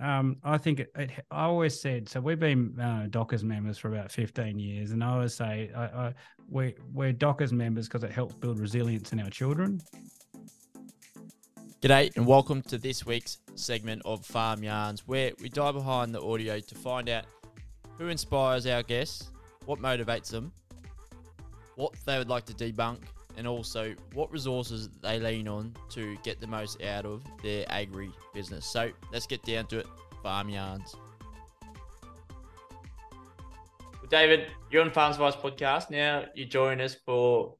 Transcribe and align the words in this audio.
um, 0.00 0.36
I 0.44 0.58
think 0.58 0.80
it, 0.80 0.92
it, 0.96 1.10
I 1.30 1.44
always 1.44 1.80
said 1.80 2.08
so. 2.08 2.20
We've 2.20 2.38
been 2.38 2.78
uh, 2.80 3.06
Dockers 3.10 3.44
members 3.44 3.78
for 3.78 3.88
about 3.88 4.10
fifteen 4.10 4.58
years, 4.58 4.92
and 4.92 5.02
I 5.02 5.10
always 5.12 5.34
say 5.34 5.70
I, 5.74 5.84
I, 5.84 6.14
we, 6.48 6.74
we're 6.92 7.12
Dockers 7.12 7.52
members 7.52 7.88
because 7.88 8.04
it 8.04 8.12
helps 8.12 8.34
build 8.34 8.58
resilience 8.58 9.12
in 9.12 9.20
our 9.20 9.30
children. 9.30 9.80
G'day, 11.80 12.14
and 12.16 12.26
welcome 12.26 12.60
to 12.62 12.78
this 12.78 13.06
week's 13.06 13.38
segment 13.54 14.02
of 14.04 14.24
Farm 14.26 14.62
Yarns, 14.62 15.06
where 15.06 15.32
we 15.40 15.48
dive 15.48 15.74
behind 15.74 16.14
the 16.14 16.20
audio 16.20 16.58
to 16.58 16.74
find 16.74 17.08
out 17.08 17.24
who 17.98 18.08
inspires 18.08 18.66
our 18.66 18.82
guests, 18.82 19.30
what 19.64 19.78
motivates 19.78 20.30
them, 20.30 20.52
what 21.76 21.94
they 22.04 22.18
would 22.18 22.28
like 22.28 22.44
to 22.46 22.52
debunk, 22.52 23.02
and 23.38 23.46
also 23.46 23.94
what 24.14 24.30
resources 24.32 24.90
they 25.00 25.20
lean 25.20 25.48
on 25.48 25.72
to 25.90 26.16
get 26.24 26.40
the 26.40 26.46
most 26.46 26.82
out 26.82 27.06
of 27.06 27.22
their 27.42 27.64
agri 27.68 28.10
business. 28.34 28.66
So 28.66 28.90
let's 29.12 29.26
get 29.26 29.42
down 29.44 29.66
to 29.66 29.78
it. 29.78 29.86
Farm 30.22 30.48
Yarns. 30.48 30.96
David, 34.10 34.48
you're 34.70 34.82
on 34.82 34.90
Farms 34.90 35.16
Advice 35.16 35.36
podcast. 35.36 35.90
Now 35.90 36.24
you 36.34 36.46
join 36.46 36.80
us 36.80 36.96
for 37.06 37.54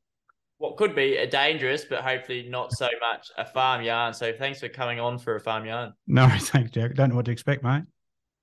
what 0.57 0.77
could 0.77 0.95
be 0.95 1.17
a 1.17 1.27
dangerous, 1.27 1.85
but 1.85 2.01
hopefully 2.03 2.47
not 2.49 2.73
so 2.73 2.89
much 3.01 3.29
a 3.37 3.45
farm 3.45 3.83
yarn. 3.83 4.13
So 4.13 4.33
thanks 4.33 4.59
for 4.59 4.69
coming 4.69 4.99
on 4.99 5.19
for 5.19 5.37
a 5.37 5.41
farm 5.41 5.65
yarn. 5.67 5.93
No, 6.07 6.29
thanks, 6.39 6.73
Jack. 6.73 6.95
Don't 6.95 7.11
know 7.11 7.17
what 7.17 7.27
to 7.27 7.31
expect, 7.31 7.63
mate. 7.63 7.85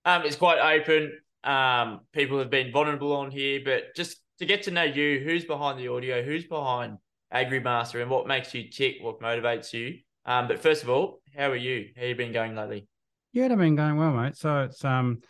Um, 0.06 0.22
it's 0.24 0.36
quite 0.36 0.60
open. 0.60 1.12
Um, 1.44 2.02
people 2.14 2.40
have 2.40 2.50
been 2.50 2.72
vulnerable 2.72 3.14
on 3.14 3.32
here, 3.32 3.60
but 3.66 3.96
just 3.96 4.18
to 4.40 4.46
get 4.46 4.64
to 4.64 4.72
know 4.72 4.84
you, 4.84 5.20
who's 5.20 5.44
behind 5.46 5.80
the 5.80 5.90
audio, 5.90 6.24
who's 6.24 6.46
behind 6.46 6.98
AgriMaster 7.36 8.02
and 8.02 8.10
what 8.10 8.28
makes 8.28 8.54
you 8.54 8.70
tick, 8.70 8.98
what 9.02 9.20
motivates 9.20 9.74
you. 9.74 10.00
Um, 10.26 10.48
but 10.48 10.60
first 10.60 10.84
of 10.84 10.90
all, 10.90 11.20
how 11.38 11.52
are 11.52 11.56
you? 11.56 11.90
How 11.98 12.06
you 12.06 12.16
been 12.16 12.32
going 12.32 12.56
lately? 12.56 12.88
Yeah, 13.34 13.50
I've 13.52 13.58
been 13.58 13.76
going 13.76 13.98
well, 13.98 14.12
mate. 14.12 14.38
So 14.38 14.62
it's 14.62 14.84
um, 14.86 15.22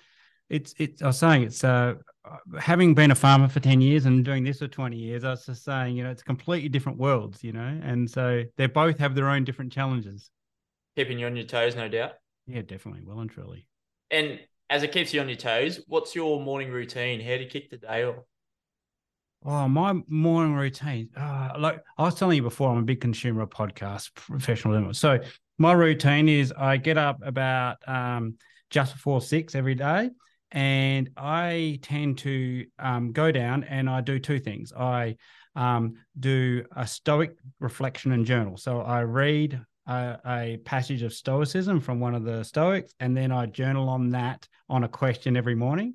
it's 0.49 0.76
it's. 0.77 1.02
I 1.02 1.08
was 1.08 1.18
saying 1.18 1.44
it's 1.44 1.63
uh, 1.63 1.96
having 2.60 2.93
been 2.93 3.12
a 3.12 3.15
farmer 3.15 3.48
for 3.48 3.60
ten 3.60 3.82
years 3.82 4.05
and 4.05 4.24
doing 4.24 4.43
this 4.43 4.60
for 4.60 4.68
twenty 4.68 4.98
years. 4.98 5.24
I 5.24 5.32
was 5.32 5.46
just 5.46 5.63
saying, 5.63 5.98
you 5.98 6.04
know, 6.04 6.12
it's 6.12 6.24
completely 6.24 6.70
different 6.70 6.99
worlds, 6.99 7.43
you 7.43 7.52
know, 7.52 7.80
and 7.84 8.10
so 8.10 8.43
they 8.58 8.68
both 8.68 8.99
have 8.99 9.15
their 9.15 9.30
own 9.30 9.43
different 9.43 9.74
challenges. 9.74 10.30
Keeping 10.96 11.20
you 11.20 11.26
on 11.26 11.35
your 11.35 11.46
toes, 11.46 11.76
no 11.76 11.90
doubt. 11.90 12.13
Yeah, 12.46 12.62
definitely, 12.62 13.02
well 13.04 13.20
and 13.20 13.30
truly. 13.30 13.68
And 14.12 14.40
as 14.70 14.84
it 14.84 14.91
keeps 14.91 15.13
you 15.13 15.21
on 15.21 15.27
your 15.27 15.37
toes, 15.37 15.82
what's 15.87 16.15
your 16.15 16.40
morning 16.40 16.70
routine? 16.70 17.20
How 17.20 17.37
do 17.37 17.43
you 17.43 17.49
kick 17.49 17.71
the 17.71 17.77
day 17.77 18.04
off? 18.04 18.24
Oh, 19.44 19.68
my 19.68 19.94
morning 20.08 20.55
routine. 20.55 21.10
Uh, 21.16 21.54
like 21.60 21.80
I 21.98 22.04
was 22.04 22.16
telling 22.16 22.38
you 22.38 22.41
before, 22.41 22.72
I'm 22.72 22.80
a 22.80 22.84
big 22.84 23.02
consumer 23.02 23.42
of 23.42 23.50
podcasts, 23.50 24.14
professional. 24.14 24.94
So 24.94 25.20
my 25.58 25.74
routine 25.74 26.27
is 26.27 26.52
I 26.52 26.77
get 26.77 26.98
up 26.98 27.20
about 27.24 27.77
um, 27.88 28.38
just 28.70 28.94
before 28.94 29.22
six 29.22 29.54
every 29.54 29.76
day, 29.76 30.10
and 30.52 31.10
I 31.16 31.80
tend 31.84 32.18
to 32.20 32.66
um, 32.80 33.12
go 33.12 33.32
down 33.32 33.64
and 33.66 33.90
I 33.90 34.02
do 34.02 34.18
two 34.18 34.40
things. 34.40 34.74
I 34.74 35.18
um, 35.55 35.94
do 36.20 36.66
a 36.76 36.88
Stoic 36.88 37.38
reflection 37.60 38.12
and 38.14 38.26
journal. 38.26 38.58
So 38.58 38.82
I 38.82 39.02
read 39.02 39.62
a, 39.88 40.18
a, 40.26 40.58
passage 40.66 41.04
of 41.04 41.14
Stoicism 41.14 41.80
from 41.80 41.99
one 41.99 42.16
of 42.16 42.24
the 42.24 42.44
Stoics, 42.44 42.94
and 42.99 43.16
then 43.16 43.32
I 43.32 43.46
journal 43.46 43.90
on 43.90 44.10
that 44.10 44.48
on 44.70 44.84
a 44.84 44.90
question 44.90 45.38
every 45.38 45.55
morning 45.55 45.94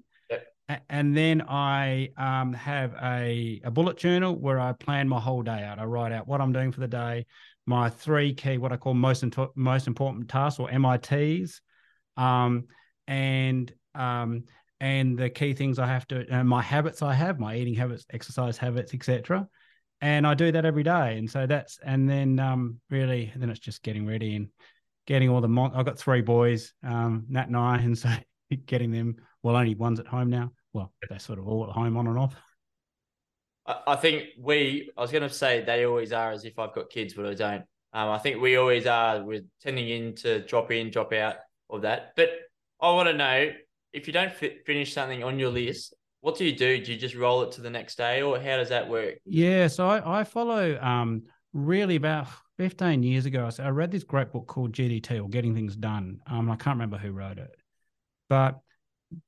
and 0.89 1.17
then 1.17 1.43
I 1.43 2.11
um, 2.17 2.53
have 2.53 2.95
a, 3.03 3.61
a 3.65 3.71
bullet 3.71 3.97
journal 3.97 4.37
where 4.37 4.61
I 4.61 4.73
plan 4.73 5.09
my 5.09 5.19
whole 5.19 5.43
day 5.43 5.63
out. 5.65 5.79
I 5.79 5.85
write 5.85 6.13
out 6.13 6.29
what 6.29 6.41
I'm 6.41 6.53
doing 6.53 6.71
for 6.71 6.81
the 6.81 6.89
day, 6.89 7.27
my 7.67 7.89
three 7.89 8.35
key, 8.35 8.59
what 8.59 8.73
I 8.73 8.77
call 8.77 8.95
most 8.95 9.25
most 9.55 9.87
important 9.87 10.29
tasks 10.29 10.61
or 10.61 10.71
MITs, 10.71 11.61
um, 12.17 12.67
and 13.07 13.73
um, 13.95 14.45
and 14.81 15.19
the 15.19 15.31
key 15.31 15.55
things 15.55 15.79
I 15.79 15.87
have 15.87 16.07
to, 16.09 16.27
and 16.31 16.49
my 16.49 16.63
habits 16.63 17.03
I 17.03 17.15
have, 17.15 17.39
my 17.39 17.57
eating 17.57 17.75
habits, 17.75 18.05
exercise 18.13 18.59
habits, 18.59 18.93
etc. 18.95 19.49
And 20.01 20.27
I 20.27 20.35
do 20.35 20.53
that 20.53 20.65
every 20.65 20.83
day, 20.83 21.17
and 21.19 21.31
so 21.31 21.47
that's 21.47 21.79
and 21.85 22.09
then 22.09 22.39
um, 22.39 22.81
really 22.91 23.33
then 23.35 23.51
it's 23.51 23.61
just 23.61 23.83
getting 23.83 24.07
ready 24.07 24.37
and 24.37 24.49
getting 25.07 25.31
all 25.31 25.41
the. 25.41 25.49
Mon- 25.49 25.75
I've 25.75 25.87
got 25.87 25.99
three 25.99 26.23
boys, 26.23 26.75
um, 26.83 27.25
Nat 27.29 27.49
and 27.49 27.57
I, 27.57 27.79
and 27.79 27.97
so 27.97 28.11
getting 28.67 28.91
them. 28.91 29.17
Well, 29.43 29.57
only 29.57 29.75
one's 29.75 30.01
at 30.01 30.07
home 30.07 30.29
now 30.29 30.53
well, 30.73 30.93
they're 31.09 31.19
sort 31.19 31.39
of 31.39 31.47
all 31.47 31.65
at 31.65 31.71
home 31.71 31.97
on 31.97 32.07
and 32.07 32.19
off. 32.19 32.35
I 33.67 33.97
think 33.97 34.25
we, 34.39 34.91
I 34.97 35.01
was 35.01 35.13
going 35.13 35.23
to 35.23 35.35
say 35.35 35.63
they 35.63 35.85
always 35.85 36.13
are 36.13 36.33
as 36.33 36.45
if 36.45 36.59
I've 36.59 36.75
got 36.75 36.91
kids, 36.91 37.15
but 37.15 37.27
I 37.27 37.35
don't. 37.35 37.63
Um, 37.93 38.09
I 38.11 38.19
think 38.19 38.41
we 38.41 38.57
always 38.57 38.87
are. 38.87 39.23
We're 39.23 39.45
tending 39.63 39.89
in 39.89 40.15
to 40.17 40.45
drop 40.47 40.71
in, 40.71 40.91
drop 40.91 41.13
out 41.13 41.37
of 41.69 41.83
that. 41.83 42.13
But 42.17 42.31
I 42.81 42.91
want 42.93 43.09
to 43.09 43.15
know 43.15 43.53
if 43.93 44.07
you 44.07 44.13
don't 44.13 44.33
fi- 44.33 44.59
finish 44.65 44.93
something 44.93 45.23
on 45.23 45.39
your 45.39 45.51
list, 45.51 45.95
what 46.21 46.37
do 46.37 46.45
you 46.45 46.57
do? 46.57 46.83
Do 46.83 46.93
you 46.93 46.99
just 46.99 47.15
roll 47.15 47.43
it 47.43 47.53
to 47.53 47.61
the 47.61 47.71
next 47.71 47.97
day, 47.97 48.23
or 48.23 48.39
how 48.39 48.57
does 48.57 48.69
that 48.71 48.89
work? 48.89 49.15
Yeah, 49.25 49.69
so 49.69 49.87
I, 49.89 50.21
I 50.21 50.25
follow 50.25 50.79
um, 50.81 51.25
really 51.53 51.97
about 51.97 52.29
15 52.59 53.03
years 53.03 53.27
ago. 53.27 53.49
I 53.59 53.69
read 53.69 53.91
this 53.91 54.05
great 54.05 54.33
book 54.33 54.47
called 54.47 54.73
GDT 54.73 55.23
or 55.23 55.29
Getting 55.29 55.55
Things 55.55 55.77
Done. 55.77 56.21
Um, 56.27 56.51
I 56.51 56.57
can't 56.57 56.77
remember 56.77 56.99
who 56.99 57.13
wrote 57.13 57.39
it, 57.39 57.55
but 58.29 58.61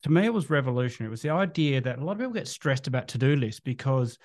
to 0.03 0.11
me, 0.11 0.25
it 0.25 0.33
was 0.33 0.51
revolutionary. 0.51 1.09
It 1.09 1.11
was 1.11 1.23
the 1.23 1.31
idea 1.31 1.81
that 1.81 1.99
a 1.99 2.05
lot 2.05 2.13
of 2.13 2.19
people 2.19 2.33
get 2.33 2.49
stressed 2.49 2.87
about 2.87 3.09
to 3.09 3.19
do 3.19 3.37
lists 3.37 3.61
because 3.61 4.19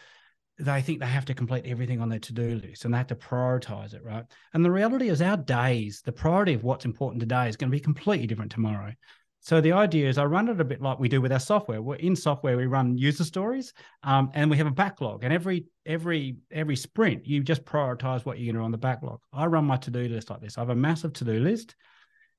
they 0.60 0.82
think 0.82 1.00
they 1.00 1.06
have 1.06 1.26
to 1.26 1.34
complete 1.34 1.66
everything 1.66 2.02
on 2.02 2.10
their 2.10 2.20
to 2.20 2.34
do 2.34 2.60
list 2.64 2.86
and 2.86 2.94
they 2.94 2.98
have 2.98 3.08
to 3.08 3.16
prioritize 3.16 3.94
it, 3.94 4.04
right? 4.04 4.26
And 4.54 4.66
the 4.66 4.72
reality 4.72 5.10
is, 5.10 5.22
our 5.22 5.38
days, 5.38 6.02
the 6.04 6.12
priority 6.12 6.54
of 6.54 6.64
what's 6.64 6.86
important 6.86 7.20
today 7.20 7.48
is 7.48 7.56
going 7.56 7.70
to 7.70 7.76
be 7.76 7.80
completely 7.80 8.28
different 8.28 8.52
tomorrow. 8.52 8.92
So 9.40 9.62
the 9.62 9.72
idea 9.72 10.10
is, 10.10 10.18
I 10.18 10.26
run 10.26 10.50
it 10.50 10.60
a 10.60 10.66
bit 10.66 10.82
like 10.82 11.00
we 11.00 11.10
do 11.10 11.22
with 11.22 11.32
our 11.32 11.40
software. 11.40 11.82
We're 11.82 11.96
in 11.96 12.16
software, 12.16 12.58
we 12.58 12.66
run 12.66 12.98
user 12.98 13.24
stories, 13.24 13.72
um, 14.04 14.32
and 14.34 14.50
we 14.50 14.58
have 14.58 14.68
a 14.68 14.72
backlog. 14.72 15.24
And 15.24 15.32
every 15.32 15.68
every 15.86 16.38
every 16.52 16.76
sprint, 16.76 17.26
you 17.26 17.44
just 17.44 17.64
prioritize 17.64 18.26
what 18.26 18.40
you're 18.40 18.52
going 18.52 18.62
to 18.62 18.66
on 18.66 18.72
the 18.72 18.78
backlog. 18.78 19.20
I 19.32 19.46
run 19.46 19.66
my 19.66 19.78
to 19.78 19.92
do 19.92 20.08
list 20.10 20.30
like 20.30 20.42
this. 20.42 20.58
I 20.58 20.62
have 20.62 20.70
a 20.70 20.76
massive 20.76 21.14
to 21.14 21.24
do 21.24 21.40
list, 21.40 21.76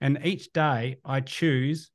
and 0.01 0.19
each 0.25 0.53
day 0.53 0.99
I 1.05 1.21
choose 1.21 1.91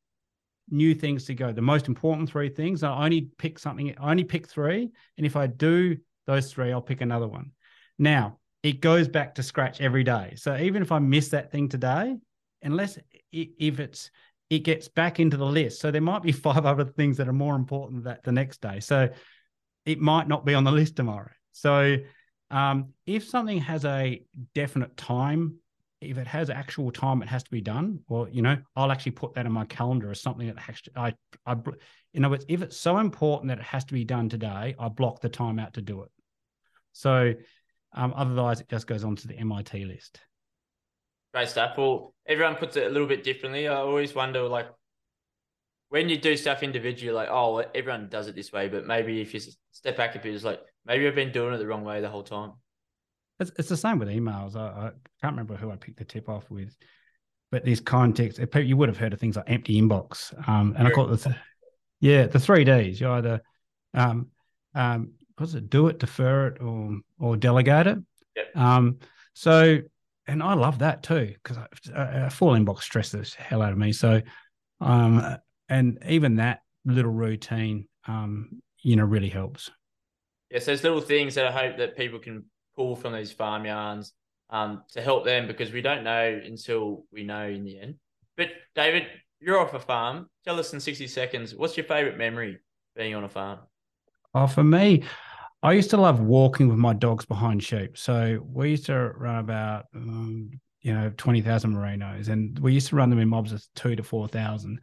new 0.73 0.94
things 0.94 1.25
to 1.25 1.35
go. 1.35 1.53
The 1.53 1.61
most 1.61 1.88
important 1.88 2.29
three 2.29 2.50
things. 2.50 2.84
I 2.84 3.06
only 3.06 3.29
pick 3.38 3.59
something. 3.59 3.95
I 3.97 4.11
only 4.11 4.23
pick 4.23 4.47
three, 4.47 4.89
and 5.17 5.25
if 5.25 5.35
I 5.35 5.47
do 5.47 5.97
those 6.25 6.51
three, 6.51 6.72
I'll 6.72 6.81
pick 6.81 7.01
another 7.01 7.28
one. 7.28 7.51
Now 7.97 8.39
it 8.63 8.81
goes 8.81 9.07
back 9.07 9.35
to 9.35 9.44
scratch 9.44 9.81
every 9.81 10.03
day. 10.03 10.33
So 10.35 10.56
even 10.57 10.81
if 10.81 10.91
I 10.91 11.00
miss 11.00 11.29
that 11.29 11.51
thing 11.51 11.69
today, 11.69 12.16
unless 12.62 12.97
if 13.31 13.79
it's 13.79 14.09
it 14.50 14.59
gets 14.59 14.88
back 14.88 15.19
into 15.19 15.35
the 15.38 15.45
list. 15.45 15.81
So 15.81 15.89
there 15.89 16.01
might 16.01 16.22
be 16.22 16.31
five 16.47 16.66
other 16.66 16.85
things 16.85 17.17
that 17.17 17.28
are 17.28 17.33
more 17.33 17.56
important 17.56 18.03
that 18.06 18.23
the 18.23 18.31
next 18.31 18.62
day. 18.62 18.79
So 18.79 19.09
it 19.85 20.00
might 20.00 20.28
not 20.28 20.45
be 20.45 20.53
on 20.53 20.63
the 20.63 20.72
list 20.72 20.95
tomorrow. 20.95 21.31
So 21.51 21.97
um, 22.51 22.89
if 23.06 23.28
something 23.28 23.59
has 23.59 23.83
a 23.83 24.23
definite 24.53 24.95
time 24.95 25.56
if 26.09 26.17
it 26.17 26.27
has 26.27 26.49
actual 26.49 26.91
time 26.91 27.21
it 27.21 27.27
has 27.27 27.43
to 27.43 27.51
be 27.51 27.61
done 27.61 27.99
well 28.07 28.27
you 28.29 28.41
know 28.41 28.57
i'll 28.75 28.91
actually 28.91 29.11
put 29.11 29.33
that 29.33 29.45
in 29.45 29.51
my 29.51 29.65
calendar 29.65 30.11
as 30.11 30.21
something 30.21 30.47
that 30.47 30.59
has 30.59 30.81
to 30.81 30.91
i 30.95 31.13
i 31.45 31.55
in 32.13 32.23
other 32.23 32.33
words 32.33 32.45
if 32.47 32.61
it's 32.61 32.77
so 32.77 32.97
important 32.97 33.49
that 33.49 33.59
it 33.59 33.63
has 33.63 33.83
to 33.83 33.93
be 33.93 34.03
done 34.03 34.29
today 34.29 34.75
i 34.79 34.87
block 34.87 35.21
the 35.21 35.29
time 35.29 35.59
out 35.59 35.73
to 35.73 35.81
do 35.81 36.03
it. 36.03 36.09
So 36.93 37.33
um, 37.93 38.13
otherwise 38.15 38.61
it 38.61 38.69
just 38.69 38.87
goes 38.87 39.03
on 39.03 39.15
to 39.17 39.27
the 39.27 39.43
mit 39.43 39.73
list. 39.73 40.19
Great 41.33 41.49
stuff. 41.49 41.77
Well 41.77 42.13
everyone 42.25 42.55
puts 42.55 42.77
it 42.77 42.85
a 42.85 42.89
little 42.89 43.07
bit 43.07 43.23
differently. 43.23 43.67
I 43.67 43.75
always 43.75 44.15
wonder 44.15 44.43
like 44.43 44.67
when 45.89 46.09
you 46.09 46.17
do 46.17 46.35
stuff 46.35 46.63
individually 46.63 47.13
like 47.13 47.29
oh 47.29 47.63
everyone 47.75 48.09
does 48.09 48.27
it 48.27 48.33
this 48.33 48.51
way 48.51 48.67
but 48.67 48.87
maybe 48.87 49.21
if 49.21 49.31
you 49.31 49.39
step 49.71 49.95
back 49.95 50.15
a 50.15 50.19
bit 50.19 50.33
it's 50.33 50.43
like 50.43 50.59
maybe 50.87 51.07
i've 51.07 51.13
been 51.13 51.31
doing 51.31 51.53
it 51.53 51.59
the 51.59 51.67
wrong 51.67 51.83
way 51.83 52.01
the 52.01 52.09
whole 52.09 52.23
time 52.23 52.53
it's, 53.43 53.59
it's 53.59 53.69
the 53.69 53.77
same 53.77 53.99
with 53.99 54.07
emails. 54.07 54.55
I, 54.55 54.87
I 54.87 54.91
can't 55.21 55.33
remember 55.33 55.55
who 55.55 55.71
I 55.71 55.75
picked 55.75 55.99
the 55.99 56.05
tip 56.05 56.27
off 56.27 56.49
with, 56.49 56.75
but 57.51 57.63
these 57.63 57.79
context, 57.79 58.39
you 58.55 58.77
would 58.77 58.89
have 58.89 58.97
heard 58.97 59.13
of 59.13 59.19
things 59.19 59.35
like 59.35 59.49
empty 59.49 59.79
inbox. 59.79 60.33
Um, 60.47 60.75
and 60.77 60.88
I 60.88 60.91
call 60.91 61.13
it 61.13 61.19
the, 61.19 61.35
yeah, 62.00 62.25
the 62.25 62.39
three 62.39 62.63
Ds. 62.63 63.00
You 63.00 63.09
either, 63.09 63.41
um, 63.94 64.27
um, 64.73 65.13
what's 65.38 65.53
it, 65.53 65.69
do 65.69 65.88
it, 65.88 66.00
defer 66.00 66.47
it, 66.47 66.62
or 66.62 67.00
or 67.19 67.38
delegate 67.38 67.88
it. 67.88 67.97
Yep. 68.35 68.57
Um, 68.57 68.97
so, 69.33 69.79
and 70.27 70.41
I 70.41 70.53
love 70.53 70.79
that 70.79 71.03
too 71.03 71.33
because 71.44 71.57
a, 71.94 72.29
full 72.29 72.53
inbox 72.53 72.81
stresses 72.81 73.35
the 73.35 73.44
hell 73.44 73.62
out 73.62 73.71
of 73.71 73.77
me. 73.77 73.91
So, 73.91 74.21
um, 74.81 75.38
and 75.69 76.00
even 76.07 76.38
that 76.38 76.62
little 76.85 77.12
routine, 77.12 77.88
um, 78.07 78.62
you 78.81 78.95
know, 78.95 79.06
really 79.06 79.29
helps. 79.29 79.69
Yeah, 80.50 80.59
so 80.59 80.65
there's 80.68 80.83
little 80.83 81.01
things 81.01 81.35
that 81.35 81.47
I 81.47 81.51
hope 81.51 81.77
that 81.77 81.97
people 81.97 82.19
can 82.19 82.45
pull 82.75 82.95
from 82.95 83.13
these 83.13 83.31
farm 83.31 83.65
yarns 83.65 84.13
um, 84.49 84.83
to 84.91 85.01
help 85.01 85.25
them 85.25 85.47
because 85.47 85.71
we 85.71 85.81
don't 85.81 86.03
know 86.03 86.41
until 86.45 87.05
we 87.11 87.23
know 87.23 87.47
in 87.47 87.63
the 87.63 87.79
end. 87.79 87.95
But 88.37 88.49
David, 88.75 89.07
you're 89.39 89.59
off 89.59 89.73
a 89.73 89.79
farm. 89.79 90.29
Tell 90.43 90.59
us 90.59 90.73
in 90.73 90.79
60 90.79 91.07
seconds, 91.07 91.55
what's 91.55 91.77
your 91.77 91.85
favorite 91.85 92.17
memory 92.17 92.59
being 92.95 93.15
on 93.15 93.23
a 93.23 93.29
farm? 93.29 93.59
Oh, 94.33 94.47
for 94.47 94.63
me, 94.63 95.03
I 95.61 95.73
used 95.73 95.91
to 95.91 95.97
love 95.97 96.19
walking 96.19 96.67
with 96.67 96.77
my 96.77 96.93
dogs 96.93 97.25
behind 97.25 97.63
sheep. 97.63 97.97
So 97.97 98.39
we 98.45 98.71
used 98.71 98.85
to 98.87 99.11
run 99.15 99.37
about 99.37 99.85
um, 99.95 100.51
you 100.83 100.93
know, 100.93 101.11
20,000 101.17 101.73
merinos. 101.73 102.27
And 102.27 102.59
we 102.59 102.73
used 102.73 102.89
to 102.89 102.95
run 102.95 103.09
them 103.09 103.19
in 103.19 103.29
mobs 103.29 103.51
of 103.51 103.65
two 103.73 103.95
to 103.95 104.03
4,000. 104.03 104.79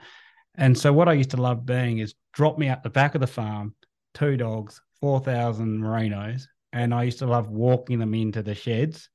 And 0.56 0.76
so 0.76 0.92
what 0.92 1.08
I 1.08 1.12
used 1.12 1.30
to 1.30 1.36
love 1.36 1.64
being 1.64 1.98
is 1.98 2.14
drop 2.32 2.58
me 2.58 2.68
at 2.68 2.82
the 2.82 2.90
back 2.90 3.14
of 3.14 3.20
the 3.20 3.26
farm, 3.26 3.74
two 4.14 4.36
dogs, 4.36 4.80
4,000 5.00 5.80
merinos. 5.80 6.44
And 6.72 6.94
I 6.94 7.04
used 7.04 7.18
to 7.18 7.26
love 7.26 7.48
walking 7.50 7.98
them 7.98 8.14
into 8.14 8.42
the 8.42 8.54
sheds 8.54 9.08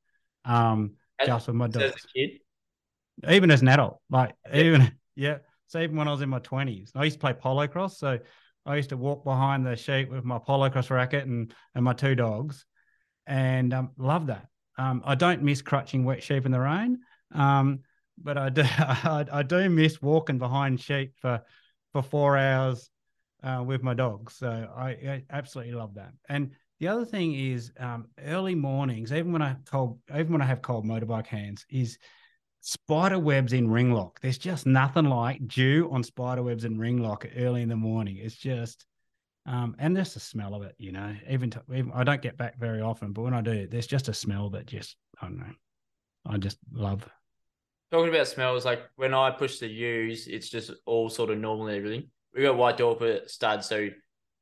um, 0.44 0.96
As- 1.20 1.28
just 1.28 1.48
with 1.48 1.56
my 1.56 1.68
dogs. 1.68 1.96
As 1.96 2.04
a 2.04 2.08
kid, 2.08 2.40
Even 3.30 3.52
as 3.52 3.62
an 3.62 3.70
adult, 3.70 4.02
like 4.10 4.36
Yeah. 4.52 4.62
even, 4.62 4.92
yeah. 5.16 5.38
So 5.68 5.80
even 5.80 5.96
when 5.96 6.08
I 6.08 6.12
was 6.12 6.22
in 6.22 6.30
my 6.30 6.40
20s, 6.40 6.92
I 6.96 7.04
used 7.06 7.16
to 7.16 7.20
play 7.20 7.34
polocrosse. 7.34 7.96
So 7.96 8.20
I 8.66 8.76
used 8.76 8.90
to 8.90 8.98
walk 8.98 9.24
behind 9.24 9.66
the 9.66 9.76
sheep 9.76 10.10
with 10.10 10.24
my 10.24 10.38
polocrosse 10.40 10.90
racket 10.90 11.26
and, 11.26 11.54
and 11.74 11.84
my 11.84 11.94
two 11.94 12.16
dogs 12.16 12.66
and 13.28 13.74
um, 13.74 13.92
love 13.98 14.28
that. 14.28 14.48
Um, 14.78 15.02
I 15.06 15.16
don't 15.16 15.42
miss 15.42 15.62
crutching 15.62 16.04
wet 16.04 16.22
sheep 16.22 16.46
in 16.46 16.52
the 16.52 16.60
rain, 16.60 17.00
um, 17.34 17.80
but 18.18 18.38
I 18.38 18.50
do 18.50 18.64
I, 18.78 19.26
I 19.32 19.44
do 19.44 19.70
miss 19.70 20.02
walking 20.02 20.38
behind 20.38 20.80
sheep 20.80 21.14
for 21.22 21.42
for 21.94 22.02
four 22.04 22.38
hours 22.38 22.90
uh, 23.42 23.64
with 23.66 23.82
my 23.84 23.94
dogs. 23.94 24.36
So 24.36 24.50
I, 24.76 24.90
I 24.90 25.24
absolutely 25.30 25.74
love 25.74 25.96
that. 25.96 26.12
And 26.28 26.52
the 26.80 26.88
other 26.88 27.06
thing 27.06 27.34
is 27.34 27.72
um, 27.80 28.08
early 28.24 28.56
mornings, 28.56 29.12
even 29.14 29.32
when 29.32 29.42
I 29.42 29.56
cold, 29.66 30.00
even 30.14 30.32
when 30.32 30.42
I 30.42 30.46
have 30.46 30.62
cold 30.62 30.86
motorbike 30.86 31.28
hands, 31.28 31.66
is 31.70 31.98
spider 32.62 33.20
webs 33.20 33.54
in 33.54 33.70
ring 33.70 33.92
lock. 33.92 34.20
There's 34.22 34.38
just 34.38 34.66
nothing 34.66 35.06
like 35.06 35.48
dew 35.48 35.90
on 35.92 36.04
spider 36.04 36.44
webs 36.44 36.66
in 36.66 36.78
ring 36.78 37.02
lock 37.02 37.26
early 37.38 37.62
in 37.62 37.70
the 37.70 37.76
morning. 37.76 38.18
It's 38.18 38.36
just 38.36 38.86
um, 39.48 39.76
and 39.78 39.96
there's 39.96 40.14
the 40.14 40.20
smell 40.20 40.56
of 40.56 40.64
it, 40.64 40.76
you 40.80 40.92
know, 40.92 41.16
even, 41.30 41.52
to, 41.52 41.62
even 41.72 41.92
I 41.94 42.04
don't 42.04 42.22
get 42.22 42.38
back 42.38 42.58
very 42.58 42.82
often, 42.82 43.14
but 43.14 43.22
when 43.22 43.34
I 43.34 43.42
do, 43.42 43.68
there's 43.68 43.86
just 43.86 44.10
a 44.10 44.14
smell 44.14 44.50
that 44.52 44.66
just, 44.66 44.96
I 45.22 45.28
don't 45.28 45.38
know, 45.38 45.54
I 46.26 46.38
just 46.38 46.58
love. 46.74 47.08
talking 47.92 48.10
about 48.10 48.28
smells, 48.28 48.66
like 48.66 48.82
when 48.96 49.14
I 49.14 49.30
push 49.30 49.60
the 49.60 49.68
ewes, 49.68 50.28
it's 50.28 50.50
just 50.50 50.72
all 50.88 51.10
sort 51.10 51.30
of 51.30 51.38
normal 51.38 51.68
and 51.68 51.78
everything. 51.78 52.10
We 52.34 52.42
got 52.42 52.58
white 52.58 52.78
Dorper 52.78 53.30
stud, 53.30 53.64
so 53.64 53.90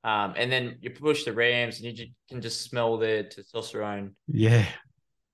um, 0.03 0.33
and 0.35 0.51
then 0.51 0.77
you 0.81 0.89
push 0.89 1.23
the 1.23 1.33
Rams, 1.33 1.79
and 1.81 1.97
you 1.97 2.07
can 2.29 2.41
just 2.41 2.61
smell 2.61 2.97
their 2.97 3.23
testosterone 3.23 4.11
Yeah. 4.27 4.65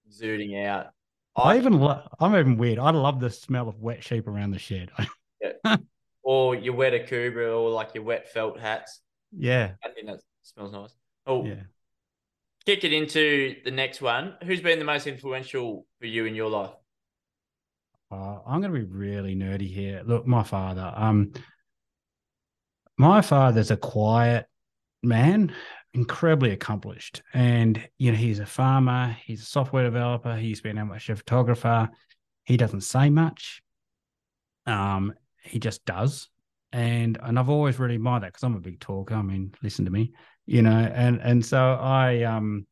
exuding 0.07 0.57
out. 0.63 0.87
I 1.35 1.57
even, 1.57 1.73
lo- 1.79 2.03
I'm 2.19 2.35
even 2.35 2.57
weird. 2.57 2.79
I 2.79 2.91
love 2.91 3.19
the 3.19 3.29
smell 3.29 3.67
of 3.69 3.79
wet 3.79 4.03
sheep 4.03 4.27
around 4.27 4.51
the 4.51 4.59
shed. 4.59 4.91
yeah. 5.41 5.77
or 6.23 6.55
your 6.55 6.73
wet 6.75 6.93
Akubra, 6.93 7.57
or 7.59 7.69
like 7.69 7.93
your 7.95 8.03
wet 8.03 8.29
felt 8.31 8.59
hats. 8.59 9.01
yeah. 9.35 9.71
I 9.83 9.89
think 9.89 10.07
that 10.07 10.19
smells 10.41 10.71
nice. 10.73 10.93
Oh, 11.25 11.45
Yeah. 11.45 11.63
kick 12.65 12.83
it 12.83 12.91
into 12.93 13.55
the 13.63 13.71
next 13.71 14.01
one. 14.01 14.35
Who's 14.43 14.61
been 14.61 14.79
the 14.79 14.85
most 14.85 15.07
influential 15.07 15.85
for 15.99 16.07
you 16.07 16.25
in 16.25 16.35
your 16.35 16.49
life? 16.49 16.71
Uh, 18.11 18.39
I'm 18.45 18.59
going 18.59 18.73
to 18.73 18.79
be 18.79 18.85
really 18.85 19.35
nerdy 19.35 19.71
here. 19.71 20.01
Look, 20.05 20.25
my 20.27 20.43
father, 20.43 20.91
um, 20.95 21.31
my 22.97 23.21
father's 23.21 23.71
a 23.71 23.77
quiet 23.77 24.47
man, 25.03 25.53
incredibly 25.93 26.51
accomplished. 26.51 27.21
And, 27.33 27.87
you 27.97 28.11
know, 28.11 28.17
he's 28.17 28.39
a 28.39 28.45
farmer, 28.45 29.15
he's 29.25 29.41
a 29.41 29.45
software 29.45 29.83
developer, 29.83 30.35
he's 30.35 30.61
been 30.61 30.77
amateur 30.77 31.15
photographer. 31.15 31.89
He 32.43 32.57
doesn't 32.57 32.81
say 32.81 33.09
much. 33.09 33.61
Um, 34.65 35.13
he 35.43 35.59
just 35.59 35.85
does. 35.85 36.29
And 36.71 37.17
and 37.23 37.39
I've 37.39 37.49
always 37.49 37.79
really 37.79 37.95
admired 37.95 38.23
that 38.23 38.27
because 38.27 38.43
I'm 38.43 38.55
a 38.55 38.59
big 38.59 38.79
talker. 38.79 39.15
I 39.15 39.23
mean, 39.23 39.53
listen 39.63 39.85
to 39.85 39.91
me, 39.91 40.11
you 40.45 40.61
know, 40.61 40.69
and 40.71 41.19
and 41.21 41.43
so 41.43 41.57
I 41.57 42.23
um 42.23 42.67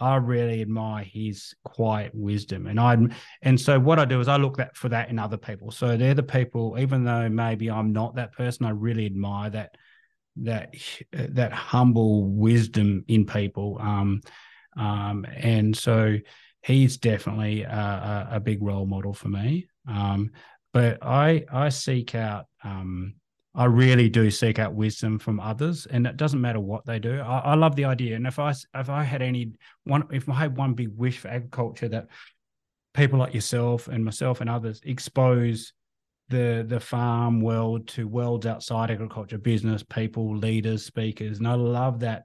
I 0.00 0.16
really 0.16 0.62
admire 0.62 1.04
his 1.04 1.54
quiet 1.64 2.12
wisdom. 2.14 2.66
And 2.66 2.80
I 2.80 2.96
and 3.42 3.60
so 3.60 3.78
what 3.78 3.98
I 3.98 4.06
do 4.06 4.20
is 4.20 4.28
I 4.28 4.36
look 4.36 4.56
that 4.56 4.76
for 4.76 4.88
that 4.88 5.10
in 5.10 5.18
other 5.18 5.36
people. 5.36 5.70
So 5.70 5.96
they're 5.96 6.14
the 6.14 6.22
people, 6.22 6.76
even 6.78 7.04
though 7.04 7.28
maybe 7.28 7.70
I'm 7.70 7.92
not 7.92 8.16
that 8.16 8.32
person, 8.32 8.64
I 8.64 8.70
really 8.70 9.06
admire 9.06 9.50
that 9.50 9.76
that 10.36 10.74
that 11.12 11.52
humble 11.52 12.24
wisdom 12.24 13.04
in 13.08 13.26
people. 13.26 13.78
Um, 13.80 14.20
um, 14.76 15.26
and 15.36 15.76
so 15.76 16.16
he's 16.62 16.96
definitely 16.96 17.62
a, 17.62 18.28
a, 18.32 18.40
big 18.40 18.62
role 18.62 18.86
model 18.86 19.12
for 19.12 19.28
me. 19.28 19.66
Um, 19.86 20.30
but 20.72 20.98
I 21.02 21.44
I 21.52 21.68
seek 21.68 22.14
out 22.14 22.46
um, 22.64 23.14
I 23.54 23.66
really 23.66 24.08
do 24.08 24.30
seek 24.30 24.58
out 24.58 24.74
wisdom 24.74 25.18
from 25.18 25.38
others, 25.38 25.86
and 25.86 26.06
it 26.06 26.16
doesn't 26.16 26.40
matter 26.40 26.60
what 26.60 26.86
they 26.86 26.98
do. 26.98 27.20
I, 27.20 27.38
I 27.38 27.54
love 27.54 27.76
the 27.76 27.84
idea, 27.84 28.16
and 28.16 28.26
if 28.26 28.38
I 28.38 28.54
if 28.74 28.88
I 28.88 29.02
had 29.02 29.20
any 29.20 29.52
one, 29.84 30.04
if 30.10 30.28
I 30.28 30.34
had 30.34 30.56
one 30.56 30.72
big 30.72 30.96
wish 30.96 31.18
for 31.18 31.28
agriculture 31.28 31.88
that 31.88 32.06
people 32.94 33.18
like 33.18 33.34
yourself 33.34 33.88
and 33.88 34.04
myself 34.04 34.40
and 34.40 34.48
others 34.48 34.80
expose 34.84 35.72
the 36.32 36.64
the 36.66 36.80
farm 36.80 37.40
world 37.40 37.86
to 37.88 38.08
worlds 38.08 38.46
outside 38.46 38.90
agriculture, 38.90 39.38
business, 39.38 39.84
people, 39.84 40.36
leaders, 40.36 40.84
speakers, 40.84 41.38
and 41.38 41.46
I 41.46 41.54
love 41.54 42.00
that 42.00 42.24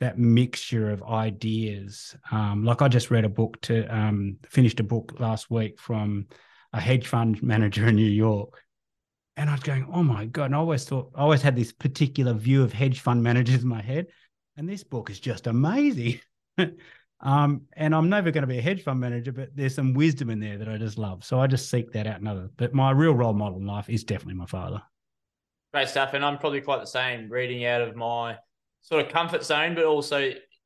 that 0.00 0.18
mixture 0.18 0.90
of 0.90 1.02
ideas. 1.04 2.14
Um, 2.30 2.64
like 2.64 2.82
I 2.82 2.88
just 2.88 3.10
read 3.10 3.24
a 3.24 3.30
book 3.30 3.60
to 3.62 3.86
um, 3.86 4.36
finished 4.48 4.80
a 4.80 4.84
book 4.84 5.14
last 5.18 5.50
week 5.50 5.80
from 5.80 6.26
a 6.72 6.80
hedge 6.80 7.06
fund 7.06 7.42
manager 7.54 7.86
in 7.88 7.96
New 7.96 8.02
York. 8.02 8.60
And 9.38 9.48
I 9.48 9.52
was 9.52 9.62
going, 9.62 9.86
oh 9.92 10.02
my 10.02 10.26
God. 10.26 10.46
And 10.46 10.54
I 10.54 10.58
always 10.58 10.84
thought, 10.84 11.12
I 11.14 11.20
always 11.20 11.42
had 11.42 11.56
this 11.56 11.72
particular 11.72 12.32
view 12.32 12.62
of 12.62 12.72
hedge 12.72 13.00
fund 13.00 13.22
managers 13.22 13.62
in 13.62 13.68
my 13.68 13.82
head. 13.82 14.06
And 14.56 14.68
this 14.68 14.82
book 14.82 15.10
is 15.10 15.20
just 15.20 15.46
amazing. 15.46 16.20
um, 17.20 17.62
and 17.72 17.94
I'm 17.94 18.08
never 18.08 18.30
going 18.30 18.42
to 18.42 18.48
be 18.48 18.58
a 18.58 18.62
hedge 18.62 18.82
fund 18.82 19.00
manager, 19.00 19.32
but 19.32 19.50
there's 19.54 19.74
some 19.74 19.94
wisdom 19.94 20.30
in 20.30 20.38
there 20.38 20.58
that 20.58 20.68
I 20.68 20.76
just 20.76 20.98
love. 20.98 21.24
So 21.24 21.40
I 21.40 21.46
just 21.46 21.70
seek 21.70 21.92
that 21.92 22.06
out 22.06 22.20
in 22.20 22.26
others. 22.26 22.50
But 22.56 22.74
my 22.74 22.90
real 22.90 23.14
role 23.14 23.32
model 23.32 23.58
in 23.58 23.66
life 23.66 23.88
is 23.88 24.04
definitely 24.04 24.34
my 24.34 24.46
father. 24.46 24.82
Great 25.72 25.88
stuff. 25.88 26.14
And 26.14 26.24
I'm 26.24 26.38
probably 26.38 26.60
quite 26.60 26.80
the 26.80 26.86
same, 26.86 27.28
reading 27.30 27.64
out 27.64 27.80
of 27.80 27.96
my 27.96 28.36
sort 28.82 29.04
of 29.04 29.10
comfort 29.10 29.44
zone, 29.44 29.74
but 29.74 29.84
also 29.84 30.18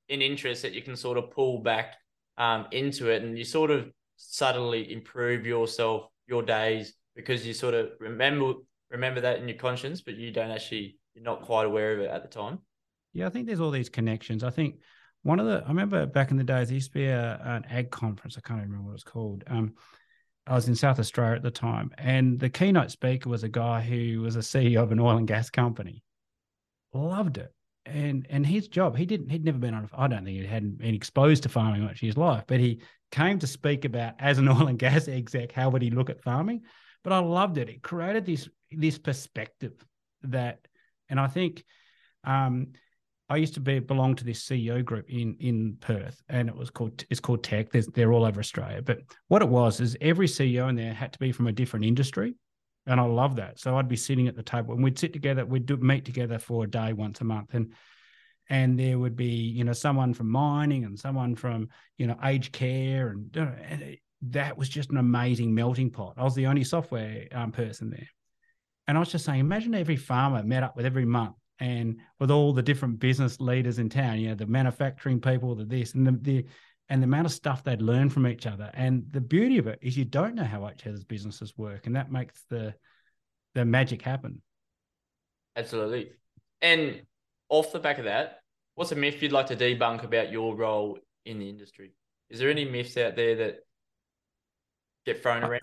an 0.09 0.23
interest 0.23 0.63
that 0.63 0.73
you 0.73 0.83
can 0.83 0.97
sort 0.97 1.19
of 1.19 1.31
pull 1.31 1.59
back 1.59 1.95
um, 2.37 2.67
into 2.73 3.11
it. 3.11 3.23
And 3.23 3.39
you 3.39 3.45
sort 3.45 3.71
of 3.71 3.91
subtly 4.17 4.93
improve 4.93 5.47
yourself, 5.47 6.07
your 6.27 6.43
days, 6.43 6.95
because 7.15 7.47
you 7.47 7.53
sort 7.53 7.75
of 7.75 7.91
remember 8.01 8.55
remember 8.91 9.21
that 9.21 9.39
in 9.39 9.47
your 9.47 9.57
conscience, 9.57 10.01
but 10.01 10.17
you 10.17 10.33
don't 10.33 10.51
actually, 10.51 10.99
you're 11.15 11.23
not 11.23 11.43
quite 11.43 11.65
aware 11.65 11.93
of 11.93 12.01
it 12.01 12.11
at 12.11 12.23
the 12.23 12.29
time. 12.29 12.59
Yeah, 13.13 13.27
I 13.27 13.31
think 13.31 13.47
there's 13.47 13.61
all 13.61 13.71
these 13.71 13.89
connections. 13.89 14.43
I 14.43 14.51
think 14.51 14.81
one 15.23 15.41
of 15.41 15.47
the 15.47 15.63
I 15.65 15.69
remember 15.69 16.07
back 16.07 16.31
in 16.31 16.37
the 16.37 16.45
days 16.45 16.69
there 16.69 16.75
used 16.75 16.93
to 16.93 16.99
be 16.99 17.07
a, 17.07 17.41
an 17.45 17.65
ag 17.71 17.91
conference. 17.91 18.37
I 18.37 18.41
can't 18.41 18.61
even 18.61 18.71
remember 18.71 18.91
what 18.91 18.95
it's 18.95 19.05
called. 19.05 19.45
Um, 19.47 19.75
I 20.47 20.55
was 20.55 20.69
in 20.69 20.75
South 20.75 20.99
Australia 20.99 21.37
at 21.37 21.43
the 21.43 21.51
time, 21.51 21.91
and 21.99 22.39
the 22.39 22.49
keynote 22.49 22.91
speaker 22.91 23.29
was 23.29 23.45
a 23.45 23.49
guy 23.49 23.83
who 23.83 24.23
was 24.23 24.37
a 24.37 24.41
CEO 24.41 24.83
of 24.83 24.93
an 24.93 25.01
oil 25.01 25.17
and 25.17 25.29
gas 25.29 25.51
company. 25.51 26.03
Loved 26.95 27.39
it, 27.39 27.53
and 27.85 28.27
and 28.31 28.47
his 28.47 28.69
job 28.69 28.97
he 28.97 29.05
didn't 29.05 29.29
he'd 29.29 29.45
never 29.45 29.59
been 29.59 29.75
on. 29.75 29.89
I 29.93 30.09
don't 30.09 30.25
think 30.25 30.41
he 30.41 30.47
hadn't 30.47 30.79
been 30.79 30.95
exposed 30.95 31.43
to 31.43 31.49
farming 31.49 31.85
much 31.85 32.03
in 32.03 32.07
his 32.07 32.17
life, 32.17 32.45
but 32.47 32.61
he 32.61 32.81
came 33.13 33.39
to 33.41 33.47
speak 33.47 33.85
about 33.85 34.15
as 34.19 34.39
an 34.39 34.49
oil 34.49 34.69
and 34.69 34.79
gas 34.79 35.07
exec 35.07 35.53
how 35.53 35.69
would 35.71 35.83
he 35.83 35.91
look 35.91 36.11
at 36.11 36.23
farming. 36.23 36.63
But 37.05 37.13
I 37.13 37.19
loved 37.19 37.59
it. 37.59 37.69
It 37.69 37.83
created 37.83 38.25
this 38.25 38.49
this 38.71 38.99
perspective 38.99 39.75
that, 40.23 40.67
and 41.11 41.21
I 41.21 41.27
think. 41.27 41.65
Um, 42.23 42.69
I 43.31 43.37
used 43.37 43.55
to 43.55 43.61
be 43.61 43.79
belong 43.79 44.17
to 44.17 44.25
this 44.25 44.45
CEO 44.45 44.85
group 44.85 45.09
in 45.09 45.37
in 45.39 45.77
Perth, 45.81 46.21
and 46.29 46.49
it 46.49 46.57
was 46.57 46.69
called 46.69 47.05
it's 47.11 47.21
called 47.21 47.45
TEC. 47.45 47.71
There's, 47.71 47.87
they're 47.87 48.13
all 48.13 48.25
over 48.25 48.41
Australia, 48.41 48.83
but 48.83 48.99
what 49.29 49.41
it 49.41 49.49
was 49.49 49.81
is 49.81 49.97
every 50.01 50.27
CEO 50.27 50.69
in 50.69 50.75
there 50.75 50.93
had 50.93 51.13
to 51.13 51.19
be 51.21 51.31
from 51.31 51.47
a 51.47 51.53
different 51.53 51.87
industry, 51.87 52.35
and 52.87 53.01
I 53.01 53.05
love 53.05 53.37
that. 53.37 53.61
So 53.61 53.77
I'd 53.77 53.89
be 53.89 53.97
sitting 53.97 54.27
at 54.27 54.35
the 54.35 54.43
table, 54.43 54.75
and 54.75 54.83
we'd 54.83 54.99
sit 54.99 55.13
together, 55.13 55.47
we'd 55.47 55.65
do, 55.65 55.77
meet 55.77 56.05
together 56.05 56.41
for 56.41 56.65
a 56.65 56.71
day 56.71 56.93
once 56.93 57.21
a 57.21 57.25
month, 57.25 57.55
and 57.55 57.73
and 58.49 58.77
there 58.77 58.99
would 58.99 59.15
be 59.15 59.27
you 59.27 59.63
know 59.63 59.75
someone 59.75 60.13
from 60.13 60.29
mining 60.29 60.85
and 60.85 60.99
someone 60.99 61.37
from 61.37 61.69
you 61.99 62.09
know 62.09 62.19
aged 62.25 62.51
care, 62.51 63.11
and, 63.11 63.37
and 63.37 63.83
it, 63.83 64.01
that 64.23 64.59
was 64.59 64.69
just 64.69 64.91
an 64.91 64.97
amazing 64.97 65.55
melting 65.55 65.91
pot. 65.91 66.15
I 66.17 66.25
was 66.25 66.35
the 66.35 66.47
only 66.49 66.65
software 66.65 67.29
um, 67.31 67.53
person 67.53 67.91
there, 67.91 68.09
and 68.89 68.97
I 68.97 69.01
was 69.01 69.13
just 69.13 69.25
saying, 69.25 69.39
imagine 69.39 69.73
every 69.77 69.95
farmer 69.95 70.43
met 70.43 70.65
up 70.65 70.77
with 70.77 70.85
every 70.85 71.05
month 71.05 71.37
and 71.61 71.99
with 72.19 72.31
all 72.31 72.53
the 72.53 72.63
different 72.63 72.99
business 72.99 73.39
leaders 73.39 73.79
in 73.79 73.89
town, 73.89 74.19
you 74.19 74.29
know, 74.29 74.35
the 74.35 74.47
manufacturing 74.47 75.21
people, 75.21 75.55
the 75.55 75.65
this 75.65 75.95
and 75.95 76.07
the, 76.07 76.13
the 76.13 76.47
and 76.89 77.01
the 77.01 77.05
amount 77.05 77.27
of 77.27 77.33
stuff 77.33 77.63
they'd 77.63 77.83
learn 77.83 78.11
from 78.11 78.27
each 78.27 78.47
other. 78.47 78.69
And 78.75 79.05
the 79.13 79.21
beauty 79.21 79.59
of 79.59 79.69
it 79.69 79.79
is 79.81 79.97
you 79.97 80.05
don't 80.05 80.35
know 80.35 80.45
how 80.45 80.69
each 80.69 80.87
other's 80.87 81.05
businesses 81.05 81.57
work, 81.57 81.87
and 81.87 81.95
that 81.97 82.11
makes 82.11 82.43
the 82.49 82.75
the 83.55 83.65
magic 83.65 84.03
happen. 84.03 84.43
Absolutely. 85.57 86.13
And 86.63 87.03
off 87.49 87.73
the 87.73 87.79
back 87.79 87.99
of 87.99 88.05
that, 88.05 88.41
what's 88.75 88.93
a 88.93 88.97
myth 88.97 89.23
you'd 89.23 89.33
like 89.33 89.47
to 89.47 89.57
debunk 89.57 90.05
about 90.05 90.33
your 90.33 90.57
role 90.57 90.99
in 91.25 91.39
the 91.39 91.49
industry? 91.49 91.93
Is 92.29 92.39
there 92.39 92.51
any 92.51 92.65
myths 92.65 92.97
out 92.97 93.17
there 93.17 93.37
that 93.37 93.57
get 95.05 95.23
thrown 95.23 95.43
around? 95.43 95.61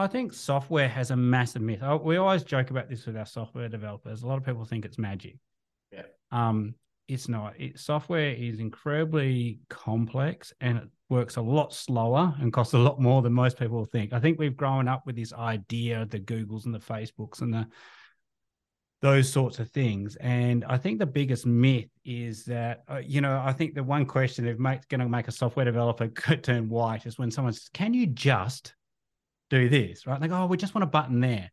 I 0.00 0.06
think 0.06 0.32
software 0.32 0.88
has 0.88 1.10
a 1.10 1.16
massive 1.16 1.60
myth. 1.60 1.82
We 2.02 2.16
always 2.16 2.42
joke 2.42 2.70
about 2.70 2.88
this 2.88 3.04
with 3.04 3.18
our 3.18 3.26
software 3.26 3.68
developers. 3.68 4.22
A 4.22 4.26
lot 4.26 4.38
of 4.38 4.44
people 4.46 4.64
think 4.64 4.86
it's 4.86 4.98
magic. 4.98 5.36
Yeah. 5.92 6.04
Um, 6.32 6.74
it's 7.06 7.28
not. 7.28 7.60
It, 7.60 7.78
software 7.78 8.30
is 8.30 8.60
incredibly 8.60 9.60
complex 9.68 10.54
and 10.62 10.78
it 10.78 10.84
works 11.10 11.36
a 11.36 11.42
lot 11.42 11.74
slower 11.74 12.34
and 12.40 12.50
costs 12.50 12.72
a 12.72 12.78
lot 12.78 12.98
more 12.98 13.20
than 13.20 13.34
most 13.34 13.58
people 13.58 13.84
think. 13.84 14.14
I 14.14 14.20
think 14.20 14.38
we've 14.38 14.56
grown 14.56 14.88
up 14.88 15.02
with 15.04 15.16
this 15.16 15.34
idea 15.34 16.00
of 16.00 16.08
the 16.08 16.20
Googles 16.20 16.64
and 16.64 16.74
the 16.74 16.78
Facebooks 16.78 17.42
and 17.42 17.52
the 17.52 17.66
those 19.02 19.30
sorts 19.30 19.58
of 19.58 19.70
things. 19.70 20.16
And 20.16 20.64
I 20.64 20.78
think 20.78 20.98
the 20.98 21.06
biggest 21.06 21.46
myth 21.46 21.88
is 22.04 22.44
that, 22.44 22.84
uh, 22.90 23.00
you 23.04 23.20
know, 23.20 23.42
I 23.44 23.52
think 23.52 23.74
the 23.74 23.82
one 23.82 24.04
question 24.06 24.46
if 24.46 24.58
going 24.58 25.00
to 25.00 25.08
make 25.08 25.28
a 25.28 25.32
software 25.32 25.64
developer 25.64 26.08
turn 26.42 26.68
white 26.68 27.06
is 27.06 27.18
when 27.18 27.30
someone 27.30 27.52
says, 27.52 27.68
can 27.72 27.94
you 27.94 28.06
just 28.06 28.74
do 29.50 29.68
this? 29.68 30.06
Right. 30.06 30.20
They 30.20 30.28
go, 30.28 30.42
oh, 30.42 30.46
we 30.46 30.56
just 30.56 30.74
want 30.74 30.84
a 30.84 30.86
button 30.86 31.20
there. 31.20 31.50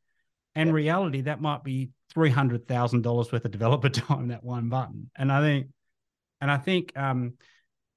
And 0.56 0.74
reality, 0.74 1.22
that 1.22 1.42
might 1.42 1.64
be 1.64 1.92
$300,000 2.16 3.32
worth 3.32 3.46
of 3.46 3.52
developer 3.52 3.90
time, 3.90 4.30
that 4.30 4.44
one 4.44 4.70
button. 4.70 5.12
And 5.16 5.32
I 5.32 5.42
think, 5.42 5.68
and 6.42 6.50
I 6.50 6.58
think, 6.58 6.98
um, 6.98 7.34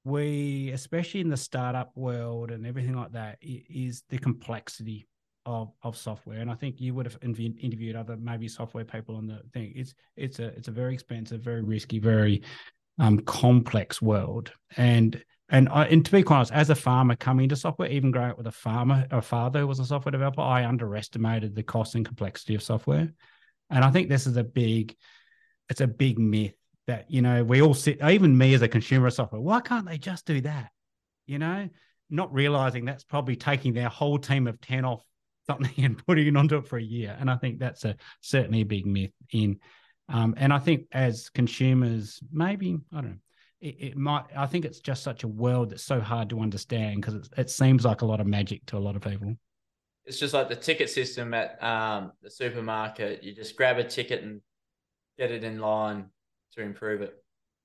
we, 0.05 0.71
especially 0.71 1.21
in 1.21 1.29
the 1.29 1.37
startup 1.37 1.93
world 1.95 2.51
and 2.51 2.67
everything 2.67 2.97
like 2.97 3.13
that, 3.13 3.39
is 3.41 4.03
the 4.09 4.19
complexity 4.19 5.07
of 5.47 5.73
of 5.83 5.97
software. 5.97 6.39
And 6.39 6.51
I 6.51 6.55
think 6.55 6.81
you 6.81 6.95
would 6.95 7.07
have 7.07 7.19
interviewed 7.23 7.97
other 7.97 8.17
maybe 8.17 8.49
software 8.49 8.85
people 8.85 9.17
on 9.17 9.27
the 9.27 9.41
thing. 9.53 9.73
It's 9.77 9.95
it's 10.17 10.39
a 10.39 10.47
it's 10.49 10.69
a 10.69 10.73
very 10.73 10.95
expensive, 10.95 11.43
very 11.43 11.63
risky, 11.63 11.99
very 11.99 12.43
um, 12.99 13.21
complex 13.21 14.01
world. 14.01 14.53
And 14.77 15.23
and 15.51 15.69
I, 15.69 15.87
and 15.87 16.05
to 16.05 16.13
be 16.13 16.23
quite 16.23 16.37
honest, 16.37 16.53
as 16.53 16.71
a 16.71 16.75
farmer 16.75 17.17
coming 17.17 17.45
into 17.45 17.57
software, 17.57 17.89
even 17.89 18.11
growing 18.13 18.31
up 18.31 18.39
with 18.39 18.47
a 18.47 18.53
farmer, 18.53 19.07
a 19.11 19.21
father 19.21 19.61
who 19.61 19.67
was 19.67 19.81
a 19.81 19.85
software 19.85 20.13
developer, 20.13 20.41
I 20.41 20.65
underestimated 20.65 21.55
the 21.55 21.65
cost 21.65 21.97
and 21.97 22.07
complexity 22.07 22.55
of 22.55 22.63
software. 22.63 23.13
And 23.69 23.85
I 23.85 23.91
think 23.91 24.09
this 24.09 24.27
is 24.27 24.37
a 24.37 24.45
big, 24.45 24.97
it's 25.69 25.81
a 25.81 25.89
big 25.89 26.19
myth 26.19 26.55
that 26.87 27.11
you 27.11 27.23
know 27.23 27.45
we 27.45 27.63
all 27.63 27.75
sit. 27.75 28.03
Even 28.03 28.37
me 28.37 28.55
as 28.55 28.63
a 28.63 28.69
consumer 28.69 29.09
of 29.09 29.13
software, 29.13 29.41
why 29.41 29.61
can't 29.61 29.87
they 29.87 29.99
just 29.99 30.25
do 30.25 30.41
that? 30.43 30.71
You 31.27 31.39
know, 31.39 31.69
not 32.09 32.33
realizing 32.33 32.85
that's 32.85 33.05
probably 33.05 33.37
taking 33.37 33.75
their 33.75 33.89
whole 33.89 34.19
team 34.19 34.47
of 34.47 34.61
ten 34.61 34.85
off 34.85 35.05
something 35.47 35.73
and 35.85 36.05
putting 36.07 36.29
it 36.29 36.37
onto 36.37 36.59
it 36.59 36.69
for 36.69 36.79
a 36.79 36.83
year. 36.83 37.17
And 37.19 37.31
I 37.31 37.37
think 37.37 37.59
that's 37.59 37.85
a 37.85 37.97
certainly 38.21 38.61
a 38.61 38.67
big 38.67 38.87
myth 38.87 39.13
in. 39.33 39.59
Um, 40.09 40.35
and 40.37 40.53
I 40.53 40.59
think 40.59 40.87
as 40.93 41.29
consumers, 41.29 42.21
maybe 42.33 42.79
I 42.93 43.01
don't 43.01 43.11
know. 43.11 43.17
It, 43.61 43.77
it, 43.79 43.97
might. 43.97 44.25
I 44.37 44.47
think 44.47 44.65
it's 44.65 44.81
just 44.81 45.03
such 45.03 45.23
a 45.23 45.29
world 45.29 45.71
that's 45.71 45.83
so 45.83 46.01
hard 46.01 46.31
to 46.31 46.41
understand 46.41 47.03
because 47.03 47.29
it 47.37 47.51
seems 47.51 47.85
like 47.85 48.01
a 48.01 48.07
lot 48.07 48.21
of 48.21 48.27
magic 48.27 48.65
to 48.67 48.77
a 48.77 48.81
lot 48.81 48.97
of 48.97 49.03
people. 49.03 49.35
It's 50.07 50.19
just 50.19 50.33
like 50.33 50.49
the 50.49 50.57
ticket 50.57 50.89
system 50.89 51.35
at 51.35 51.63
um, 51.63 52.13
the 52.23 52.31
supermarket. 52.31 53.23
You 53.23 53.35
just 53.35 53.57
grab 53.57 53.79
a 53.79 53.85
ticket 53.85 54.23
and 54.23 54.41
get 55.19 55.31
it 55.31 55.45
in 55.45 55.59
line 55.59 56.07
to 56.55 56.63
improve 56.63 57.03
it. 57.03 57.15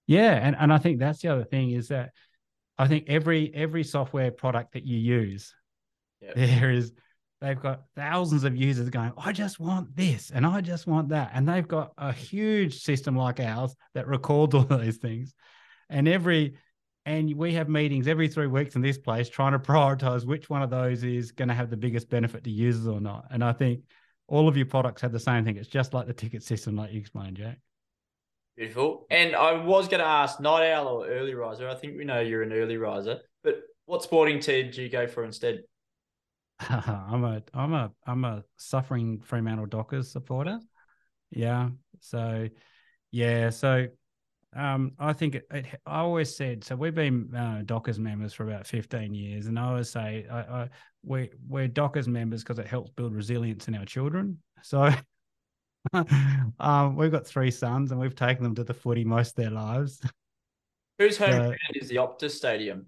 Yeah, 0.05 0.33
and 0.33 0.55
and 0.59 0.71
I 0.71 0.77
think 0.77 0.99
that's 0.99 1.21
the 1.21 1.29
other 1.29 1.45
thing 1.45 1.71
is 1.71 1.87
that 1.87 2.11
I 2.77 2.87
think 2.87 3.05
every 3.07 3.53
every 3.55 3.83
software 3.83 4.31
product 4.31 4.73
that 4.73 4.85
you 4.85 4.97
use, 4.97 5.53
yep. 6.21 6.35
there 6.35 6.71
is 6.71 6.91
they've 7.41 7.59
got 7.59 7.81
thousands 7.95 8.43
of 8.43 8.55
users 8.55 8.89
going, 8.89 9.11
I 9.17 9.31
just 9.31 9.59
want 9.59 9.95
this 9.95 10.31
and 10.33 10.45
I 10.45 10.61
just 10.61 10.87
want 10.87 11.09
that. 11.09 11.31
And 11.33 11.47
they've 11.47 11.67
got 11.67 11.91
a 11.97 12.11
huge 12.11 12.81
system 12.81 13.15
like 13.15 13.39
ours 13.39 13.75
that 13.93 14.07
records 14.07 14.55
all 14.55 14.63
those 14.69 14.97
things. 14.97 15.33
And 15.89 16.07
every 16.07 16.55
and 17.05 17.35
we 17.35 17.53
have 17.53 17.69
meetings 17.69 18.07
every 18.07 18.27
three 18.27 18.47
weeks 18.47 18.75
in 18.75 18.81
this 18.81 18.97
place 18.97 19.29
trying 19.29 19.51
to 19.51 19.59
prioritize 19.59 20.25
which 20.25 20.49
one 20.49 20.63
of 20.63 20.71
those 20.71 21.03
is 21.03 21.31
going 21.31 21.49
to 21.49 21.53
have 21.53 21.69
the 21.69 21.77
biggest 21.77 22.09
benefit 22.09 22.43
to 22.43 22.49
users 22.49 22.87
or 22.87 22.99
not. 22.99 23.27
And 23.29 23.43
I 23.43 23.53
think 23.53 23.81
all 24.27 24.47
of 24.47 24.57
your 24.57 24.65
products 24.65 25.03
have 25.03 25.11
the 25.11 25.19
same 25.19 25.45
thing. 25.45 25.57
It's 25.57 25.67
just 25.67 25.93
like 25.93 26.07
the 26.07 26.13
ticket 26.13 26.41
system, 26.41 26.75
like 26.75 26.91
you 26.91 26.99
explained, 26.99 27.37
Jack. 27.37 27.59
Beautiful. 28.57 29.05
And 29.11 29.35
I 29.35 29.51
was 29.51 29.87
going 29.87 29.99
to 29.99 30.07
ask 30.07 30.39
night 30.39 30.71
owl 30.71 30.87
or 30.87 31.07
early 31.07 31.35
riser. 31.35 31.69
I 31.69 31.75
think 31.75 31.97
we 31.97 32.05
know 32.05 32.21
you're 32.21 32.41
an 32.41 32.53
early 32.53 32.77
riser, 32.77 33.19
but 33.43 33.61
what 33.85 34.01
sporting 34.01 34.39
team 34.39 34.71
do 34.71 34.81
you 34.81 34.89
go 34.89 35.05
for 35.05 35.23
instead? 35.23 35.61
I'm 36.69 37.23
a 37.23 37.43
I'm 37.53 37.73
a 37.73 37.91
I'm 38.07 38.23
a 38.23 38.43
suffering 38.55 39.19
Fremantle 39.19 39.65
Dockers 39.65 40.09
supporter. 40.09 40.59
Yeah. 41.29 41.69
So 41.99 42.47
yeah, 43.11 43.49
so 43.49 43.87
um, 44.55 44.93
I 44.99 45.13
think 45.13 45.35
it, 45.35 45.47
it, 45.51 45.65
I 45.85 45.99
always 45.99 46.35
said 46.35 46.63
so. 46.63 46.75
We've 46.75 46.95
been 46.95 47.33
uh, 47.35 47.63
Dockers 47.65 47.99
members 47.99 48.33
for 48.33 48.47
about 48.47 48.65
fifteen 48.65 49.13
years, 49.13 49.47
and 49.47 49.59
I 49.59 49.67
always 49.67 49.89
say 49.89 50.25
I, 50.31 50.39
I, 50.39 50.69
we 51.03 51.29
we're 51.47 51.67
Dockers 51.67 52.07
members 52.07 52.43
because 52.43 52.59
it 52.59 52.67
helps 52.67 52.91
build 52.91 53.13
resilience 53.13 53.67
in 53.67 53.75
our 53.75 53.85
children. 53.85 54.39
So 54.61 54.89
um, 56.59 56.95
we've 56.95 57.11
got 57.11 57.27
three 57.27 57.51
sons, 57.51 57.91
and 57.91 57.99
we've 57.99 58.15
taken 58.15 58.43
them 58.43 58.55
to 58.55 58.63
the 58.63 58.73
footy 58.73 59.03
most 59.03 59.29
of 59.31 59.35
their 59.35 59.51
lives. 59.51 60.01
Whose 60.99 61.17
home 61.17 61.31
ground 61.31 61.57
is 61.73 61.89
the 61.89 61.97
Optus 61.97 62.31
Stadium? 62.31 62.87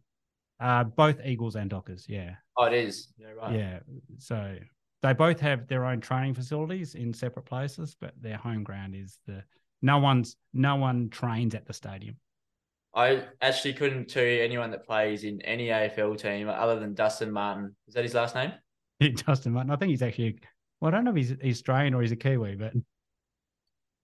Uh, 0.60 0.86
both 0.86 1.20
Eagles 1.24 1.56
and 1.56 1.70
Dockers, 1.70 2.06
yeah. 2.08 2.36
Oh, 2.56 2.66
it 2.66 2.74
is. 2.74 3.10
Yeah, 3.18 3.32
right. 3.32 3.54
Yeah. 3.54 3.80
So 4.18 4.56
they 5.04 5.14
both 5.14 5.40
have 5.42 5.68
their 5.68 5.86
own 5.86 6.02
training 6.02 6.34
facilities 6.34 6.96
in 6.96 7.14
separate 7.14 7.46
places, 7.46 7.96
but 8.00 8.14
their 8.20 8.38
home 8.38 8.64
ground 8.64 8.96
is 8.96 9.20
the 9.28 9.44
no 9.82 10.00
one's 10.00 10.36
no 10.54 10.76
one 10.76 11.10
trains 11.10 11.56
at 11.56 11.66
the 11.66 11.74
stadium. 11.74 12.18
I 12.94 13.26
actually 13.42 13.74
couldn't 13.74 14.10
tell 14.10 14.24
you 14.24 14.42
anyone 14.42 14.72
that 14.72 14.86
plays 14.86 15.24
in 15.24 15.42
any 15.42 15.68
AFL 15.68 16.20
team 16.20 16.50
other 16.50 16.80
than 16.80 16.96
Dustin 16.96 17.32
Martin. 17.32 17.76
Is 17.88 17.94
that 17.94 18.04
his 18.04 18.16
last 18.16 18.34
name? 18.34 18.54
Dustin 19.28 19.54
Martin. 19.54 19.72
I 19.72 19.76
think 19.76 19.92
he's 19.92 20.02
actually. 20.02 20.40
Well, 20.80 20.90
I 20.90 20.96
don't 20.96 21.06
know 21.06 21.12
if 21.12 21.18
he's, 21.18 21.36
he's 21.42 21.58
Australian 21.58 21.94
or 21.94 22.02
he's 22.02 22.12
a 22.12 22.16
Kiwi, 22.16 22.56
but 22.56 22.74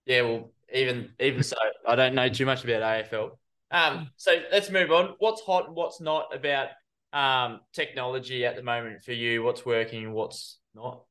yeah. 0.06 0.22
Well, 0.22 0.52
even 0.72 1.10
even 1.18 1.42
so, 1.42 1.56
I 1.86 1.94
don't 1.96 2.14
know 2.14 2.28
too 2.28 2.46
much 2.46 2.64
about 2.64 2.82
AFL. 2.82 3.30
Um, 3.70 4.10
so 4.16 4.32
let's 4.52 4.70
move 4.70 4.92
on. 4.92 5.14
What's 5.18 5.42
hot 5.42 5.66
and 5.66 5.74
what's 5.74 6.00
not 6.00 6.34
about 6.34 6.68
um, 7.12 7.60
technology 7.72 8.44
at 8.44 8.56
the 8.56 8.62
moment 8.62 9.02
for 9.02 9.12
you? 9.12 9.42
What's 9.42 9.66
working, 9.66 10.12
what's 10.12 10.58
not? 10.74 11.02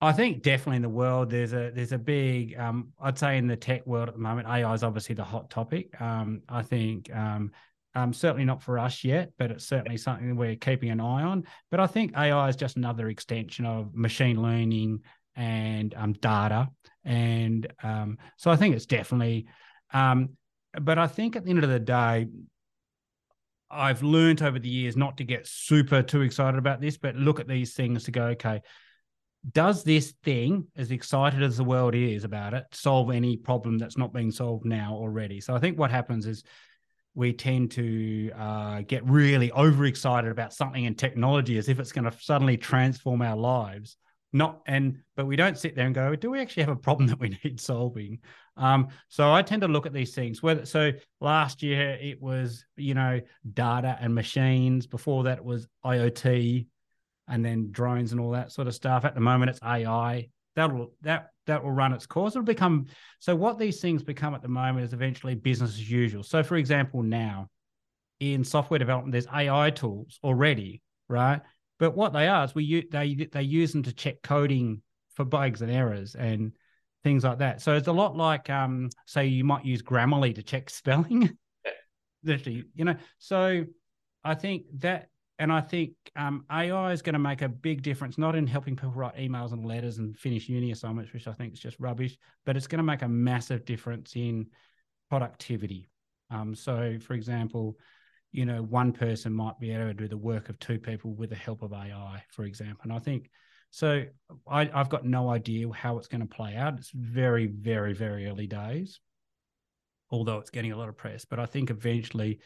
I 0.00 0.12
think 0.12 0.42
definitely 0.42 0.76
in 0.76 0.82
the 0.82 0.88
world 0.88 1.30
there's 1.30 1.52
a 1.52 1.70
there's 1.74 1.92
a 1.92 1.98
big 1.98 2.58
um, 2.58 2.92
I'd 3.00 3.18
say 3.18 3.38
in 3.38 3.46
the 3.46 3.56
tech 3.56 3.86
world 3.86 4.08
at 4.08 4.14
the 4.14 4.20
moment 4.20 4.46
AI 4.46 4.74
is 4.74 4.82
obviously 4.82 5.14
the 5.14 5.24
hot 5.24 5.48
topic. 5.48 5.98
Um, 6.00 6.42
I 6.48 6.62
think 6.62 7.14
um, 7.14 7.52
um, 7.94 8.12
certainly 8.12 8.44
not 8.44 8.62
for 8.62 8.78
us 8.78 9.04
yet, 9.04 9.32
but 9.38 9.50
it's 9.50 9.66
certainly 9.66 9.96
something 9.96 10.36
we're 10.36 10.56
keeping 10.56 10.90
an 10.90 11.00
eye 11.00 11.22
on. 11.22 11.44
But 11.70 11.80
I 11.80 11.86
think 11.86 12.16
AI 12.16 12.48
is 12.48 12.56
just 12.56 12.76
another 12.76 13.08
extension 13.08 13.64
of 13.64 13.94
machine 13.94 14.42
learning 14.42 15.00
and 15.34 15.94
um, 15.94 16.12
data, 16.14 16.68
and 17.04 17.66
um, 17.82 18.18
so 18.36 18.50
I 18.50 18.56
think 18.56 18.74
it's 18.74 18.86
definitely 18.86 19.46
but 20.80 20.98
I 20.98 21.06
think 21.06 21.36
at 21.36 21.44
the 21.44 21.50
end 21.50 21.64
of 21.64 21.70
the 21.70 21.80
day, 21.80 22.28
I've 23.70 24.02
learned 24.02 24.42
over 24.42 24.58
the 24.58 24.68
years 24.68 24.96
not 24.96 25.16
to 25.18 25.24
get 25.24 25.46
super 25.46 26.02
too 26.02 26.22
excited 26.22 26.58
about 26.58 26.80
this, 26.80 26.96
but 26.96 27.16
look 27.16 27.40
at 27.40 27.48
these 27.48 27.74
things 27.74 28.04
to 28.04 28.10
go, 28.10 28.26
okay, 28.26 28.60
does 29.52 29.84
this 29.84 30.12
thing, 30.24 30.66
as 30.76 30.90
excited 30.90 31.42
as 31.42 31.56
the 31.56 31.64
world 31.64 31.94
is 31.94 32.24
about 32.24 32.54
it, 32.54 32.64
solve 32.72 33.10
any 33.10 33.36
problem 33.36 33.78
that's 33.78 33.96
not 33.96 34.12
being 34.12 34.30
solved 34.30 34.64
now 34.64 34.94
already? 34.94 35.40
So 35.40 35.54
I 35.54 35.58
think 35.58 35.78
what 35.78 35.90
happens 35.90 36.26
is 36.26 36.42
we 37.14 37.32
tend 37.32 37.70
to 37.72 38.30
uh, 38.32 38.82
get 38.82 39.04
really 39.08 39.50
overexcited 39.52 40.30
about 40.30 40.52
something 40.52 40.84
in 40.84 40.94
technology 40.94 41.58
as 41.58 41.68
if 41.68 41.80
it's 41.80 41.92
going 41.92 42.10
to 42.10 42.16
suddenly 42.20 42.56
transform 42.56 43.22
our 43.22 43.36
lives. 43.36 43.96
Not 44.32 44.60
and 44.66 44.98
but 45.14 45.26
we 45.26 45.36
don't 45.36 45.56
sit 45.56 45.76
there 45.76 45.86
and 45.86 45.94
go 45.94 46.14
do 46.14 46.30
we 46.30 46.40
actually 46.40 46.64
have 46.64 46.72
a 46.72 46.76
problem 46.76 47.08
that 47.08 47.18
we 47.18 47.38
need 47.44 47.58
solving? 47.58 48.18
Um 48.56 48.88
so 49.08 49.32
i 49.32 49.40
tend 49.40 49.62
to 49.62 49.68
look 49.68 49.86
at 49.86 49.94
these 49.94 50.14
things 50.14 50.42
whether 50.42 50.66
so 50.66 50.92
last 51.20 51.62
year 51.62 51.96
it 52.00 52.20
was 52.20 52.66
you 52.76 52.92
know 52.92 53.20
data 53.54 53.96
and 53.98 54.14
machines. 54.14 54.86
Before 54.86 55.24
that 55.24 55.42
was 55.42 55.68
iot 55.86 56.66
and 57.28 57.44
then 57.44 57.70
drones 57.70 58.12
and 58.12 58.20
all 58.20 58.30
that 58.30 58.52
sort 58.52 58.68
of 58.68 58.74
stuff 58.74 59.04
at 59.04 59.14
the 59.14 59.20
moment 59.20 59.50
it's 59.50 59.60
ai 59.62 60.28
that'll 60.54 60.92
that 61.02 61.30
that 61.46 61.62
will 61.62 61.70
run 61.70 61.92
its 61.92 62.06
course 62.06 62.34
it'll 62.34 62.44
become 62.44 62.86
so 63.18 63.34
what 63.34 63.58
these 63.58 63.80
things 63.80 64.02
become 64.02 64.34
at 64.34 64.42
the 64.42 64.48
moment 64.48 64.84
is 64.84 64.92
eventually 64.92 65.34
business 65.34 65.70
as 65.70 65.90
usual 65.90 66.22
so 66.22 66.42
for 66.42 66.56
example 66.56 67.02
now 67.02 67.48
in 68.20 68.42
software 68.44 68.78
development 68.78 69.12
there's 69.12 69.26
ai 69.32 69.70
tools 69.70 70.18
already 70.24 70.82
right 71.08 71.40
but 71.78 71.94
what 71.94 72.12
they 72.12 72.26
are 72.26 72.44
is 72.44 72.54
we 72.54 72.86
they 72.90 73.28
they 73.32 73.42
use 73.42 73.72
them 73.72 73.82
to 73.82 73.92
check 73.92 74.22
coding 74.22 74.82
for 75.14 75.24
bugs 75.24 75.62
and 75.62 75.70
errors 75.70 76.14
and 76.14 76.52
things 77.02 77.24
like 77.24 77.38
that. 77.38 77.60
So 77.60 77.74
it's 77.74 77.88
a 77.88 77.92
lot 77.92 78.16
like 78.16 78.50
um, 78.50 78.90
say 79.06 79.26
you 79.26 79.44
might 79.44 79.64
use 79.64 79.82
Grammarly 79.82 80.34
to 80.34 80.42
check 80.42 80.70
spelling. 80.80 81.36
Literally, 82.22 82.64
you 82.74 82.84
know. 82.84 82.96
So 83.18 83.64
I 84.24 84.34
think 84.34 84.64
that 84.78 85.08
and 85.38 85.52
I 85.52 85.60
think 85.60 85.92
um, 86.16 86.44
AI 86.50 86.92
is 86.92 87.02
going 87.02 87.12
to 87.14 87.18
make 87.18 87.42
a 87.42 87.48
big 87.48 87.82
difference, 87.82 88.16
not 88.18 88.34
in 88.34 88.46
helping 88.46 88.76
people 88.76 88.92
write 88.92 89.16
emails 89.16 89.52
and 89.52 89.64
letters 89.64 89.98
and 89.98 90.16
finish 90.16 90.48
uni 90.48 90.70
assignments, 90.70 91.12
which 91.12 91.26
I 91.26 91.32
think 91.32 91.52
is 91.52 91.60
just 91.60 91.78
rubbish, 91.78 92.16
but 92.44 92.56
it's 92.56 92.66
going 92.66 92.78
to 92.78 92.82
make 92.84 93.02
a 93.02 93.08
massive 93.08 93.64
difference 93.64 94.16
in 94.16 94.46
productivity. 95.10 95.88
Um, 96.30 96.54
so, 96.54 96.98
for 97.00 97.14
example, 97.14 97.78
you 98.32 98.44
know, 98.46 98.62
one 98.62 98.92
person 98.92 99.32
might 99.32 99.58
be 99.60 99.70
able 99.72 99.86
to 99.88 99.94
do 99.94 100.08
the 100.08 100.16
work 100.16 100.48
of 100.48 100.58
two 100.58 100.78
people 100.78 101.14
with 101.14 101.30
the 101.30 101.36
help 101.36 101.62
of 101.62 101.72
AI, 101.72 102.22
for 102.30 102.44
example. 102.44 102.80
And 102.82 102.92
I 102.92 102.98
think 102.98 103.30
so. 103.70 104.04
I, 104.48 104.70
I've 104.74 104.88
got 104.88 105.04
no 105.04 105.28
idea 105.30 105.70
how 105.72 105.98
it's 105.98 106.08
going 106.08 106.20
to 106.22 106.26
play 106.26 106.56
out. 106.56 106.78
It's 106.78 106.90
very, 106.90 107.46
very, 107.46 107.92
very 107.92 108.26
early 108.26 108.46
days. 108.46 109.00
although 110.10 110.38
it's 110.38 110.50
getting 110.50 110.72
a 110.72 110.76
lot 110.76 110.88
of 110.88 110.96
press. 110.96 111.24
But 111.24 111.38
I 111.40 111.46
think 111.46 111.70
eventually 111.70 112.40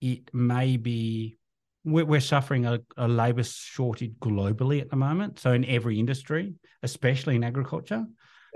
it 0.00 0.32
may 0.34 0.76
be 0.76 1.38
we're, 1.84 2.04
we're 2.04 2.20
suffering 2.20 2.66
a, 2.66 2.80
a 2.96 3.08
labor 3.08 3.42
shortage 3.42 4.12
globally 4.20 4.80
at 4.80 4.90
the 4.90 4.96
moment. 4.96 5.38
So 5.38 5.52
in 5.52 5.64
every 5.64 5.98
industry, 5.98 6.54
especially 6.82 7.36
in 7.36 7.44
agriculture, 7.44 8.04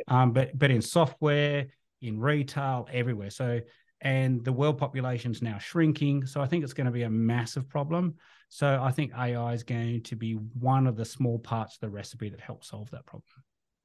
um, 0.09 0.33
but 0.33 0.57
but 0.59 0.71
in 0.71 0.83
software, 0.83 1.67
in 2.01 2.19
retail, 2.19 2.89
everywhere. 2.93 3.31
So 3.31 3.61
and 4.03 4.45
the 4.45 4.53
world 4.53 4.79
population 4.79 5.31
is 5.31 5.43
now 5.43 5.59
shrinking. 5.59 6.27
So 6.27 6.41
I 6.41 6.47
think 6.47 6.65
it's 6.65 6.73
going 6.73 6.87
to 6.87 6.93
be 6.93 7.05
a 7.05 7.11
massive 7.11 7.69
problem. 7.69 8.17
So 8.49 8.81
I 8.83 8.91
think 8.91 9.13
AI 9.17 9.53
is 9.53 9.63
going 9.63 10.03
to 10.03 10.17
be 10.17 10.33
one 10.33 10.89
of 10.89 10.97
the 10.97 11.05
small 11.05 11.39
parts 11.39 11.77
of 11.77 11.81
the 11.81 11.89
recipe 11.89 12.29
that 12.29 12.41
helps 12.41 12.71
solve 12.71 12.91
that 12.91 13.07
problem. 13.07 13.25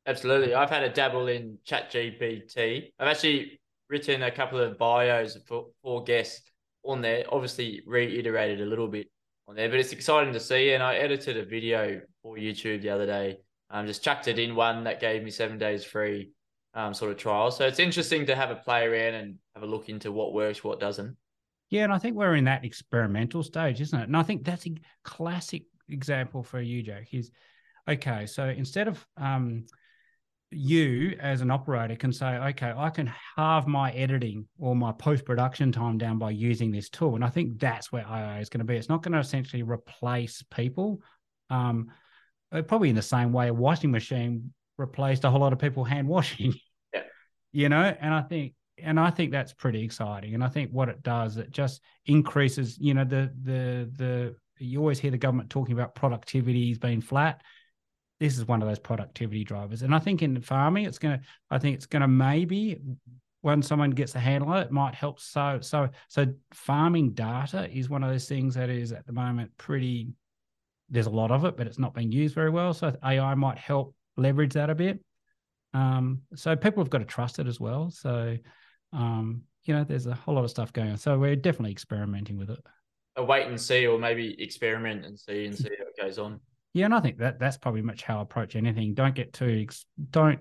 Absolutely. 0.07 0.55
I've 0.55 0.71
had 0.71 0.83
a 0.83 0.89
dabble 0.89 1.27
in 1.27 1.59
ChatGPT. 1.67 2.91
I've 2.99 3.07
actually 3.07 3.59
written 3.89 4.23
a 4.23 4.31
couple 4.31 4.59
of 4.59 4.77
bios 4.77 5.37
for, 5.45 5.67
for 5.83 6.03
guests 6.03 6.49
on 6.83 7.01
there, 7.01 7.23
obviously 7.29 7.83
reiterated 7.85 8.61
a 8.61 8.65
little 8.65 8.87
bit 8.87 9.07
on 9.47 9.55
there, 9.55 9.69
but 9.69 9.79
it's 9.79 9.91
exciting 9.93 10.33
to 10.33 10.39
see. 10.39 10.73
And 10.73 10.83
I 10.83 10.95
edited 10.95 11.37
a 11.37 11.45
video 11.45 12.01
for 12.21 12.37
YouTube 12.37 12.81
the 12.81 12.89
other 12.89 13.05
day. 13.05 13.39
Um, 13.69 13.87
just 13.87 14.03
chucked 14.03 14.27
it 14.27 14.39
in 14.39 14.55
one 14.55 14.83
that 14.85 14.99
gave 14.99 15.23
me 15.23 15.31
seven 15.31 15.57
days 15.57 15.83
free 15.83 16.31
um, 16.73 16.93
sort 16.93 17.11
of 17.11 17.17
trial. 17.17 17.51
So 17.51 17.65
it's 17.65 17.79
interesting 17.79 18.25
to 18.27 18.35
have 18.35 18.51
a 18.51 18.55
play 18.55 18.85
around 18.85 19.15
and 19.15 19.35
have 19.55 19.63
a 19.63 19.67
look 19.67 19.89
into 19.89 20.11
what 20.11 20.33
works, 20.33 20.63
what 20.63 20.79
doesn't. 20.79 21.17
Yeah, 21.69 21.83
and 21.83 21.91
I 21.91 21.97
think 21.97 22.15
we're 22.15 22.35
in 22.35 22.45
that 22.45 22.63
experimental 22.63 23.43
stage, 23.43 23.81
isn't 23.81 23.99
it? 23.99 24.03
And 24.03 24.15
I 24.15 24.23
think 24.23 24.45
that's 24.45 24.65
a 24.67 24.75
classic 25.03 25.63
example 25.89 26.43
for 26.43 26.61
you, 26.61 26.81
Jack. 26.81 27.13
Is 27.13 27.31
okay. 27.89 28.25
So 28.25 28.47
instead 28.47 28.87
of 28.87 29.05
um, 29.17 29.65
you 30.51 31.17
as 31.19 31.41
an 31.41 31.51
operator 31.51 31.95
can 31.95 32.13
say, 32.13 32.37
okay, 32.37 32.73
I 32.75 32.89
can 32.89 33.11
halve 33.35 33.67
my 33.67 33.91
editing 33.91 34.47
or 34.57 34.75
my 34.75 34.91
post 34.93 35.25
production 35.25 35.71
time 35.71 35.97
down 35.97 36.19
by 36.19 36.31
using 36.31 36.71
this 36.71 36.89
tool. 36.89 37.15
And 37.15 37.23
I 37.23 37.29
think 37.29 37.59
that's 37.59 37.91
where 37.91 38.05
AI 38.05 38.39
is 38.39 38.49
going 38.49 38.59
to 38.59 38.65
be. 38.65 38.77
It's 38.77 38.89
not 38.89 39.03
going 39.03 39.13
to 39.13 39.19
essentially 39.19 39.63
replace 39.63 40.43
people. 40.49 41.01
Um, 41.49 41.91
uh, 42.51 42.61
probably 42.61 42.89
in 42.89 42.95
the 42.95 43.01
same 43.01 43.33
way 43.33 43.49
a 43.49 43.53
washing 43.53 43.91
machine 43.91 44.53
replaced 44.77 45.25
a 45.25 45.29
whole 45.29 45.41
lot 45.41 45.53
of 45.53 45.59
people 45.59 45.83
hand 45.83 46.07
washing. 46.07 46.53
Yeah. 46.93 47.01
You 47.51 47.69
know, 47.69 47.95
and 47.99 48.13
I 48.13 48.21
think 48.21 48.53
and 48.81 48.97
I 48.97 49.09
think 49.09 49.31
that's 49.31 49.51
pretty 49.51 49.83
exciting. 49.83 50.35
And 50.35 50.43
I 50.43 50.47
think 50.47 50.71
what 50.71 50.87
it 50.87 51.03
does, 51.03 51.35
it 51.35 51.51
just 51.51 51.81
increases, 52.05 52.77
you 52.79 52.93
know, 52.93 53.03
the 53.03 53.33
the 53.43 53.91
the 53.97 54.35
you 54.57 54.79
always 54.79 54.99
hear 54.99 55.11
the 55.11 55.17
government 55.17 55.49
talking 55.49 55.73
about 55.73 55.95
productivity 55.95 56.73
being 56.75 57.01
flat 57.01 57.41
this 58.19 58.37
is 58.37 58.47
one 58.47 58.61
of 58.61 58.67
those 58.67 58.79
productivity 58.79 59.43
drivers. 59.43 59.81
And 59.81 59.93
I 59.93 59.99
think 59.99 60.21
in 60.21 60.41
farming, 60.41 60.85
it's 60.85 60.99
going 60.99 61.19
to, 61.19 61.25
I 61.51 61.59
think 61.59 61.75
it's 61.75 61.85
going 61.85 62.01
to 62.01 62.07
maybe 62.07 62.79
when 63.41 63.61
someone 63.61 63.91
gets 63.91 64.15
a 64.15 64.19
handle 64.19 64.49
on 64.49 64.57
it, 64.57 64.65
it 64.65 64.71
might 64.71 64.95
help. 64.95 65.19
So, 65.19 65.59
so, 65.61 65.89
so 66.07 66.25
farming 66.53 67.11
data 67.11 67.69
is 67.71 67.89
one 67.89 68.03
of 68.03 68.09
those 68.09 68.27
things 68.27 68.55
that 68.55 68.69
is 68.69 68.91
at 68.91 69.05
the 69.05 69.13
moment 69.13 69.51
pretty, 69.57 70.09
there's 70.89 71.05
a 71.05 71.11
lot 71.11 71.31
of 71.31 71.45
it, 71.45 71.55
but 71.55 71.67
it's 71.67 71.79
not 71.79 71.93
being 71.93 72.11
used 72.11 72.33
very 72.33 72.49
well. 72.49 72.73
So 72.73 72.95
AI 73.05 73.35
might 73.35 73.57
help 73.57 73.93
leverage 74.15 74.53
that 74.53 74.69
a 74.69 74.75
bit. 74.75 74.99
Um, 75.73 76.21
so 76.33 76.55
people 76.55 76.81
have 76.83 76.89
got 76.89 76.99
to 76.99 77.05
trust 77.05 77.39
it 77.39 77.47
as 77.47 77.59
well. 77.59 77.91
So, 77.91 78.37
um, 78.93 79.43
you 79.65 79.75
know, 79.75 79.83
there's 79.83 80.07
a 80.07 80.15
whole 80.15 80.35
lot 80.35 80.43
of 80.43 80.49
stuff 80.49 80.73
going 80.73 80.91
on. 80.91 80.97
So 80.97 81.19
we're 81.19 81.35
definitely 81.35 81.71
experimenting 81.71 82.37
with 82.37 82.49
it. 82.49 82.59
A 83.17 83.23
wait 83.23 83.47
and 83.47 83.59
see, 83.59 83.85
or 83.85 83.99
maybe 83.99 84.41
experiment 84.41 85.05
and 85.05 85.19
see 85.19 85.45
and 85.45 85.55
see 85.55 85.69
how 85.77 85.85
it 85.85 86.01
goes 86.01 86.17
on. 86.17 86.39
Yeah, 86.73 86.85
and 86.85 86.93
I 86.93 86.99
think 86.99 87.17
that 87.19 87.39
that's 87.39 87.57
probably 87.57 87.81
much 87.81 88.03
how 88.03 88.19
I 88.19 88.21
approach 88.21 88.55
anything. 88.55 88.93
Don't 88.93 89.15
get 89.15 89.33
too 89.33 89.67
don't 90.11 90.39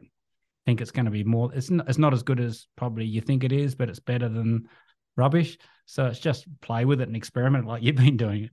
think 0.66 0.80
it's 0.80 0.90
going 0.90 1.04
to 1.04 1.10
be 1.10 1.24
more. 1.24 1.52
It's 1.54 1.70
not, 1.70 1.88
it's 1.88 1.98
not 1.98 2.12
as 2.12 2.22
good 2.22 2.40
as 2.40 2.66
probably 2.76 3.06
you 3.06 3.20
think 3.20 3.44
it 3.44 3.52
is, 3.52 3.74
but 3.74 3.88
it's 3.88 4.00
better 4.00 4.28
than 4.28 4.68
rubbish. 5.16 5.56
So 5.86 6.06
it's 6.06 6.18
just 6.18 6.46
play 6.60 6.84
with 6.84 7.00
it 7.00 7.08
and 7.08 7.16
experiment 7.16 7.66
like 7.66 7.82
you've 7.82 7.96
been 7.96 8.16
doing 8.16 8.44
it. 8.44 8.50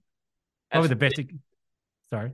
Probably 0.72 0.90
the 0.90 0.96
best. 0.96 1.20
Sorry. 2.10 2.32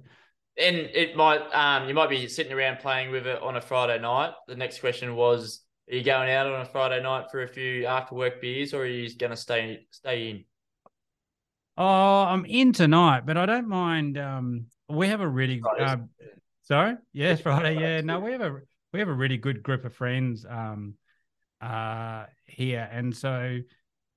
And 0.57 0.75
it 0.75 1.15
might 1.15 1.41
um 1.53 1.87
you 1.87 1.93
might 1.93 2.09
be 2.09 2.27
sitting 2.27 2.53
around 2.53 2.79
playing 2.79 3.11
with 3.11 3.25
it 3.25 3.41
on 3.41 3.55
a 3.55 3.61
Friday 3.61 3.99
night. 3.99 4.33
The 4.47 4.55
next 4.55 4.79
question 4.79 5.15
was: 5.15 5.63
Are 5.89 5.95
you 5.95 6.03
going 6.03 6.29
out 6.29 6.47
on 6.47 6.61
a 6.61 6.65
Friday 6.65 7.01
night 7.01 7.31
for 7.31 7.43
a 7.43 7.47
few 7.47 7.85
after 7.85 8.15
work 8.15 8.41
beers, 8.41 8.73
or 8.73 8.81
are 8.81 8.85
you 8.85 9.13
going 9.17 9.31
to 9.31 9.37
stay 9.37 9.87
stay 9.91 10.29
in? 10.29 10.43
Oh, 11.77 12.23
I'm 12.23 12.45
in 12.45 12.73
tonight, 12.73 13.25
but 13.25 13.37
I 13.37 13.45
don't 13.45 13.69
mind. 13.69 14.17
Um, 14.17 14.65
we 14.89 15.07
have 15.07 15.21
a 15.21 15.27
really 15.27 15.61
uh, 15.79 15.97
sorry, 16.63 16.95
yes, 17.13 17.41
Friday. 17.41 17.79
Yeah, 17.79 18.01
no, 18.01 18.19
we 18.19 18.31
have 18.31 18.41
a 18.41 18.59
we 18.91 18.99
have 18.99 19.09
a 19.09 19.13
really 19.13 19.37
good 19.37 19.61
group 19.63 19.85
of 19.85 19.93
friends 19.93 20.45
um, 20.49 20.95
uh, 21.61 22.25
here, 22.45 22.87
and 22.91 23.15
so 23.15 23.59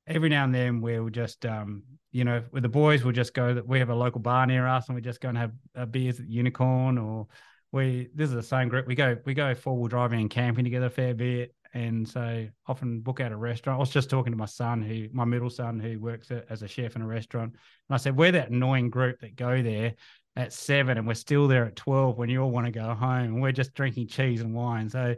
every 0.06 0.28
now 0.28 0.44
and 0.44 0.54
then 0.54 0.80
we'll 0.80 1.10
just 1.10 1.46
um, 1.46 1.82
you 2.10 2.24
know 2.24 2.42
with 2.50 2.62
the 2.62 2.68
boys 2.68 3.04
we'll 3.04 3.12
just 3.12 3.34
go 3.34 3.54
that 3.54 3.66
we 3.66 3.78
have 3.78 3.90
a 3.90 3.94
local 3.94 4.20
bar 4.20 4.46
near 4.46 4.66
us 4.66 4.88
and 4.88 4.96
we 4.96 5.00
just 5.00 5.20
go 5.20 5.28
and 5.28 5.38
have 5.38 5.52
uh, 5.76 5.86
beers 5.86 6.18
at 6.18 6.28
Unicorn 6.28 6.98
or 6.98 7.28
we 7.72 8.08
this 8.14 8.28
is 8.28 8.34
the 8.34 8.42
same 8.42 8.68
group. 8.68 8.86
We 8.86 8.94
go 8.94 9.16
we 9.24 9.34
go 9.34 9.54
four 9.54 9.76
wheel 9.76 9.88
driving 9.88 10.20
and 10.20 10.30
camping 10.30 10.64
together 10.64 10.86
a 10.86 10.90
fair 10.90 11.14
bit. 11.14 11.54
And 11.74 12.06
so 12.06 12.46
often 12.66 13.00
book 13.00 13.20
out 13.20 13.32
a 13.32 13.36
restaurant. 13.36 13.78
I 13.78 13.80
was 13.80 13.88
just 13.88 14.10
talking 14.10 14.30
to 14.30 14.36
my 14.36 14.44
son, 14.44 14.82
who 14.82 15.08
my 15.10 15.24
middle 15.24 15.48
son, 15.48 15.80
who 15.80 15.98
works 15.98 16.30
as 16.30 16.60
a 16.60 16.68
chef 16.68 16.96
in 16.96 17.02
a 17.02 17.06
restaurant, 17.06 17.52
and 17.54 17.94
I 17.94 17.96
said, 17.96 18.14
"We're 18.14 18.32
that 18.32 18.50
annoying 18.50 18.90
group 18.90 19.20
that 19.20 19.36
go 19.36 19.62
there 19.62 19.94
at 20.36 20.52
seven 20.52 20.96
and 20.96 21.06
we're 21.06 21.14
still 21.14 21.46
there 21.46 21.66
at 21.66 21.76
12 21.76 22.16
when 22.16 22.28
you 22.28 22.42
all 22.42 22.50
want 22.50 22.66
to 22.66 22.72
go 22.72 22.94
home 22.94 23.24
and 23.24 23.42
we're 23.42 23.52
just 23.52 23.74
drinking 23.74 24.08
cheese 24.08 24.40
and 24.40 24.54
wine. 24.54 24.88
So 24.88 25.14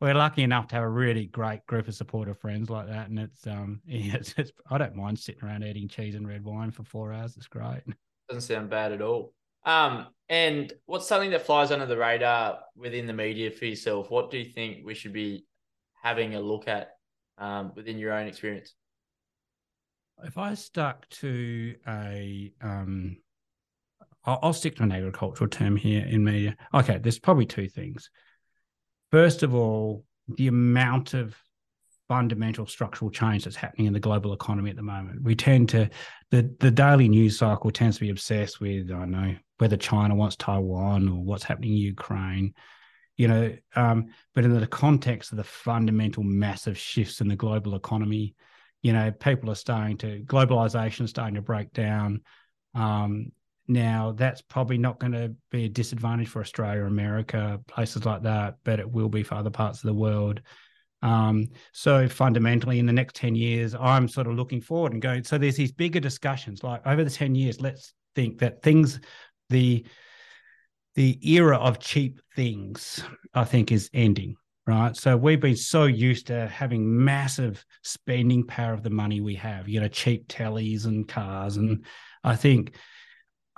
we're 0.00 0.14
lucky 0.14 0.42
enough 0.42 0.68
to 0.68 0.76
have 0.76 0.84
a 0.84 0.88
really 0.88 1.26
great 1.26 1.64
group 1.66 1.88
of 1.88 1.94
supportive 1.94 2.38
friends 2.38 2.68
like 2.68 2.86
that. 2.88 3.08
And 3.08 3.18
it's 3.18 3.46
um 3.46 3.80
yeah, 3.86 4.16
it's, 4.16 4.34
it's, 4.36 4.52
i 4.70 4.78
don't 4.78 4.94
mind 4.94 5.18
sitting 5.18 5.42
around 5.42 5.64
eating 5.64 5.88
cheese 5.88 6.14
and 6.14 6.28
red 6.28 6.44
wine 6.44 6.70
for 6.70 6.84
four 6.84 7.12
hours. 7.12 7.36
It's 7.36 7.46
great. 7.46 7.82
Doesn't 8.28 8.42
sound 8.42 8.70
bad 8.70 8.92
at 8.92 9.02
all. 9.02 9.32
Um 9.64 10.08
and 10.28 10.72
what's 10.84 11.06
something 11.06 11.30
that 11.30 11.46
flies 11.46 11.70
under 11.70 11.86
the 11.86 11.96
radar 11.96 12.58
within 12.76 13.06
the 13.06 13.14
media 13.14 13.50
for 13.50 13.64
yourself? 13.64 14.10
What 14.10 14.30
do 14.30 14.36
you 14.36 14.44
think 14.44 14.84
we 14.84 14.94
should 14.94 15.14
be 15.14 15.46
having 16.02 16.34
a 16.34 16.40
look 16.40 16.68
at 16.68 16.90
um, 17.38 17.72
within 17.74 17.98
your 17.98 18.12
own 18.12 18.26
experience? 18.26 18.74
If 20.22 20.36
i 20.36 20.52
stuck 20.54 21.08
to 21.10 21.76
a 21.86 22.52
um 22.60 23.16
I'll, 24.28 24.38
I'll 24.42 24.52
stick 24.52 24.76
to 24.76 24.82
an 24.82 24.92
agricultural 24.92 25.48
term 25.48 25.74
here 25.74 26.04
in 26.06 26.22
media. 26.22 26.54
Okay, 26.74 26.98
there's 26.98 27.18
probably 27.18 27.46
two 27.46 27.68
things. 27.68 28.10
First 29.10 29.42
of 29.42 29.54
all, 29.54 30.04
the 30.28 30.48
amount 30.48 31.14
of 31.14 31.34
fundamental 32.08 32.66
structural 32.66 33.10
change 33.10 33.44
that's 33.44 33.56
happening 33.56 33.86
in 33.86 33.92
the 33.92 34.00
global 34.00 34.34
economy 34.34 34.70
at 34.70 34.76
the 34.76 34.82
moment. 34.82 35.22
We 35.22 35.34
tend 35.34 35.70
to 35.70 35.88
the 36.30 36.54
the 36.60 36.70
daily 36.70 37.08
news 37.08 37.38
cycle 37.38 37.70
tends 37.70 37.96
to 37.96 38.00
be 38.00 38.10
obsessed 38.10 38.60
with 38.60 38.90
I 38.90 38.98
don't 38.98 39.10
know 39.10 39.34
whether 39.58 39.76
China 39.76 40.14
wants 40.14 40.36
Taiwan 40.36 41.08
or 41.08 41.22
what's 41.22 41.44
happening 41.44 41.72
in 41.72 41.78
Ukraine, 41.78 42.54
you 43.16 43.28
know. 43.28 43.54
Um, 43.74 44.08
but 44.34 44.44
in 44.44 44.58
the 44.58 44.66
context 44.66 45.32
of 45.32 45.38
the 45.38 45.44
fundamental 45.44 46.22
massive 46.22 46.78
shifts 46.78 47.22
in 47.22 47.28
the 47.28 47.36
global 47.36 47.74
economy, 47.74 48.34
you 48.82 48.92
know, 48.92 49.10
people 49.10 49.50
are 49.50 49.54
starting 49.54 49.96
to 49.98 50.20
globalization 50.20 51.02
is 51.04 51.10
starting 51.10 51.36
to 51.36 51.42
break 51.42 51.72
down. 51.72 52.20
Um, 52.74 53.32
now, 53.68 54.12
that's 54.16 54.40
probably 54.40 54.78
not 54.78 54.98
going 54.98 55.12
to 55.12 55.34
be 55.50 55.66
a 55.66 55.68
disadvantage 55.68 56.28
for 56.28 56.40
Australia, 56.40 56.84
America, 56.84 57.60
places 57.68 58.04
like 58.04 58.22
that, 58.22 58.56
but 58.64 58.80
it 58.80 58.90
will 58.90 59.10
be 59.10 59.22
for 59.22 59.34
other 59.34 59.50
parts 59.50 59.78
of 59.78 59.88
the 59.88 59.94
world. 59.94 60.40
Um, 61.02 61.48
so 61.72 62.08
fundamentally, 62.08 62.78
in 62.78 62.86
the 62.86 62.92
next 62.92 63.14
10 63.16 63.34
years, 63.34 63.74
I'm 63.74 64.08
sort 64.08 64.26
of 64.26 64.34
looking 64.34 64.60
forward 64.60 64.92
and 64.94 65.02
going, 65.02 65.22
so 65.22 65.38
there's 65.38 65.56
these 65.56 65.70
bigger 65.70 66.00
discussions 66.00 66.64
like 66.64 66.84
over 66.86 67.04
the 67.04 67.10
10 67.10 67.34
years, 67.34 67.60
let's 67.60 67.92
think 68.14 68.38
that 68.38 68.62
things, 68.62 69.00
the 69.50 69.86
the 70.94 71.18
era 71.30 71.56
of 71.56 71.78
cheap 71.78 72.20
things, 72.34 73.04
I 73.32 73.44
think, 73.44 73.70
is 73.70 73.88
ending 73.94 74.34
right? 74.68 74.94
So 74.94 75.16
we've 75.16 75.40
been 75.40 75.56
so 75.56 75.84
used 75.84 76.26
to 76.26 76.46
having 76.46 77.02
massive 77.02 77.64
spending 77.82 78.46
power 78.46 78.74
of 78.74 78.82
the 78.82 78.90
money 78.90 79.22
we 79.22 79.34
have, 79.36 79.66
you 79.66 79.80
know, 79.80 79.88
cheap 79.88 80.28
tellies 80.28 80.84
and 80.84 81.08
cars. 81.08 81.56
And 81.56 81.86
I 82.22 82.36
think 82.36 82.74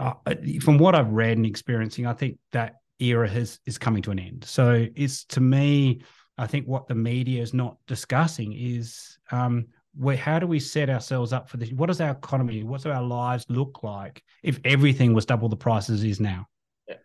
uh, 0.00 0.34
from 0.60 0.78
what 0.78 0.94
I've 0.94 1.12
read 1.12 1.36
and 1.36 1.46
experiencing, 1.46 2.06
I 2.06 2.14
think 2.14 2.38
that 2.52 2.76
era 2.98 3.28
has 3.28 3.60
is 3.66 3.78
coming 3.78 4.02
to 4.02 4.10
an 4.10 4.18
end. 4.18 4.44
So 4.44 4.86
it's 4.96 5.24
to 5.26 5.40
me, 5.40 6.02
I 6.38 6.46
think 6.46 6.66
what 6.66 6.88
the 6.88 6.94
media 6.94 7.42
is 7.42 7.52
not 7.52 7.76
discussing 7.86 8.52
is 8.52 9.18
um, 9.30 9.66
where 9.94 10.16
how 10.16 10.38
do 10.38 10.46
we 10.46 10.60
set 10.60 10.88
ourselves 10.88 11.32
up 11.32 11.48
for 11.48 11.56
this? 11.56 11.70
What 11.72 11.86
does 11.86 12.00
our 12.00 12.12
economy, 12.12 12.62
what 12.62 12.70
what's 12.70 12.86
our 12.86 13.02
lives 13.02 13.44
look 13.48 13.82
like 13.82 14.22
if 14.42 14.58
everything 14.64 15.14
was 15.14 15.26
double 15.26 15.48
the 15.48 15.56
prices 15.56 16.02
is 16.02 16.20
now? 16.20 16.46
Yeah. 16.88 16.96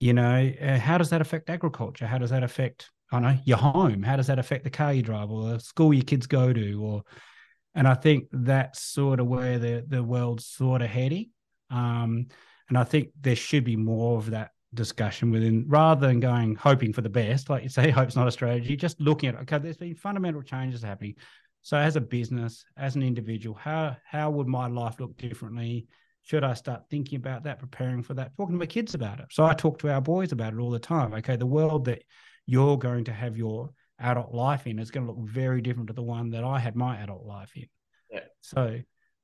You 0.00 0.12
know, 0.12 0.52
uh, 0.60 0.78
how 0.78 0.98
does 0.98 1.10
that 1.10 1.20
affect 1.20 1.48
agriculture? 1.48 2.06
How 2.06 2.18
does 2.18 2.30
that 2.30 2.42
affect 2.42 2.90
I 3.12 3.20
know 3.20 3.38
your 3.44 3.58
home? 3.58 4.02
How 4.02 4.16
does 4.16 4.26
that 4.26 4.38
affect 4.38 4.64
the 4.64 4.70
car 4.70 4.92
you 4.92 5.02
drive 5.02 5.30
or 5.30 5.52
the 5.52 5.60
school 5.60 5.94
your 5.94 6.04
kids 6.04 6.26
go 6.26 6.52
to? 6.52 6.82
Or 6.82 7.02
and 7.74 7.86
I 7.86 7.94
think 7.94 8.28
that's 8.32 8.82
sort 8.82 9.20
of 9.20 9.26
where 9.26 9.58
the 9.58 9.84
the 9.86 10.02
world's 10.02 10.46
sort 10.46 10.82
of 10.82 10.88
heading. 10.88 11.30
Um, 11.70 12.26
and 12.68 12.76
I 12.76 12.84
think 12.84 13.10
there 13.20 13.36
should 13.36 13.64
be 13.64 13.76
more 13.76 14.18
of 14.18 14.30
that 14.30 14.50
discussion 14.74 15.30
within 15.30 15.64
rather 15.68 16.06
than 16.06 16.20
going 16.20 16.54
hoping 16.54 16.92
for 16.92 17.00
the 17.00 17.08
best, 17.08 17.48
like 17.48 17.62
you 17.62 17.68
say, 17.68 17.90
hope's 17.92 18.16
not 18.16 18.28
a 18.28 18.32
strategy, 18.32 18.76
just 18.76 19.00
looking 19.00 19.28
at 19.28 19.36
okay, 19.36 19.58
there's 19.58 19.76
been 19.76 19.94
fundamental 19.94 20.42
changes 20.42 20.82
happening. 20.82 21.14
So 21.62 21.76
as 21.76 21.96
a 21.96 22.00
business, 22.00 22.64
as 22.76 22.94
an 22.94 23.02
individual, 23.02 23.56
how 23.56 23.96
how 24.04 24.30
would 24.30 24.46
my 24.46 24.68
life 24.68 25.00
look 25.00 25.16
differently? 25.16 25.88
Should 26.22 26.44
I 26.44 26.54
start 26.54 26.82
thinking 26.90 27.18
about 27.18 27.44
that, 27.44 27.60
preparing 27.60 28.02
for 28.02 28.14
that, 28.14 28.36
talking 28.36 28.54
to 28.54 28.58
my 28.58 28.66
kids 28.66 28.94
about 28.94 29.20
it? 29.20 29.26
So 29.30 29.44
I 29.44 29.54
talk 29.54 29.78
to 29.80 29.92
our 29.92 30.00
boys 30.00 30.32
about 30.32 30.54
it 30.54 30.58
all 30.58 30.70
the 30.70 30.78
time. 30.78 31.14
Okay, 31.14 31.36
the 31.36 31.46
world 31.46 31.84
that 31.86 32.02
you're 32.46 32.78
going 32.78 33.04
to 33.04 33.12
have 33.12 33.36
your 33.36 33.70
adult 33.98 34.34
life 34.34 34.66
in 34.66 34.78
is 34.78 34.90
going 34.90 35.06
to 35.06 35.12
look 35.12 35.28
very 35.28 35.60
different 35.60 35.88
to 35.88 35.92
the 35.92 36.02
one 36.02 36.30
that 36.30 36.44
I 36.44 36.58
had 36.58 36.76
my 36.76 36.98
adult 36.98 37.24
life 37.24 37.52
in. 37.54 37.66
Yeah. 38.10 38.20
So 38.40 38.80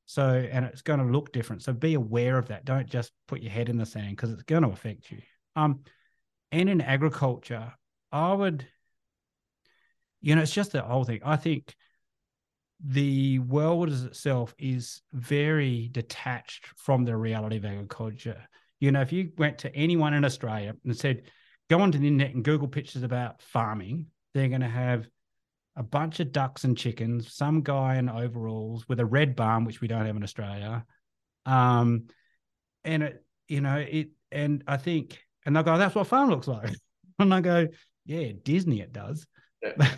so 0.07 0.29
and 0.29 0.65
it's 0.65 0.83
going 0.83 1.01
to 1.01 1.07
look 1.07 1.33
different. 1.33 1.63
So 1.63 1.73
be 1.73 1.95
aware 1.95 2.39
of 2.39 2.49
that. 2.49 2.65
Don't 2.65 2.89
just 2.89 3.13
put 3.29 3.41
your 3.41 3.53
head 3.53 3.69
in 3.69 3.77
the 3.77 3.87
sand 3.87 4.11
because 4.11 4.33
it's 4.33 4.43
going 4.43 4.63
to 4.63 4.71
affect 4.71 5.11
you. 5.11 5.19
Um 5.57 5.81
and 6.51 6.69
in 6.69 6.81
agriculture, 6.81 7.73
I 8.11 8.33
would 8.33 8.67
you 10.21 10.37
know, 10.37 10.43
it's 10.43 10.53
just 10.53 10.73
the 10.73 10.83
whole 10.83 11.05
thing. 11.05 11.21
I 11.25 11.37
think 11.37 11.75
the 12.85 13.39
world 13.41 13.91
as 13.91 14.05
itself 14.05 14.55
is 14.59 15.03
very 15.13 15.89
detached 15.93 16.67
from 16.77 17.05
the 17.05 17.17
reality 17.17 17.57
of 17.57 17.65
agriculture. 17.65 18.43
You 18.81 18.93
know, 18.93 19.01
if 19.01 19.13
you 19.13 19.33
went 19.37 19.59
to 19.59 19.75
anyone 19.75 20.15
in 20.15 20.25
Australia 20.25 20.75
and 20.85 20.97
said, 20.97 21.23
go 21.71 21.81
onto 21.81 21.99
the 21.99 22.09
internet 22.09 22.35
and 22.35 22.45
Google 22.45 22.69
pictures 22.69 23.03
about 23.03 23.43
farming, 23.43 24.07
they're 24.35 24.49
going 24.49 24.63
to 24.63 24.69
have 24.69 25.07
a 25.77 25.83
bunch 25.83 26.21
of 26.21 26.33
ducks 26.33 26.65
and 26.65 26.77
chickens, 26.77 27.33
some 27.33 27.63
guy 27.63 27.97
in 27.97 28.09
overalls 28.09 28.89
with 28.89 29.01
a 29.01 29.07
red 29.07 29.35
barn, 29.35 29.65
which 29.65 29.81
we 29.81 29.89
don't 29.89 30.07
have 30.07 30.17
in 30.17 30.23
Australia. 30.23 30.85
Um, 31.47 32.09
and 32.85 33.03
it, 33.03 33.25
you 33.49 33.61
know, 33.61 33.77
it, 33.77 34.11
and 34.31 34.63
I 34.67 34.77
think, 34.77 35.19
and 35.45 35.55
they'll 35.55 35.63
go, 35.63 35.79
that's 35.79 35.95
what 35.95 36.07
farm 36.07 36.31
looks 36.31 36.49
like. 36.49 36.71
And 37.19 37.33
I 37.33 37.41
go, 37.41 37.69
yeah, 38.05 38.33
Disney 38.43 38.81
it 38.81 38.93
does. 38.93 39.27
Yeah. 39.63 39.91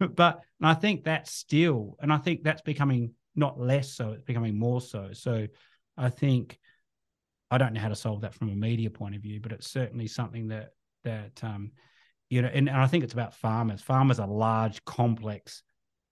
but 0.14 0.40
I 0.62 0.72
think 0.72 1.04
that's 1.04 1.30
still, 1.30 1.96
and 2.00 2.10
I 2.10 2.16
think 2.16 2.44
that's 2.44 2.62
becoming 2.62 3.14
not 3.34 3.60
less 3.60 3.92
so, 3.92 4.12
it's 4.12 4.22
becoming 4.22 4.58
more 4.58 4.80
so. 4.80 5.10
So 5.12 5.48
I 5.98 6.08
think 6.08 6.58
I 7.50 7.58
don't 7.58 7.74
know 7.74 7.80
how 7.80 7.88
to 7.88 7.94
solve 7.94 8.22
that 8.22 8.32
from 8.32 8.48
a 8.48 8.54
media 8.54 8.88
point 8.88 9.14
of 9.14 9.20
view, 9.20 9.38
but 9.38 9.52
it's 9.52 9.70
certainly 9.70 10.06
something 10.06 10.48
that 10.48 10.70
that 11.04 11.38
um, 11.42 11.72
you 12.32 12.40
know, 12.40 12.48
and, 12.48 12.66
and 12.66 12.78
I 12.78 12.86
think 12.86 13.04
it's 13.04 13.12
about 13.12 13.34
farmers. 13.34 13.82
Farmers 13.82 14.18
are 14.18 14.26
large, 14.26 14.82
complex, 14.86 15.62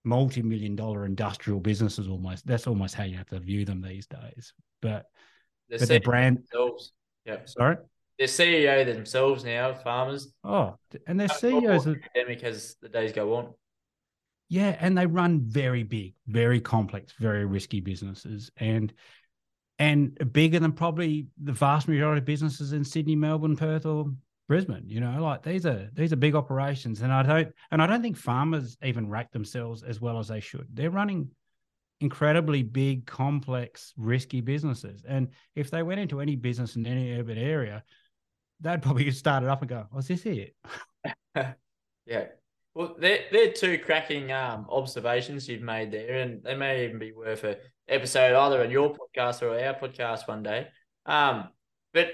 multi-million 0.03 0.75
dollar 0.75 1.07
industrial 1.07 1.59
businesses 1.59 2.07
almost. 2.07 2.45
That's 2.45 2.67
almost 2.67 2.93
how 2.93 3.05
you 3.05 3.17
have 3.17 3.25
to 3.29 3.39
view 3.39 3.65
them 3.65 3.81
these 3.81 4.05
days. 4.05 4.53
But 4.83 5.07
the 5.69 5.79
but 5.79 5.87
their 5.87 5.99
brand 5.99 6.37
themselves. 6.37 6.91
Yeah. 7.25 7.37
Sorry? 7.45 7.77
They're 8.19 8.27
CEO 8.27 8.85
themselves 8.85 9.43
now, 9.43 9.73
farmers. 9.73 10.31
Oh, 10.43 10.75
and 11.07 11.19
their 11.19 11.27
CEOs 11.27 11.87
are 11.87 11.95
academic 11.95 12.43
as 12.43 12.75
the 12.83 12.89
days 12.89 13.13
go 13.13 13.33
on. 13.33 13.55
Yeah, 14.47 14.77
and 14.79 14.95
they 14.95 15.07
run 15.07 15.41
very 15.41 15.81
big, 15.81 16.13
very 16.27 16.61
complex, 16.61 17.13
very 17.19 17.45
risky 17.47 17.79
businesses, 17.79 18.51
and 18.57 18.93
and 19.79 20.31
bigger 20.31 20.59
than 20.59 20.73
probably 20.73 21.29
the 21.41 21.53
vast 21.53 21.87
majority 21.87 22.19
of 22.19 22.25
businesses 22.25 22.73
in 22.73 22.83
Sydney, 22.83 23.15
Melbourne, 23.15 23.55
Perth, 23.55 23.87
or 23.87 24.11
Brisbane. 24.51 24.83
You 24.85 24.99
know, 24.99 25.23
like 25.23 25.43
these 25.43 25.65
are 25.65 25.89
these 25.93 26.11
are 26.11 26.17
big 26.17 26.35
operations, 26.35 27.03
and 27.03 27.13
I 27.13 27.23
don't 27.23 27.53
and 27.71 27.81
I 27.81 27.87
don't 27.87 28.01
think 28.01 28.17
farmers 28.17 28.77
even 28.83 29.07
rate 29.07 29.31
themselves 29.31 29.81
as 29.81 30.01
well 30.01 30.19
as 30.19 30.27
they 30.27 30.41
should. 30.41 30.67
They're 30.73 30.91
running 30.91 31.29
incredibly 32.01 32.61
big, 32.61 33.05
complex, 33.05 33.93
risky 33.95 34.41
businesses, 34.41 35.05
and 35.07 35.29
if 35.55 35.71
they 35.71 35.83
went 35.83 36.01
into 36.01 36.19
any 36.19 36.35
business 36.35 36.75
in 36.75 36.85
any 36.85 37.17
urban 37.17 37.37
area, 37.37 37.81
they'd 38.59 38.81
probably 38.81 39.09
start 39.11 39.41
it 39.43 39.47
up 39.47 39.61
and 39.61 39.69
go, 39.69 39.87
"Was 39.93 40.09
this 40.09 40.25
it?" 40.25 40.53
yeah, 42.05 42.25
well, 42.75 42.97
they're, 42.99 43.21
they're 43.31 43.53
two 43.53 43.77
cracking 43.77 44.33
um, 44.33 44.65
observations 44.69 45.47
you've 45.47 45.61
made 45.61 45.91
there, 45.91 46.15
and 46.15 46.43
they 46.43 46.55
may 46.55 46.83
even 46.83 46.99
be 46.99 47.13
worth 47.13 47.45
an 47.45 47.55
episode 47.87 48.35
either 48.35 48.61
on 48.61 48.69
your 48.69 48.93
podcast 48.93 49.43
or 49.43 49.51
our 49.51 49.75
podcast 49.75 50.27
one 50.27 50.43
day. 50.43 50.67
Um, 51.05 51.47
but 51.93 52.07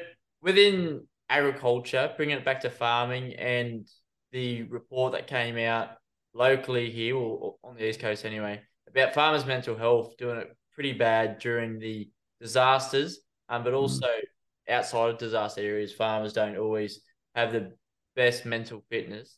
within 0.44 1.08
agriculture, 1.30 2.12
bringing 2.16 2.38
it 2.38 2.46
back 2.46 2.62
to 2.62 2.70
farming 2.70 3.34
and 3.36 3.88
the 4.32 4.64
report 4.64 5.14
that 5.14 5.28
came 5.28 5.58
out 5.58 5.90
locally 6.34 6.90
here, 6.90 7.16
or, 7.16 7.56
on 7.64 7.76
the 7.76 7.88
East 7.88 8.00
Coast 8.00 8.26
anyway, 8.26 8.62
about 8.90 9.14
farmers' 9.14 9.46
mental 9.46 9.76
health 9.76 10.18
doing 10.18 10.38
it 10.38 10.56
pretty 10.74 10.94
bad 10.94 11.40
during 11.40 11.80
the 11.80 12.10
disasters, 12.40 13.20
um, 13.50 13.64
but 13.64 13.74
mm. 13.74 13.78
also 13.78 14.06
mm. 14.06 14.74
outside 14.74 15.10
of 15.10 15.18
disaster 15.18 15.62
areas, 15.62 15.94
farmers 15.94 16.34
don't 16.34 16.58
always 16.58 17.02
have 17.36 17.52
the 17.52 17.74
best 18.16 18.46
mental 18.46 18.84
fitness 18.90 19.38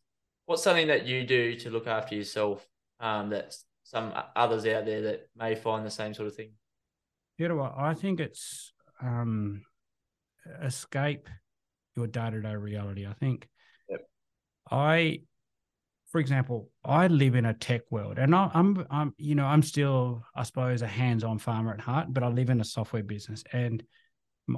what's 0.49 0.63
something 0.63 0.87
that 0.87 1.05
you 1.05 1.27
do 1.27 1.55
to 1.55 1.69
look 1.69 1.85
after 1.85 2.15
yourself 2.15 2.67
um, 2.99 3.29
that 3.29 3.53
some 3.83 4.11
others 4.35 4.65
out 4.65 4.83
there 4.83 5.03
that 5.03 5.27
may 5.37 5.53
find 5.53 5.85
the 5.85 5.91
same 5.91 6.11
sort 6.11 6.27
of 6.27 6.35
thing? 6.35 6.53
You 7.37 7.49
know 7.49 7.57
what? 7.57 7.75
I 7.77 7.93
think 7.93 8.19
it's 8.19 8.73
um, 8.99 9.61
escape 10.63 11.29
your 11.95 12.07
day 12.07 12.29
to 12.29 12.41
day 12.41 12.55
reality. 12.55 13.05
I 13.05 13.13
think 13.13 13.47
yep. 13.89 14.01
I, 14.69 15.21
for 16.11 16.19
example, 16.19 16.69
I 16.83 17.07
live 17.07 17.35
in 17.35 17.45
a 17.45 17.53
tech 17.53 17.81
world, 17.89 18.17
and 18.17 18.35
I, 18.35 18.49
I'm, 18.53 18.85
I'm, 18.89 19.13
you 19.17 19.35
know, 19.35 19.45
I'm 19.45 19.61
still, 19.61 20.23
I 20.35 20.43
suppose, 20.43 20.81
a 20.81 20.87
hands-on 20.87 21.39
farmer 21.39 21.73
at 21.73 21.81
heart, 21.81 22.07
but 22.09 22.23
I 22.23 22.27
live 22.27 22.49
in 22.49 22.61
a 22.61 22.65
software 22.65 23.03
business, 23.03 23.43
and 23.53 23.83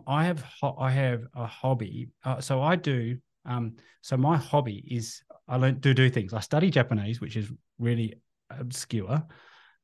I 0.07 0.25
have, 0.25 0.43
I 0.79 0.91
have 0.91 1.23
a 1.35 1.45
hobby. 1.45 2.09
Uh, 2.23 2.39
so 2.41 2.61
I 2.61 2.75
do. 2.75 3.17
Um, 3.45 3.75
so 4.01 4.17
my 4.17 4.37
hobby 4.37 4.83
is 4.89 5.23
I 5.47 5.57
learn 5.57 5.81
to 5.81 5.93
do 5.93 6.09
things. 6.09 6.33
I 6.33 6.39
study 6.39 6.69
Japanese, 6.69 7.19
which 7.19 7.35
is 7.35 7.51
really 7.79 8.13
obscure. 8.49 9.23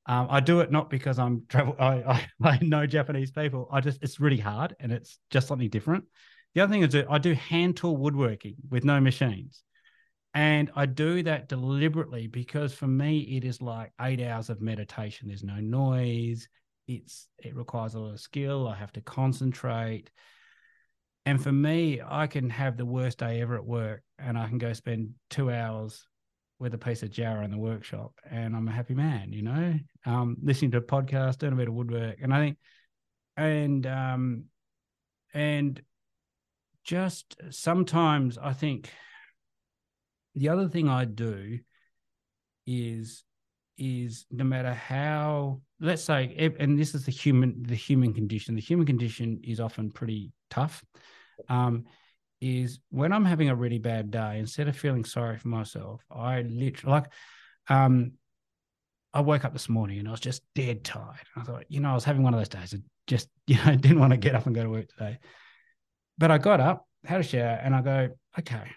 Um, 0.06 0.28
I 0.30 0.40
do 0.40 0.62
it 0.62 0.72
not 0.72 0.90
because 0.90 1.20
I'm 1.20 1.44
travel. 1.50 1.76
I, 1.80 2.26
I, 2.42 2.50
I 2.50 2.60
know 2.62 2.86
Japanese 2.86 3.32
people. 3.32 3.68
I 3.72 3.82
just 3.82 4.02
it's 4.02 4.20
really 4.20 4.38
hard, 4.38 4.76
and 4.80 4.92
it's 4.92 5.20
just 5.30 5.48
something 5.48 5.70
different. 5.70 6.06
The 6.58 6.63
other 6.63 6.74
thing 6.74 6.82
is 6.82 6.93
that 6.93 7.06
I 7.08 7.20
do 7.20 7.36
hand 7.36 7.78
tool 7.78 7.98
woodworking 7.98 8.56
with 8.72 8.84
no 8.84 9.00
machines, 9.00 9.62
and 10.34 10.72
I 10.76 10.88
do 10.88 11.22
that 11.22 11.48
deliberately 11.48 12.26
because 12.26 12.74
for 12.74 12.88
me 12.88 13.20
it 13.20 13.46
is 13.46 13.62
like 13.62 13.91
eight 14.02 14.20
hours 14.24 14.50
of 14.50 14.60
meditation. 14.60 15.28
There's 15.28 15.43
no 15.43 15.60
noise. 15.60 16.50
It's 16.88 17.28
it 17.38 17.56
requires 17.56 17.93
a 17.93 18.00
lot 18.00 18.13
of 18.13 18.20
skill. 18.20 18.67
I 18.67 18.74
have 18.74 18.91
to 18.93 19.02
concentrate. 19.02 20.10
And 21.28 21.39
for 21.39 21.52
me, 21.52 22.02
I 22.04 22.26
can 22.26 22.50
have 22.50 22.76
the 22.76 22.88
worst 22.88 23.20
day 23.20 23.39
ever 23.39 23.54
at 23.54 23.63
work 23.63 24.02
and 24.17 24.36
I 24.36 24.48
can 24.48 24.58
go 24.58 24.74
spend 24.74 25.12
two 25.30 25.52
hours 25.52 26.08
with 26.58 26.74
a 26.74 26.80
piece 26.80 27.04
of 27.04 27.12
jarrah 27.12 27.46
in 27.46 27.52
the 27.52 27.60
workshop 27.60 28.13
and 28.32 28.56
I'm 28.56 28.67
a 28.67 28.72
happy 28.72 28.96
man, 28.96 29.32
you 29.32 29.43
know, 29.43 29.76
um, 30.08 30.38
listening 30.41 30.72
to 30.72 30.78
a 30.78 30.82
podcast, 30.82 31.38
doing 31.38 31.54
a 31.54 31.56
bit 31.56 31.67
of 31.67 31.76
woodwork. 31.76 32.17
And 32.20 32.34
I 32.34 32.39
think, 32.39 32.58
and, 33.36 33.86
um, 33.86 34.46
and 35.36 35.80
just 36.88 37.36
sometimes 37.50 38.38
I 38.38 38.54
think 38.54 38.89
the 40.34 40.50
other 40.50 40.69
thing 40.69 40.88
I 40.88 41.06
do 41.06 41.60
is, 42.65 43.23
is 43.78 44.26
no 44.32 44.45
matter 44.45 44.73
how, 44.73 45.62
let's 45.80 46.04
say, 46.04 46.54
and 46.60 46.80
this 46.80 46.95
is 46.95 47.06
the 47.06 47.12
human, 47.12 47.62
the 47.63 47.76
human 47.76 48.13
condition, 48.13 48.56
the 48.56 48.62
human 48.62 48.88
condition 48.88 49.41
is 49.43 49.60
often 49.60 49.91
pretty 49.91 50.32
tough 50.50 50.84
um, 51.50 51.84
is 52.39 52.80
when 52.89 53.12
I'm 53.12 53.26
having 53.26 53.50
a 53.50 53.56
really 53.56 53.80
bad 53.80 54.10
day, 54.10 54.39
instead 54.39 54.67
of 54.67 54.78
feeling 54.78 55.04
sorry 55.04 55.38
for 55.38 55.50
myself, 55.50 56.02
I 56.10 56.41
literally 56.41 56.93
like 56.93 57.12
um 57.69 58.13
I 59.13 59.21
woke 59.21 59.45
up 59.45 59.54
this 59.54 59.69
morning 59.69 60.00
and 60.00 60.08
I 60.08 60.12
was 60.12 60.19
just 60.19 60.43
dead 60.54 60.84
tired. 60.84 61.26
I 61.36 61.41
thought, 61.41 61.65
you 61.69 61.80
know, 61.80 61.89
I 61.89 61.95
was 61.95 62.04
having 62.04 62.23
one 62.23 62.34
of 62.34 62.39
those 62.39 62.50
days. 62.50 62.73
I 62.73 62.78
just, 63.08 63.30
you 63.47 63.58
know, 63.65 63.76
didn't 63.76 64.00
want 64.00 64.12
to 64.12 64.17
get 64.17 64.36
up 64.36 64.45
and 64.45 64.56
go 64.56 64.63
to 64.63 64.69
work 64.69 64.88
today. 64.89 65.17
But 66.18 66.32
I 66.32 66.38
got 66.38 66.60
up, 66.60 66.88
had 67.06 67.22
a 67.22 67.24
shower, 67.24 67.60
and 67.62 67.76
I 67.76 67.82
go, 67.82 68.10
okay, 68.40 68.72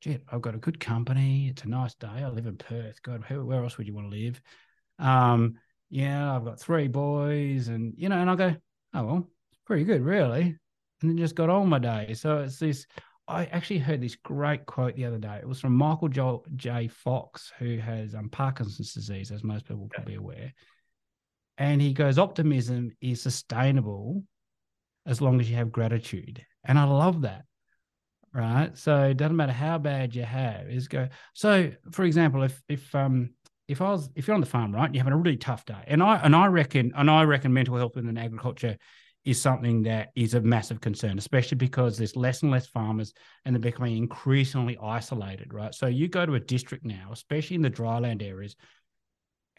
gee, 0.00 0.18
I've 0.30 0.42
got 0.42 0.54
a 0.54 0.58
good 0.58 0.78
company. 0.80 1.48
It's 1.48 1.64
a 1.64 1.68
nice 1.68 1.94
day. 1.94 2.08
I 2.08 2.28
live 2.28 2.46
in 2.46 2.56
Perth. 2.56 3.02
God, 3.02 3.24
where 3.28 3.62
else 3.62 3.78
would 3.78 3.86
you 3.86 3.94
want 3.94 4.10
to 4.10 4.16
live? 4.16 4.40
Um, 4.98 5.54
yeah, 5.88 6.34
I've 6.34 6.44
got 6.44 6.60
three 6.60 6.88
boys, 6.88 7.68
and 7.68 7.94
you 7.96 8.08
know, 8.08 8.18
and 8.18 8.30
I 8.30 8.36
go, 8.36 8.56
oh 8.94 9.04
well, 9.04 9.28
it's 9.50 9.60
pretty 9.64 9.84
good, 9.84 10.02
really 10.02 10.58
and 11.00 11.10
then 11.10 11.18
just 11.18 11.34
got 11.34 11.50
on 11.50 11.68
my 11.68 11.78
day. 11.78 12.14
So 12.14 12.38
it's 12.38 12.58
this. 12.58 12.86
I 13.26 13.44
actually 13.46 13.78
heard 13.78 14.00
this 14.00 14.16
great 14.16 14.66
quote 14.66 14.96
the 14.96 15.04
other 15.04 15.18
day. 15.18 15.38
It 15.40 15.48
was 15.48 15.60
from 15.60 15.76
Michael 15.76 16.08
J. 16.08 16.88
Fox, 16.88 17.52
who 17.58 17.78
has 17.78 18.14
um, 18.14 18.28
Parkinson's 18.28 18.92
disease, 18.92 19.30
as 19.30 19.44
most 19.44 19.66
people 19.66 19.88
will 19.94 20.04
be 20.04 20.16
aware. 20.16 20.52
And 21.56 21.80
he 21.80 21.92
goes, 21.92 22.18
optimism 22.18 22.90
is 23.00 23.22
sustainable 23.22 24.24
as 25.06 25.20
long 25.20 25.38
as 25.38 25.48
you 25.48 25.56
have 25.56 25.70
gratitude. 25.70 26.44
And 26.64 26.78
I 26.78 26.84
love 26.84 27.22
that. 27.22 27.44
Right. 28.32 28.76
So 28.78 29.04
it 29.04 29.16
doesn't 29.16 29.36
matter 29.36 29.52
how 29.52 29.78
bad 29.78 30.14
you 30.14 30.22
have, 30.22 30.68
is 30.70 30.86
go. 30.86 31.08
So 31.34 31.72
for 31.90 32.04
example, 32.04 32.44
if 32.44 32.62
if 32.68 32.94
um 32.94 33.30
if 33.66 33.80
I 33.80 33.90
was 33.90 34.08
if 34.14 34.26
you're 34.26 34.34
on 34.34 34.40
the 34.40 34.46
farm, 34.46 34.72
right, 34.72 34.92
you're 34.92 35.02
having 35.02 35.14
a 35.14 35.16
really 35.16 35.36
tough 35.36 35.64
day. 35.64 35.82
And 35.86 36.02
I 36.02 36.16
and 36.16 36.34
I 36.36 36.46
reckon 36.46 36.92
and 36.94 37.10
I 37.10 37.24
reckon 37.24 37.52
mental 37.52 37.76
health 37.76 37.96
in 37.96 38.16
agriculture 38.16 38.76
is 39.24 39.40
something 39.40 39.82
that 39.82 40.10
is 40.14 40.34
a 40.34 40.40
massive 40.40 40.80
concern, 40.80 41.18
especially 41.18 41.56
because 41.56 41.98
there's 41.98 42.16
less 42.16 42.42
and 42.42 42.50
less 42.50 42.66
farmers 42.66 43.12
and 43.44 43.54
they're 43.54 43.60
becoming 43.60 43.96
increasingly 43.96 44.78
isolated, 44.82 45.52
right? 45.52 45.74
So 45.74 45.86
you 45.86 46.08
go 46.08 46.24
to 46.24 46.34
a 46.34 46.40
district 46.40 46.84
now, 46.84 47.10
especially 47.12 47.56
in 47.56 47.62
the 47.62 47.70
dryland 47.70 48.22
areas, 48.22 48.56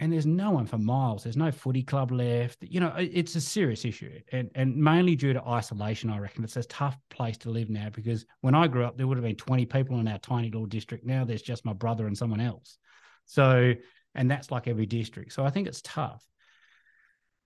and 0.02 0.12
there's 0.12 0.26
no 0.26 0.50
one 0.50 0.66
for 0.66 0.80
miles. 0.80 1.24
There's 1.24 1.38
no 1.38 1.52
footy 1.52 1.84
club 1.84 2.12
left. 2.12 2.58
You 2.62 2.80
know, 2.80 2.92
it's 2.98 3.36
a 3.36 3.42
serious 3.42 3.86
issue, 3.86 4.20
and 4.32 4.50
and 4.56 4.76
mainly 4.76 5.16
due 5.16 5.32
to 5.32 5.48
isolation. 5.48 6.10
I 6.10 6.18
reckon 6.18 6.44
it's 6.44 6.58
a 6.58 6.64
tough 6.64 6.98
place 7.12 7.38
to 7.38 7.52
live 7.52 7.70
now 7.70 7.90
because 7.94 8.26
when 8.42 8.56
I 8.56 8.68
grew 8.68 8.84
up, 8.84 8.98
there 8.98 9.06
would 9.06 9.18
have 9.18 9.24
been 9.24 9.36
20 9.36 9.68
people 9.68 10.00
in 10.00 10.08
our 10.08 10.18
tiny 10.18 10.50
little 10.50 10.66
district. 10.66 11.06
Now 11.06 11.24
there's 11.24 11.44
just 11.44 11.66
my 11.66 11.74
brother 11.74 12.08
and 12.08 12.18
someone 12.18 12.42
else. 12.42 12.80
So, 13.26 13.76
and 14.16 14.30
that's 14.30 14.50
like 14.50 14.68
every 14.68 14.88
district. 14.88 15.34
So 15.34 15.46
I 15.46 15.52
think 15.52 15.68
it's 15.68 15.84
tough. 15.84 16.26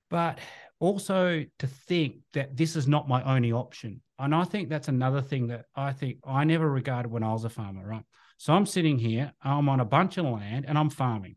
But 0.10 0.40
also 0.80 1.44
to 1.60 1.68
think 1.68 2.20
that 2.34 2.56
this 2.56 2.78
is 2.78 2.88
not 2.88 3.10
my 3.10 3.22
only 3.24 3.52
option. 3.52 4.02
And 4.18 4.34
I 4.34 4.46
think 4.46 4.70
that's 4.70 4.88
another 4.88 5.22
thing 5.22 5.48
that 5.48 5.66
I 5.76 5.92
think 5.92 6.20
I 6.26 6.46
never 6.46 6.70
regarded 6.70 7.12
when 7.12 7.24
I 7.24 7.34
was 7.34 7.44
a 7.44 7.50
farmer, 7.50 7.86
right? 7.86 8.06
So 8.38 8.54
I'm 8.54 8.66
sitting 8.66 8.98
here, 8.98 9.34
I'm 9.42 9.68
on 9.68 9.82
a 9.82 9.86
bunch 9.86 10.18
of 10.18 10.26
land 10.26 10.66
and 10.68 10.78
I'm 10.78 10.90
farming. 10.90 11.36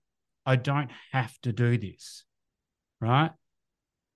I 0.48 0.56
don't 0.56 0.90
have 1.12 1.38
to 1.42 1.52
do 1.52 1.76
this, 1.76 2.24
right? 3.02 3.30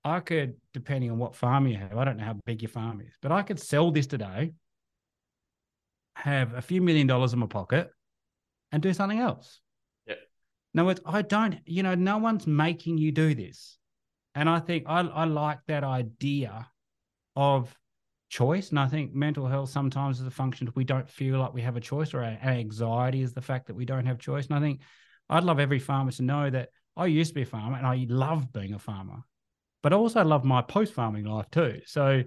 I 0.03 0.21
could, 0.21 0.55
depending 0.73 1.11
on 1.11 1.19
what 1.19 1.37
farm 1.37 1.67
you 1.67 1.77
have, 1.77 1.97
I 1.97 2.07
don't 2.07 2.17
know 2.17 2.25
how 2.25 2.37
big 2.47 2.63
your 2.63 2.71
farm 2.71 3.03
is, 3.03 3.15
but 3.21 3.31
I 3.31 3.43
could 3.43 3.61
sell 3.61 3.91
this 3.91 4.07
today, 4.07 4.55
have 6.17 6.55
a 6.55 6.63
few 6.63 6.81
million 6.81 7.07
dollars 7.07 7.35
in 7.35 7.39
my 7.39 7.47
pocket, 7.47 7.91
and 8.73 8.83
do 8.83 8.95
something 8.95 9.19
else. 9.19 9.61
Yeah. 10.07 10.15
No, 10.73 10.89
it's, 10.89 11.03
I 11.05 11.21
don't, 11.21 11.57
you 11.67 11.83
know, 11.83 11.95
no 11.95 12.17
one's 12.17 12.47
making 12.47 12.97
you 12.97 13.13
do 13.13 13.35
this. 13.35 13.77
And 14.35 14.49
I 14.49 14.59
think 14.59 14.85
I, 14.87 15.01
I 15.01 15.25
like 15.27 15.59
that 15.69 15.85
idea 15.85 16.67
of 17.37 17.77
choice. 18.31 18.71
And 18.71 18.79
I 18.79 18.89
think 18.89 19.15
mental 19.15 19.47
health 19.47 19.69
sometimes 19.69 20.19
is 20.19 20.27
a 20.27 20.31
function 20.31 20.73
we 20.75 20.85
don't 20.85 21.11
feel 21.11 21.39
like 21.39 21.53
we 21.53 21.61
have 21.61 21.77
a 21.77 21.81
choice, 21.81 22.15
or 22.15 22.25
our, 22.25 22.39
our 22.43 22.53
anxiety 22.53 23.21
is 23.21 23.35
the 23.35 23.43
fact 23.43 23.67
that 23.67 23.77
we 23.77 23.85
don't 23.85 24.07
have 24.07 24.19
choice. 24.19 24.47
And 24.47 24.57
I 24.57 24.61
think 24.61 24.81
I'd 25.29 25.45
love 25.45 25.61
every 25.61 25.79
farmer 25.79 26.13
to 26.13 26.23
know 26.23 26.51
that 26.51 26.71
I 26.97 27.07
used 27.07 27.31
to 27.31 27.35
be 27.35 27.43
a 27.43 27.47
farmer 27.47 27.77
and 27.77 27.87
I 27.87 28.07
love 28.09 28.53
being 28.53 28.75
a 28.75 28.79
farmer, 28.79 29.23
but 29.83 29.93
I 29.93 29.97
also 29.97 30.25
love 30.25 30.45
my 30.45 30.63
post 30.63 30.93
farming 30.93 31.25
life 31.25 31.51
too. 31.51 31.81
So, 31.87 32.23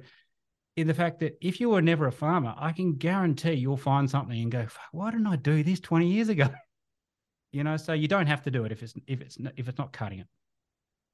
in 0.75 0.87
the 0.87 0.93
fact 0.93 1.19
that 1.19 1.37
if 1.41 1.61
you 1.61 1.69
were 1.69 1.81
never 1.81 2.07
a 2.07 2.11
farmer, 2.11 2.53
I 2.57 2.71
can 2.73 2.95
guarantee 2.95 3.53
you'll 3.53 3.77
find 3.77 4.09
something 4.09 4.37
and 4.41 4.51
go, 4.51 4.67
why 4.91 5.11
didn't 5.11 5.27
I 5.27 5.37
do 5.37 5.63
this 5.63 5.79
20 5.79 6.07
years 6.07 6.29
ago? 6.29 6.49
you 7.51 7.63
know, 7.63 7.77
so 7.77 7.93
you 7.93 8.09
don't 8.09 8.27
have 8.27 8.43
to 8.43 8.51
do 8.51 8.65
it 8.65 8.71
if 8.73 8.83
it's 8.83 8.93
if 9.07 9.21
it's 9.21 9.37
if 9.55 9.69
it's 9.69 9.77
not 9.77 9.93
cutting 9.93 10.19
it. 10.19 10.27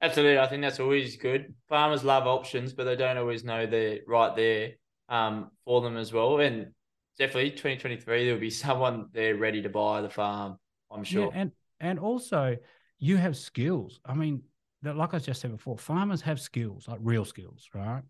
Absolutely, 0.00 0.40
I 0.40 0.48
think 0.48 0.62
that's 0.62 0.80
always 0.80 1.16
good. 1.16 1.54
Farmers 1.68 2.02
love 2.02 2.26
options, 2.26 2.72
but 2.72 2.84
they 2.84 2.96
don't 2.96 3.16
always 3.16 3.44
know 3.44 3.66
they're 3.66 4.00
right 4.08 4.34
there 4.34 4.72
um, 5.08 5.52
for 5.64 5.80
them 5.80 5.96
as 5.96 6.12
well. 6.12 6.40
And 6.40 6.72
definitely, 7.16 7.50
2023, 7.50 8.24
there'll 8.24 8.40
be 8.40 8.50
someone 8.50 9.06
there 9.12 9.36
ready 9.36 9.62
to 9.62 9.68
buy 9.68 10.00
the 10.00 10.10
farm. 10.10 10.58
I'm 10.90 11.04
sure. 11.04 11.30
Yeah, 11.32 11.40
and 11.40 11.52
and 11.82 11.98
also, 11.98 12.56
you 12.98 13.18
have 13.18 13.36
skills. 13.36 14.00
I 14.06 14.14
mean, 14.14 14.42
like 14.82 15.12
I 15.12 15.18
just 15.18 15.42
said 15.42 15.50
before, 15.50 15.76
farmers 15.76 16.22
have 16.22 16.40
skills, 16.40 16.88
like 16.88 17.00
real 17.02 17.26
skills, 17.26 17.68
right? 17.74 18.02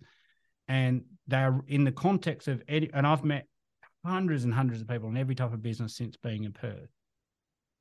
And 0.68 1.02
they're 1.26 1.60
in 1.66 1.82
the 1.82 1.92
context 1.92 2.46
of, 2.46 2.62
any, 2.68 2.88
and 2.94 3.06
I've 3.06 3.24
met 3.24 3.48
hundreds 4.04 4.44
and 4.44 4.54
hundreds 4.54 4.80
of 4.80 4.88
people 4.88 5.08
in 5.08 5.16
every 5.16 5.34
type 5.34 5.52
of 5.52 5.62
business 5.62 5.96
since 5.96 6.16
being 6.16 6.44
in 6.44 6.52
Perth. 6.52 6.90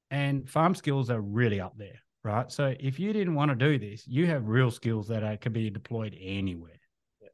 And 0.09 0.49
farm 0.49 0.75
skills 0.75 1.09
are 1.09 1.21
really 1.21 1.61
up 1.61 1.77
there, 1.77 1.99
right? 2.23 2.51
So 2.51 2.73
if 2.79 2.99
you 2.99 3.13
didn't 3.13 3.35
want 3.35 3.49
to 3.49 3.55
do 3.55 3.77
this, 3.77 4.07
you 4.07 4.27
have 4.27 4.47
real 4.47 4.71
skills 4.71 5.07
that 5.07 5.23
are, 5.23 5.37
can 5.37 5.53
be 5.53 5.69
deployed 5.69 6.17
anywhere. 6.19 6.79
Yeah. 7.21 7.29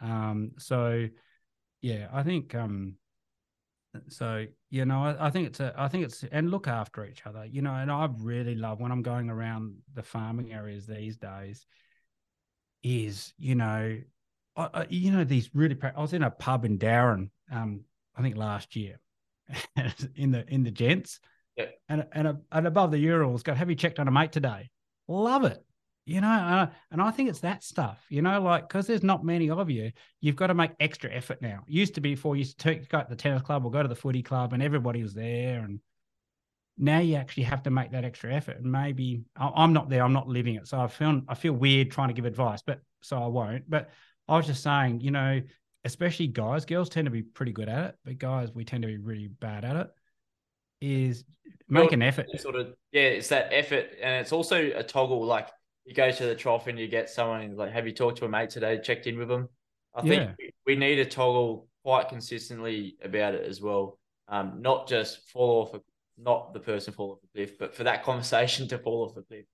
Um, 0.00 0.52
so 0.58 1.08
yeah, 1.80 2.08
I 2.12 2.22
think 2.22 2.54
um, 2.54 2.96
so 4.08 4.46
you 4.70 4.84
know 4.84 5.04
I, 5.04 5.26
I, 5.26 5.30
think 5.30 5.48
it's 5.48 5.60
a 5.60 5.74
i 5.76 5.88
think 5.88 6.04
it's 6.04 6.24
and 6.32 6.50
look 6.50 6.66
after 6.66 7.04
each 7.04 7.26
other 7.26 7.44
you 7.44 7.60
know 7.60 7.74
and 7.74 7.90
i 7.90 8.08
really 8.18 8.54
love 8.54 8.80
when 8.80 8.90
i'm 8.90 9.02
going 9.02 9.28
around 9.28 9.76
the 9.94 10.02
farming 10.02 10.52
areas 10.52 10.86
these 10.86 11.16
days 11.16 11.66
is 12.82 13.34
you 13.36 13.54
know 13.54 13.98
I, 14.56 14.68
I, 14.72 14.86
you 14.88 15.12
know 15.12 15.24
these 15.24 15.50
really 15.54 15.76
i 15.82 16.00
was 16.00 16.14
in 16.14 16.22
a 16.22 16.30
pub 16.30 16.64
in 16.64 16.78
Darwin 16.78 17.30
um 17.50 17.82
i 18.16 18.22
think 18.22 18.36
last 18.36 18.76
year 18.76 18.98
in 20.16 20.30
the 20.30 20.44
in 20.48 20.62
the 20.62 20.70
gents. 20.70 21.20
Yeah. 21.56 21.66
and 21.88 22.06
and, 22.12 22.38
and 22.50 22.66
above 22.66 22.92
the 22.92 22.98
urals 22.98 23.42
got 23.42 23.56
have 23.56 23.68
you 23.68 23.76
checked 23.76 23.98
on 23.98 24.08
a 24.08 24.10
mate 24.10 24.32
today? 24.32 24.70
Love 25.08 25.44
it 25.44 25.62
you 26.04 26.20
know 26.20 26.28
uh, 26.28 26.66
and 26.90 27.00
i 27.00 27.10
think 27.10 27.28
it's 27.28 27.40
that 27.40 27.62
stuff 27.62 28.04
you 28.08 28.22
know 28.22 28.40
like 28.40 28.68
because 28.68 28.86
there's 28.86 29.02
not 29.02 29.24
many 29.24 29.50
of 29.50 29.70
you 29.70 29.92
you've 30.20 30.36
got 30.36 30.48
to 30.48 30.54
make 30.54 30.70
extra 30.80 31.10
effort 31.12 31.42
now. 31.42 31.60
Used 31.66 31.94
to 31.96 32.00
be 32.00 32.14
before 32.14 32.36
you 32.36 32.40
used 32.40 32.58
to 32.60 32.76
go 32.76 33.00
to 33.00 33.06
the 33.08 33.16
tennis 33.16 33.42
club 33.42 33.64
or 33.64 33.70
go 33.70 33.82
to 33.82 33.88
the 33.88 33.94
footy 33.94 34.22
club 34.22 34.52
and 34.52 34.62
everybody 34.62 35.02
was 35.02 35.14
there 35.14 35.60
and 35.60 35.80
now 36.78 36.98
you 36.98 37.16
actually 37.16 37.42
have 37.42 37.62
to 37.62 37.70
make 37.70 37.92
that 37.92 38.04
extra 38.04 38.32
effort 38.32 38.56
and 38.56 38.70
maybe 38.70 39.22
i'm 39.36 39.72
not 39.72 39.90
there 39.90 40.02
i'm 40.02 40.12
not 40.12 40.26
living 40.26 40.54
it 40.54 40.66
so 40.66 40.80
i 40.80 40.86
feel 40.86 41.20
i 41.28 41.34
feel 41.34 41.52
weird 41.52 41.90
trying 41.90 42.08
to 42.08 42.14
give 42.14 42.24
advice 42.24 42.62
but 42.66 42.80
so 43.02 43.22
i 43.22 43.26
won't 43.26 43.68
but 43.68 43.90
i 44.26 44.36
was 44.36 44.46
just 44.46 44.62
saying 44.62 45.00
you 45.00 45.10
know 45.10 45.40
especially 45.84 46.26
guys 46.26 46.64
girls 46.64 46.88
tend 46.88 47.04
to 47.04 47.10
be 47.10 47.22
pretty 47.22 47.52
good 47.52 47.68
at 47.68 47.90
it 47.90 47.94
but 48.04 48.18
guys 48.18 48.50
we 48.54 48.64
tend 48.64 48.82
to 48.82 48.88
be 48.88 48.96
really 48.96 49.28
bad 49.28 49.64
at 49.64 49.76
it 49.76 49.90
is 50.80 51.24
make 51.68 51.84
well, 51.84 51.92
an 51.92 52.02
effort. 52.02 52.26
sort 52.40 52.56
of 52.56 52.74
yeah 52.90 53.02
it's 53.02 53.28
that 53.28 53.48
effort 53.52 53.90
and 54.02 54.14
it's 54.22 54.32
also 54.32 54.56
a 54.74 54.82
toggle 54.82 55.24
like 55.26 55.48
you 55.84 55.94
go 55.94 56.10
to 56.10 56.26
the 56.26 56.34
trough 56.34 56.66
and 56.66 56.78
you 56.78 56.88
get 56.88 57.10
someone 57.10 57.56
like, 57.56 57.72
have 57.72 57.86
you 57.86 57.92
talked 57.92 58.18
to 58.18 58.24
a 58.24 58.28
mate 58.28 58.50
today? 58.50 58.78
Checked 58.82 59.06
in 59.06 59.18
with 59.18 59.28
them. 59.28 59.48
I 59.94 60.02
think 60.02 60.30
yeah. 60.38 60.46
we 60.66 60.76
need 60.76 60.96
to 60.96 61.04
toggle 61.04 61.68
quite 61.84 62.08
consistently 62.08 62.96
about 63.02 63.34
it 63.34 63.46
as 63.46 63.60
well. 63.60 63.98
Um, 64.28 64.62
not 64.62 64.88
just 64.88 65.28
fall 65.30 65.62
off, 65.62 65.74
a, 65.74 65.80
not 66.16 66.54
the 66.54 66.60
person 66.60 66.94
fall 66.94 67.12
off 67.12 67.18
the 67.20 67.28
cliff, 67.38 67.58
but 67.58 67.74
for 67.74 67.84
that 67.84 68.04
conversation 68.04 68.68
to 68.68 68.78
fall 68.78 69.04
off 69.04 69.14
the 69.14 69.22
cliff. 69.22 69.44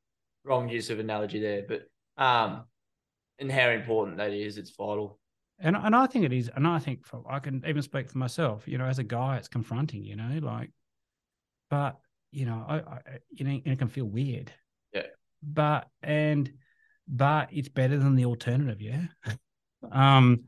Wrong 0.44 0.68
use 0.68 0.90
of 0.90 0.98
analogy 0.98 1.40
there, 1.40 1.64
but 1.68 1.88
um, 2.22 2.64
and 3.38 3.50
how 3.50 3.70
important 3.70 4.16
that 4.18 4.32
is. 4.32 4.56
It's 4.56 4.70
vital. 4.70 5.18
And 5.58 5.76
and 5.76 5.94
I 5.94 6.06
think 6.06 6.24
it 6.24 6.32
is, 6.32 6.48
and 6.54 6.66
I 6.66 6.78
think 6.78 7.04
for, 7.04 7.22
I 7.28 7.40
can 7.40 7.62
even 7.66 7.82
speak 7.82 8.08
for 8.08 8.18
myself. 8.18 8.66
You 8.66 8.78
know, 8.78 8.84
as 8.84 9.00
a 9.00 9.04
guy, 9.04 9.36
it's 9.36 9.48
confronting. 9.48 10.04
You 10.04 10.16
know, 10.16 10.38
like, 10.40 10.70
but 11.68 11.98
you 12.30 12.46
know, 12.46 12.64
I, 12.66 12.76
I 12.76 13.00
you 13.30 13.44
know, 13.44 13.50
and 13.50 13.66
it 13.66 13.78
can 13.78 13.88
feel 13.88 14.04
weird 14.04 14.52
but 15.42 15.88
and 16.02 16.50
but 17.06 17.48
it's 17.52 17.68
better 17.68 17.98
than 17.98 18.16
the 18.16 18.26
alternative, 18.26 18.80
yeah. 18.80 19.06
um, 19.92 20.44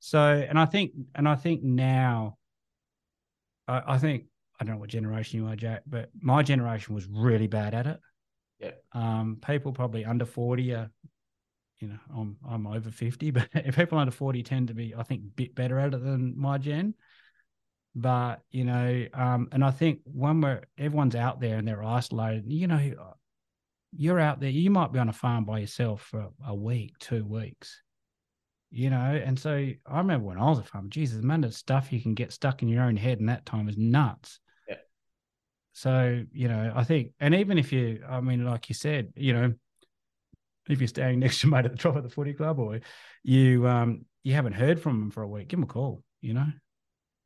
so 0.00 0.20
and 0.20 0.58
I 0.58 0.66
think 0.66 0.92
and 1.14 1.28
I 1.28 1.34
think 1.34 1.62
now, 1.62 2.36
I, 3.66 3.94
I 3.94 3.98
think 3.98 4.24
I 4.60 4.64
don't 4.64 4.74
know 4.74 4.80
what 4.80 4.90
generation 4.90 5.40
you 5.40 5.48
are, 5.48 5.56
Jack, 5.56 5.82
but 5.86 6.10
my 6.20 6.42
generation 6.42 6.94
was 6.94 7.06
really 7.06 7.46
bad 7.46 7.74
at 7.74 7.86
it. 7.86 8.00
Yeah. 8.60 8.70
Um, 8.92 9.38
people 9.44 9.72
probably 9.72 10.04
under 10.04 10.24
forty 10.24 10.74
are, 10.74 10.90
you 11.80 11.88
know, 11.88 11.98
I'm 12.14 12.36
I'm 12.48 12.66
over 12.66 12.90
fifty, 12.90 13.30
but 13.32 13.48
people 13.74 13.98
under 13.98 14.12
forty 14.12 14.42
tend 14.42 14.68
to 14.68 14.74
be, 14.74 14.94
I 14.94 15.02
think, 15.02 15.22
a 15.22 15.36
bit 15.36 15.54
better 15.54 15.78
at 15.78 15.94
it 15.94 16.04
than 16.04 16.38
my 16.38 16.58
gen. 16.58 16.94
But 17.96 18.42
you 18.50 18.64
know, 18.64 19.06
um, 19.14 19.48
and 19.52 19.64
I 19.64 19.70
think 19.70 20.00
when 20.04 20.40
we're 20.40 20.62
everyone's 20.76 21.14
out 21.14 21.40
there 21.40 21.56
and 21.56 21.66
they're 21.66 21.82
isolated, 21.82 22.44
you 22.52 22.66
know, 22.66 23.14
you're 23.96 24.20
out 24.20 24.40
there, 24.40 24.50
you 24.50 24.70
might 24.70 24.92
be 24.92 24.98
on 24.98 25.08
a 25.08 25.12
farm 25.12 25.44
by 25.44 25.58
yourself 25.58 26.02
for 26.02 26.28
a 26.46 26.54
week, 26.54 26.98
two 26.98 27.24
weeks, 27.24 27.82
you 28.70 28.90
know. 28.90 29.20
And 29.24 29.38
so 29.38 29.50
I 29.50 29.98
remember 29.98 30.26
when 30.26 30.38
I 30.38 30.44
was 30.44 30.58
a 30.58 30.62
farmer, 30.62 30.88
Jesus, 30.88 31.18
the 31.18 31.22
amount 31.22 31.44
of 31.44 31.54
stuff 31.54 31.92
you 31.92 32.00
can 32.00 32.14
get 32.14 32.32
stuck 32.32 32.62
in 32.62 32.68
your 32.68 32.82
own 32.82 32.96
head 32.96 33.20
in 33.20 33.26
that 33.26 33.46
time 33.46 33.68
is 33.68 33.76
nuts. 33.76 34.40
Yeah. 34.68 34.76
So, 35.72 36.24
you 36.32 36.48
know, 36.48 36.72
I 36.74 36.84
think, 36.84 37.12
and 37.20 37.34
even 37.34 37.58
if 37.58 37.72
you, 37.72 38.02
I 38.08 38.20
mean, 38.20 38.44
like 38.44 38.68
you 38.68 38.74
said, 38.74 39.12
you 39.16 39.32
know, 39.32 39.54
if 40.68 40.80
you're 40.80 40.88
standing 40.88 41.18
next 41.20 41.40
to 41.40 41.46
your 41.46 41.56
mate 41.56 41.66
at 41.66 41.72
the 41.72 41.78
top 41.78 41.96
of 41.96 42.02
the 42.02 42.08
footy 42.08 42.32
club 42.32 42.58
or 42.58 42.80
you 43.22 43.66
um 43.68 44.04
you 44.22 44.32
haven't 44.32 44.54
heard 44.54 44.80
from 44.80 45.00
them 45.00 45.10
for 45.10 45.22
a 45.22 45.28
week, 45.28 45.48
give 45.48 45.58
them 45.58 45.68
a 45.68 45.72
call, 45.72 46.02
you 46.20 46.34
know. 46.34 46.46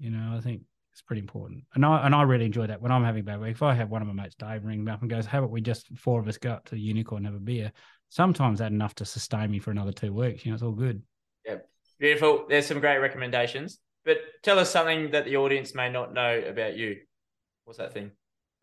You 0.01 0.11
know, 0.11 0.37
I 0.37 0.41
think 0.41 0.63
it's 0.99 1.07
pretty 1.07 1.21
important. 1.21 1.63
And 1.77 1.87
I 1.87 2.05
and 2.05 2.13
I 2.13 2.23
really 2.23 2.45
enjoy 2.45 2.67
that 2.67 2.83
when 2.83 2.91
I'm 2.91 3.05
having 3.05 3.21
a 3.21 3.25
bad 3.25 3.41
week. 3.41 3.53
If 3.53 3.63
I 3.63 3.73
have 3.73 3.89
one 3.89 4.03
of 4.03 4.09
my 4.09 4.15
mates, 4.15 4.35
Dave, 4.35 4.65
ring 4.65 4.83
me 4.83 4.91
up 4.91 5.01
and 5.01 5.09
goes, 5.09 5.27
"How 5.27 5.39
about 5.39 5.53
we 5.53 5.61
just 5.61 5.97
four 5.97 6.19
of 6.19 6.27
us 6.27 6.39
go 6.39 6.51
up 6.51 6.65
to 6.65 6.75
the 6.75 6.81
Unicorn 6.81 7.19
and 7.19 7.27
have 7.27 7.41
a 7.41 7.45
beer?" 7.45 7.71
Sometimes 8.09 8.59
that's 8.59 8.73
enough 8.73 8.97
to 8.97 9.05
sustain 9.05 9.49
me 9.49 9.61
for 9.61 9.71
another 9.71 9.93
two 9.93 10.13
weeks. 10.13 10.45
You 10.45 10.51
know, 10.51 10.55
it's 10.55 10.65
all 10.65 10.73
good. 10.73 11.01
Yeah, 11.47 11.59
beautiful. 12.01 12.47
There's 12.49 12.67
some 12.67 12.81
great 12.81 12.99
recommendations. 12.99 13.79
But 14.05 14.17
tell 14.43 14.59
us 14.59 14.71
something 14.71 15.13
that 15.13 15.25
the 15.25 15.37
audience 15.37 15.73
may 15.73 15.89
not 15.89 16.13
know 16.13 16.43
about 16.49 16.77
you. 16.77 16.97
What's 17.65 17.79
that 17.79 17.93
thing? 17.93 18.11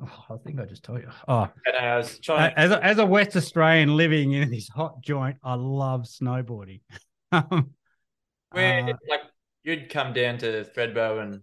Oh, 0.03 0.25
I 0.29 0.35
think 0.43 0.59
I 0.59 0.65
just 0.65 0.83
told 0.83 1.03
you. 1.03 1.09
Oh, 1.29 1.49
was 1.65 2.19
trying. 2.19 2.53
As 2.57 2.71
a, 2.71 2.83
as 2.83 2.97
a 2.97 3.05
West 3.05 3.37
Australian 3.37 3.95
living 3.95 4.33
in 4.33 4.51
this 4.51 4.67
hot 4.67 4.99
joint, 5.01 5.37
I 5.41 5.53
love 5.53 6.01
snowboarding. 6.01 6.81
Where 7.29 8.83
uh, 8.83 8.93
like 9.07 9.21
you'd 9.63 9.89
come 9.89 10.11
down 10.11 10.37
to 10.39 10.65
Thredbo 10.75 11.21
and 11.21 11.41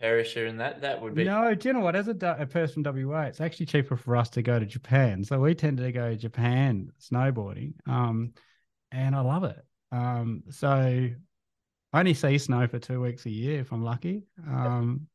Perisher 0.00 0.46
and 0.46 0.60
that 0.60 0.80
that 0.82 1.00
would 1.00 1.14
be 1.14 1.24
no. 1.24 1.54
Do 1.54 1.68
you 1.68 1.72
know 1.72 1.80
what? 1.80 1.96
As 1.96 2.08
a, 2.08 2.36
a 2.38 2.46
person 2.46 2.82
from 2.82 3.08
WA, 3.08 3.22
it's 3.22 3.40
actually 3.40 3.66
cheaper 3.66 3.96
for 3.96 4.16
us 4.16 4.28
to 4.30 4.42
go 4.42 4.58
to 4.58 4.66
Japan. 4.66 5.24
So 5.24 5.38
we 5.38 5.54
tend 5.54 5.78
to 5.78 5.92
go 5.92 6.10
to 6.10 6.16
Japan 6.16 6.90
snowboarding, 7.00 7.74
um, 7.86 8.32
and 8.90 9.14
I 9.14 9.20
love 9.20 9.44
it. 9.44 9.64
Um, 9.92 10.42
so 10.50 10.68
I 10.68 11.98
only 12.00 12.14
see 12.14 12.38
snow 12.38 12.66
for 12.66 12.78
two 12.78 13.00
weeks 13.00 13.24
a 13.26 13.30
year 13.30 13.60
if 13.60 13.72
I'm 13.72 13.84
lucky. 13.84 14.24
Um, 14.46 15.06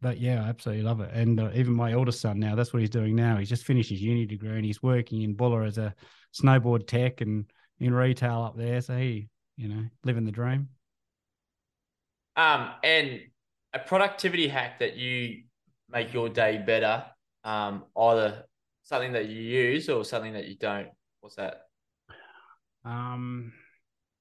but 0.00 0.20
yeah, 0.20 0.44
I 0.44 0.48
absolutely 0.48 0.84
love 0.84 1.00
it. 1.00 1.10
And 1.12 1.40
uh, 1.40 1.50
even 1.54 1.72
my 1.72 1.94
oldest 1.94 2.20
son 2.20 2.38
now, 2.38 2.54
that's 2.54 2.72
what 2.72 2.80
he's 2.80 2.90
doing 2.90 3.16
now. 3.16 3.36
He's 3.36 3.48
just 3.48 3.64
finished 3.64 3.90
his 3.90 4.00
uni 4.00 4.26
degree 4.26 4.54
and 4.54 4.64
he's 4.64 4.82
working 4.82 5.22
in 5.22 5.34
Buller 5.34 5.64
as 5.64 5.76
a 5.76 5.94
snowboard 6.32 6.86
tech 6.86 7.20
and 7.20 7.50
in 7.80 7.92
retail 7.92 8.42
up 8.42 8.56
there. 8.56 8.80
So 8.80 8.96
he, 8.96 9.28
you 9.56 9.68
know, 9.68 9.84
living 10.04 10.24
the 10.24 10.30
dream. 10.30 10.68
Um, 12.36 12.70
and 12.84 13.22
a 13.72 13.78
productivity 13.78 14.48
hack 14.48 14.78
that 14.78 14.96
you 14.96 15.42
make 15.90 16.12
your 16.12 16.28
day 16.28 16.62
better, 16.64 17.04
um, 17.44 17.84
either 17.96 18.44
something 18.82 19.12
that 19.12 19.26
you 19.28 19.40
use 19.40 19.88
or 19.88 20.04
something 20.04 20.32
that 20.32 20.46
you 20.46 20.56
don't. 20.56 20.88
What's 21.20 21.36
that? 21.36 21.62
Um, 22.84 23.52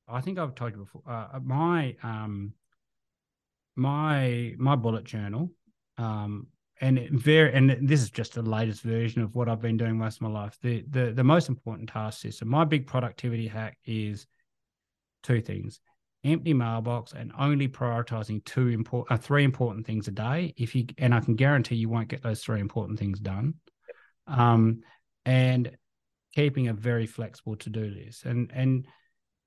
I 0.08 0.22
think 0.22 0.40
I've 0.40 0.56
told 0.56 0.74
you 0.74 0.80
before. 0.80 1.04
Uh, 1.08 1.40
my 1.44 1.96
um, 2.04 2.54
my 3.76 4.54
my 4.58 4.76
bullet 4.76 5.04
journal, 5.04 5.52
um, 5.98 6.48
and 6.82 7.10
very 7.12 7.54
and 7.54 7.78
this 7.88 8.02
is 8.02 8.10
just 8.10 8.34
the 8.34 8.42
latest 8.42 8.82
version 8.82 9.22
of 9.22 9.36
what 9.36 9.50
I've 9.50 9.62
been 9.62 9.78
doing 9.78 9.98
most 9.98 10.18
of 10.18 10.22
my 10.24 10.30
life. 10.30 10.58
The 10.62 10.84
the 10.90 11.12
the 11.12 11.24
most 11.24 11.50
important 11.50 11.90
task 11.90 12.22
system. 12.22 12.48
My 12.48 12.66
big 12.66 12.88
productivity 12.88 13.48
hack 13.48 13.78
is 13.86 14.28
two 15.24 15.42
things: 15.42 15.80
empty 16.28 16.54
mailbox 16.54 17.14
and 17.14 17.32
only 17.38 17.68
prioritizing 17.68 18.44
two 18.46 18.68
important, 18.68 19.12
uh, 19.12 19.22
three 19.22 19.44
important 19.44 19.86
things 19.86 20.08
a 20.08 20.12
day. 20.12 20.54
If 20.58 20.76
you 20.76 20.86
and 20.98 21.14
I 21.14 21.20
can 21.20 21.36
guarantee 21.36 21.76
you 21.76 21.90
won't 21.90 22.10
get 22.10 22.24
those 22.24 22.44
three 22.44 22.60
important 22.60 23.00
things 23.00 23.20
done. 23.20 23.56
Um, 24.28 24.82
and 25.26 25.72
keeping 26.36 26.68
a 26.68 26.74
very 26.74 27.06
flexible 27.06 27.56
to 27.58 27.70
do 27.70 27.86
list, 27.86 28.26
and 28.26 28.52
and 28.54 28.86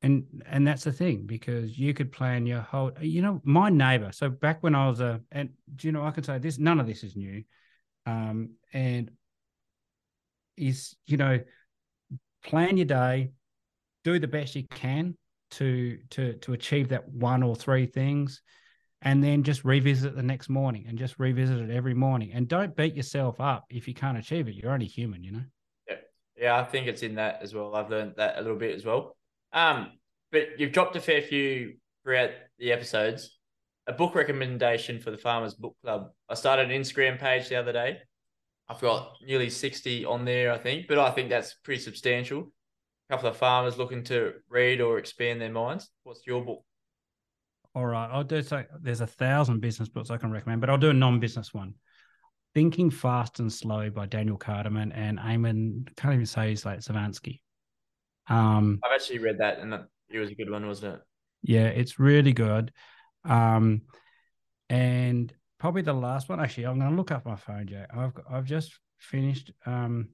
and 0.02 0.42
and 0.46 0.66
that's 0.66 0.84
the 0.84 0.92
thing 0.92 1.26
because 1.26 1.78
you 1.78 1.94
could 1.94 2.12
plan 2.12 2.46
your 2.46 2.60
whole. 2.60 2.92
You 3.00 3.22
know, 3.22 3.40
my 3.44 3.70
neighbor. 3.70 4.10
So 4.12 4.28
back 4.28 4.62
when 4.62 4.74
I 4.74 4.88
was 4.88 5.00
a, 5.00 5.20
and 5.30 5.50
you 5.80 5.92
know, 5.92 6.04
I 6.04 6.10
can 6.10 6.24
say 6.24 6.38
this. 6.38 6.58
None 6.58 6.80
of 6.80 6.86
this 6.86 7.04
is 7.04 7.16
new, 7.16 7.44
um, 8.06 8.54
and 8.72 9.10
is 10.56 10.96
you 11.06 11.16
know, 11.16 11.40
plan 12.44 12.76
your 12.76 12.86
day, 12.86 13.32
do 14.04 14.18
the 14.18 14.28
best 14.28 14.54
you 14.54 14.64
can 14.64 15.16
to 15.52 15.98
to 16.10 16.34
to 16.34 16.52
achieve 16.52 16.88
that 16.88 17.08
one 17.08 17.42
or 17.42 17.54
three 17.56 17.86
things 17.86 18.42
and 19.02 19.24
then 19.24 19.42
just 19.42 19.64
revisit 19.64 20.14
the 20.14 20.22
next 20.22 20.48
morning 20.48 20.84
and 20.88 20.98
just 20.98 21.18
revisit 21.18 21.58
it 21.58 21.70
every 21.70 21.94
morning. 21.94 22.32
And 22.34 22.46
don't 22.46 22.76
beat 22.76 22.94
yourself 22.94 23.40
up 23.40 23.64
if 23.70 23.88
you 23.88 23.94
can't 23.94 24.18
achieve 24.18 24.46
it. 24.48 24.54
You're 24.54 24.72
only 24.72 24.86
human 24.86 25.24
you 25.24 25.32
know? 25.32 25.44
Yeah. 25.88 25.96
Yeah 26.36 26.60
i 26.60 26.64
think 26.64 26.86
it's 26.86 27.02
in 27.02 27.14
that 27.16 27.40
as 27.42 27.54
well. 27.54 27.74
I've 27.74 27.90
learned 27.90 28.14
that 28.16 28.38
a 28.38 28.42
little 28.42 28.58
bit 28.58 28.74
as 28.74 28.84
well. 28.84 29.16
Um 29.52 29.92
but 30.32 30.58
you've 30.58 30.72
dropped 30.72 30.96
a 30.96 31.00
fair 31.00 31.22
few 31.22 31.74
throughout 32.04 32.30
the 32.58 32.72
episodes. 32.72 33.38
A 33.86 33.92
book 33.92 34.14
recommendation 34.14 35.00
for 35.00 35.10
the 35.10 35.18
farmers 35.18 35.54
book 35.54 35.76
club. 35.82 36.10
I 36.28 36.34
started 36.34 36.70
an 36.70 36.80
instagram 36.80 37.18
page 37.18 37.48
the 37.48 37.56
other 37.56 37.72
day. 37.72 37.98
I've 38.68 38.80
got 38.80 39.16
nearly 39.26 39.50
60 39.50 40.04
on 40.04 40.24
there 40.24 40.52
i 40.52 40.58
think 40.58 40.86
but 40.86 40.96
i 40.96 41.10
think 41.10 41.28
that's 41.28 41.54
pretty 41.64 41.82
substantial 41.82 42.52
couple 43.10 43.28
of 43.28 43.36
farmers 43.36 43.76
looking 43.76 44.04
to 44.04 44.34
read 44.48 44.80
or 44.80 44.98
expand 44.98 45.40
their 45.40 45.50
minds. 45.50 45.90
What's 46.04 46.26
your 46.26 46.44
book? 46.44 46.62
All 47.74 47.86
right, 47.86 48.08
I'll 48.10 48.24
do 48.24 48.42
so. 48.42 48.64
There's 48.80 49.00
a 49.00 49.06
thousand 49.06 49.60
business 49.60 49.88
books 49.88 50.10
I 50.10 50.16
can 50.16 50.30
recommend, 50.30 50.60
but 50.60 50.70
I'll 50.70 50.78
do 50.78 50.90
a 50.90 50.94
non-business 50.94 51.52
one. 51.52 51.74
Thinking 52.54 52.90
Fast 52.90 53.40
and 53.40 53.52
Slow 53.52 53.90
by 53.90 54.06
Daniel 54.06 54.38
Kahneman 54.38 54.92
and 54.94 55.18
Eamon, 55.18 55.94
can't 55.96 56.14
even 56.14 56.26
say 56.26 56.50
his 56.50 56.64
like 56.64 56.80
Savansky. 56.80 57.40
Um, 58.28 58.80
I've 58.84 58.94
actually 58.94 59.18
read 59.18 59.38
that 59.38 59.58
and 59.58 59.74
it 60.08 60.18
was 60.18 60.30
a 60.30 60.34
good 60.34 60.50
one, 60.50 60.66
wasn't 60.66 60.94
it? 60.94 61.00
Yeah, 61.42 61.66
it's 61.66 61.98
really 61.98 62.32
good. 62.32 62.72
Um, 63.24 63.82
and 64.68 65.32
probably 65.58 65.82
the 65.82 65.92
last 65.92 66.28
one, 66.28 66.40
actually, 66.40 66.66
I'm 66.66 66.78
going 66.78 66.90
to 66.90 66.96
look 66.96 67.10
up 67.10 67.26
my 67.26 67.36
phone, 67.36 67.66
Jack. 67.66 67.90
I've 67.96 68.12
I've 68.28 68.44
just 68.44 68.78
finished. 68.98 69.52
Um, 69.66 70.10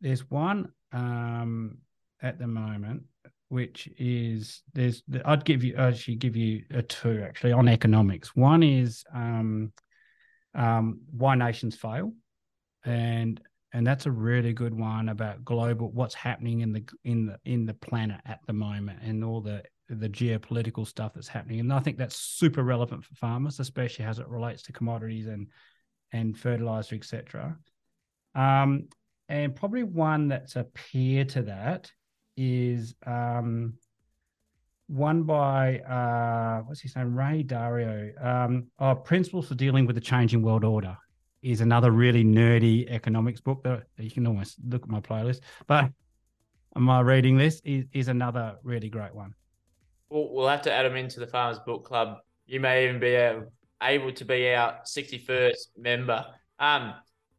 there's 0.00 0.30
one 0.30 0.72
um, 0.92 1.78
at 2.22 2.38
the 2.38 2.46
moment, 2.46 3.02
which 3.48 3.88
is 3.98 4.62
there's 4.74 5.02
I'd 5.24 5.44
give 5.44 5.64
you 5.64 5.76
I 5.76 5.88
actually 5.88 6.16
give 6.16 6.36
you 6.36 6.64
a 6.70 6.82
two 6.82 7.22
actually 7.26 7.52
on 7.52 7.68
economics. 7.68 8.34
One 8.36 8.62
is 8.62 9.04
um, 9.14 9.72
um, 10.54 11.00
why 11.10 11.34
nations 11.34 11.76
fail, 11.76 12.12
and 12.84 13.40
and 13.72 13.86
that's 13.86 14.06
a 14.06 14.10
really 14.10 14.52
good 14.52 14.74
one 14.74 15.08
about 15.08 15.44
global 15.44 15.90
what's 15.92 16.14
happening 16.14 16.60
in 16.60 16.72
the 16.72 16.84
in 17.04 17.26
the 17.26 17.38
in 17.44 17.66
the 17.66 17.74
planet 17.74 18.20
at 18.26 18.40
the 18.46 18.52
moment 18.52 19.00
and 19.02 19.24
all 19.24 19.40
the 19.40 19.62
the 19.88 20.08
geopolitical 20.08 20.86
stuff 20.86 21.14
that's 21.14 21.28
happening. 21.28 21.60
And 21.60 21.72
I 21.72 21.80
think 21.80 21.96
that's 21.96 22.16
super 22.16 22.62
relevant 22.62 23.04
for 23.04 23.14
farmers, 23.14 23.58
especially 23.58 24.04
as 24.04 24.18
it 24.18 24.28
relates 24.28 24.62
to 24.64 24.72
commodities 24.72 25.26
and 25.26 25.48
and 26.12 26.38
fertilizer, 26.38 26.94
etc. 26.94 27.56
Um, 28.34 28.88
and 29.28 29.54
probably 29.54 29.82
one 29.82 30.28
that's 30.28 30.56
a 30.56 30.64
peer 30.64 31.24
to 31.26 31.42
that 31.42 31.90
is 32.36 32.94
um, 33.06 33.74
one 34.86 35.24
by 35.24 35.78
uh, 35.80 36.62
what's 36.62 36.80
his 36.80 36.96
name, 36.96 37.14
Ray 37.14 37.44
Dalio. 37.44 38.24
Um, 38.24 38.68
oh, 38.78 38.94
Principles 38.94 39.48
for 39.48 39.54
Dealing 39.54 39.86
with 39.86 39.96
the 39.96 40.00
Changing 40.00 40.42
World 40.42 40.64
Order 40.64 40.96
is 41.42 41.60
another 41.60 41.90
really 41.90 42.24
nerdy 42.24 42.88
economics 42.90 43.40
book 43.40 43.62
that 43.64 43.84
you 43.96 44.10
can 44.10 44.26
almost 44.26 44.56
look 44.66 44.82
at 44.82 44.88
my 44.88 45.00
playlist. 45.00 45.40
But 45.66 45.90
my 46.74 47.00
reading 47.00 47.36
list 47.36 47.62
is, 47.64 47.84
is 47.92 48.08
another 48.08 48.56
really 48.62 48.88
great 48.88 49.14
one. 49.14 49.34
We'll, 50.10 50.32
we'll 50.32 50.48
have 50.48 50.62
to 50.62 50.72
add 50.72 50.86
them 50.86 50.96
into 50.96 51.20
the 51.20 51.26
Farmers 51.26 51.58
Book 51.60 51.84
Club. 51.84 52.18
You 52.46 52.60
may 52.60 52.88
even 52.88 52.98
be 52.98 53.18
able 53.82 54.12
to 54.12 54.24
be 54.24 54.54
our 54.54 54.78
61st 54.86 55.68
member. 55.76 56.24
Um, 56.58 56.94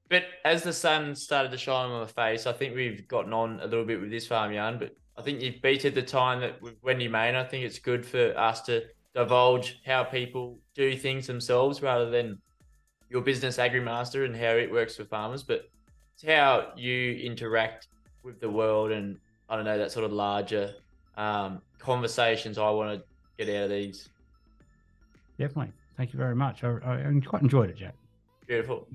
but 0.10 0.24
as 0.43 0.63
the 0.63 0.74
sun 0.74 1.15
started 1.15 1.52
to 1.52 1.58
shine 1.58 1.89
on 1.91 2.02
my 2.02 2.08
face, 2.08 2.48
I 2.48 2.52
think 2.52 2.76
we've 2.76 3.08
gotten 3.08 3.32
on 3.32 3.60
a 3.62 3.67
little 3.67 3.86
bit 3.86 4.02
with 4.02 4.10
this 4.10 4.26
farm 4.26 4.52
yarn. 4.52 4.80
But 4.80 4.95
I 5.17 5.22
think 5.22 5.41
you've 5.41 5.62
beated 5.62 5.93
the 5.93 6.02
time 6.02 6.39
that 6.41 6.60
with 6.62 6.76
Wendy 6.82 7.08
Main. 7.08 7.36
I 7.36 7.43
think 7.43 7.63
it's 7.63 7.78
good 7.78 8.04
for 8.06 8.38
us 8.38 8.62
to 8.63 8.84
divulge 9.13 9.82
how 9.86 10.04
people 10.04 10.58
do 10.74 10.95
things 10.98 11.28
themselves 11.28 11.82
rather 11.82 12.10
than 12.10 12.39
your 13.10 13.22
business 13.22 13.58
agrimaster 13.58 14.26
and 14.26 14.36
how 14.36 14.52
it 14.52 14.72
works 14.72 14.95
for 14.95 15.06
farmers, 15.06 15.43
but 15.43 15.69
it's 16.13 16.24
how 16.24 16.72
you 16.76 17.15
interact 17.15 17.88
with 18.24 18.39
the 18.39 18.50
world 18.50 18.91
and 18.91 19.17
I 19.50 19.56
don't 19.56 19.65
know 19.65 19.78
that 19.78 19.91
sort 19.91 20.06
of 20.06 20.12
larger 20.12 20.74
um, 21.17 21.62
conversations 21.80 22.58
I 22.58 22.69
want 22.69 23.00
to 23.00 23.45
get 23.45 23.56
out 23.56 23.63
of 23.63 23.69
these. 23.72 24.10
Definitely. 25.38 25.74
Thank 25.98 26.13
you 26.13 26.17
very 26.17 26.36
much. 26.36 26.63
I, 26.63 26.78
I 26.86 27.22
quite 27.26 27.41
enjoyed 27.41 27.69
it, 27.69 27.78
Jack. 27.78 27.95
Beautiful. 28.48 28.88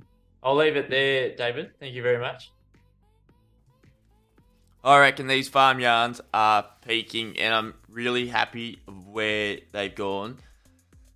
I'll 0.45 0.57
leave 0.57 0.77
it 0.77 0.91
there, 0.91 1.35
David. 1.35 1.71
Thank 1.81 1.95
you 1.95 2.03
very 2.03 2.19
much. 2.19 2.53
I 4.85 4.99
reckon 4.99 5.27
these 5.27 5.49
farm 5.49 5.81
yarns 5.81 6.21
are 6.35 6.67
peaking, 6.87 7.39
and 7.39 7.55
I'm 7.55 7.75
really 7.89 8.29
happy 8.29 8.79
where 9.11 9.59
they've 9.73 9.95
gone, 9.95 10.37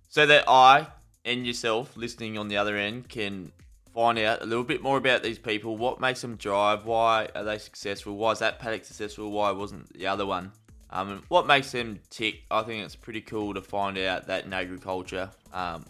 so 0.07 0.25
that 0.25 0.45
I 0.49 0.87
and 1.23 1.45
yourself 1.45 1.95
listening 1.95 2.39
on 2.39 2.47
the 2.47 2.57
other 2.57 2.75
end 2.75 3.07
can 3.09 3.51
find 3.93 4.17
out 4.17 4.41
a 4.41 4.45
little 4.45 4.63
bit 4.63 4.81
more 4.81 4.97
about 4.97 5.21
these 5.21 5.37
people. 5.37 5.77
What 5.77 5.99
makes 5.99 6.21
them 6.21 6.35
drive? 6.35 6.85
Why 6.85 7.27
are 7.35 7.43
they 7.43 7.59
successful? 7.59 8.15
Why 8.15 8.31
is 8.31 8.39
that 8.39 8.57
paddock 8.57 8.85
successful? 8.85 9.29
Why 9.29 9.51
wasn't 9.51 9.93
the 9.93 10.07
other 10.07 10.25
one? 10.25 10.51
Um, 10.89 11.21
what 11.27 11.45
makes 11.45 11.71
them 11.71 11.99
tick? 12.09 12.41
I 12.49 12.63
think 12.63 12.83
it's 12.83 12.95
pretty 12.95 13.21
cool 13.21 13.53
to 13.53 13.61
find 13.61 13.99
out 13.99 14.25
that 14.25 14.45
in 14.45 14.53
agriculture, 14.53 15.29
um, 15.53 15.85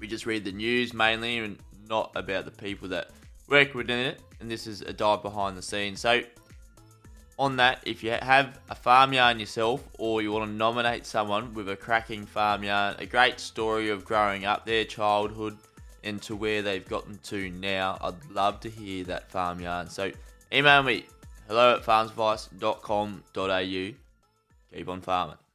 we 0.00 0.06
just 0.06 0.24
read 0.24 0.44
the 0.44 0.52
news 0.52 0.94
mainly, 0.94 1.38
and 1.38 1.58
not 1.88 2.12
about 2.14 2.44
the 2.44 2.50
people 2.50 2.88
that 2.88 3.10
work 3.48 3.74
within 3.74 3.98
it. 3.98 4.20
And 4.40 4.50
this 4.50 4.66
is 4.66 4.82
a 4.82 4.92
dive 4.92 5.22
behind 5.22 5.56
the 5.56 5.62
scenes. 5.62 6.00
So, 6.00 6.22
on 7.38 7.56
that, 7.56 7.80
if 7.84 8.02
you 8.02 8.10
have 8.10 8.58
a 8.70 8.74
farm 8.74 9.12
yarn 9.12 9.38
yourself 9.38 9.86
or 9.98 10.22
you 10.22 10.32
want 10.32 10.50
to 10.50 10.56
nominate 10.56 11.04
someone 11.04 11.52
with 11.54 11.68
a 11.68 11.76
cracking 11.76 12.24
farm 12.24 12.64
yarn, 12.64 12.96
a 12.98 13.06
great 13.06 13.40
story 13.40 13.90
of 13.90 14.04
growing 14.04 14.44
up, 14.44 14.64
their 14.64 14.84
childhood, 14.84 15.56
into 16.02 16.36
where 16.36 16.62
they've 16.62 16.88
gotten 16.88 17.18
to 17.18 17.50
now, 17.50 17.98
I'd 18.00 18.30
love 18.30 18.60
to 18.60 18.70
hear 18.70 19.04
that 19.04 19.30
farm 19.30 19.60
yarn. 19.60 19.88
So, 19.88 20.12
email 20.52 20.82
me 20.82 21.06
hello 21.48 21.76
at 21.76 21.82
farmsadvice.com.au. 21.82 24.76
Keep 24.76 24.88
on 24.88 25.00
farming. 25.00 25.45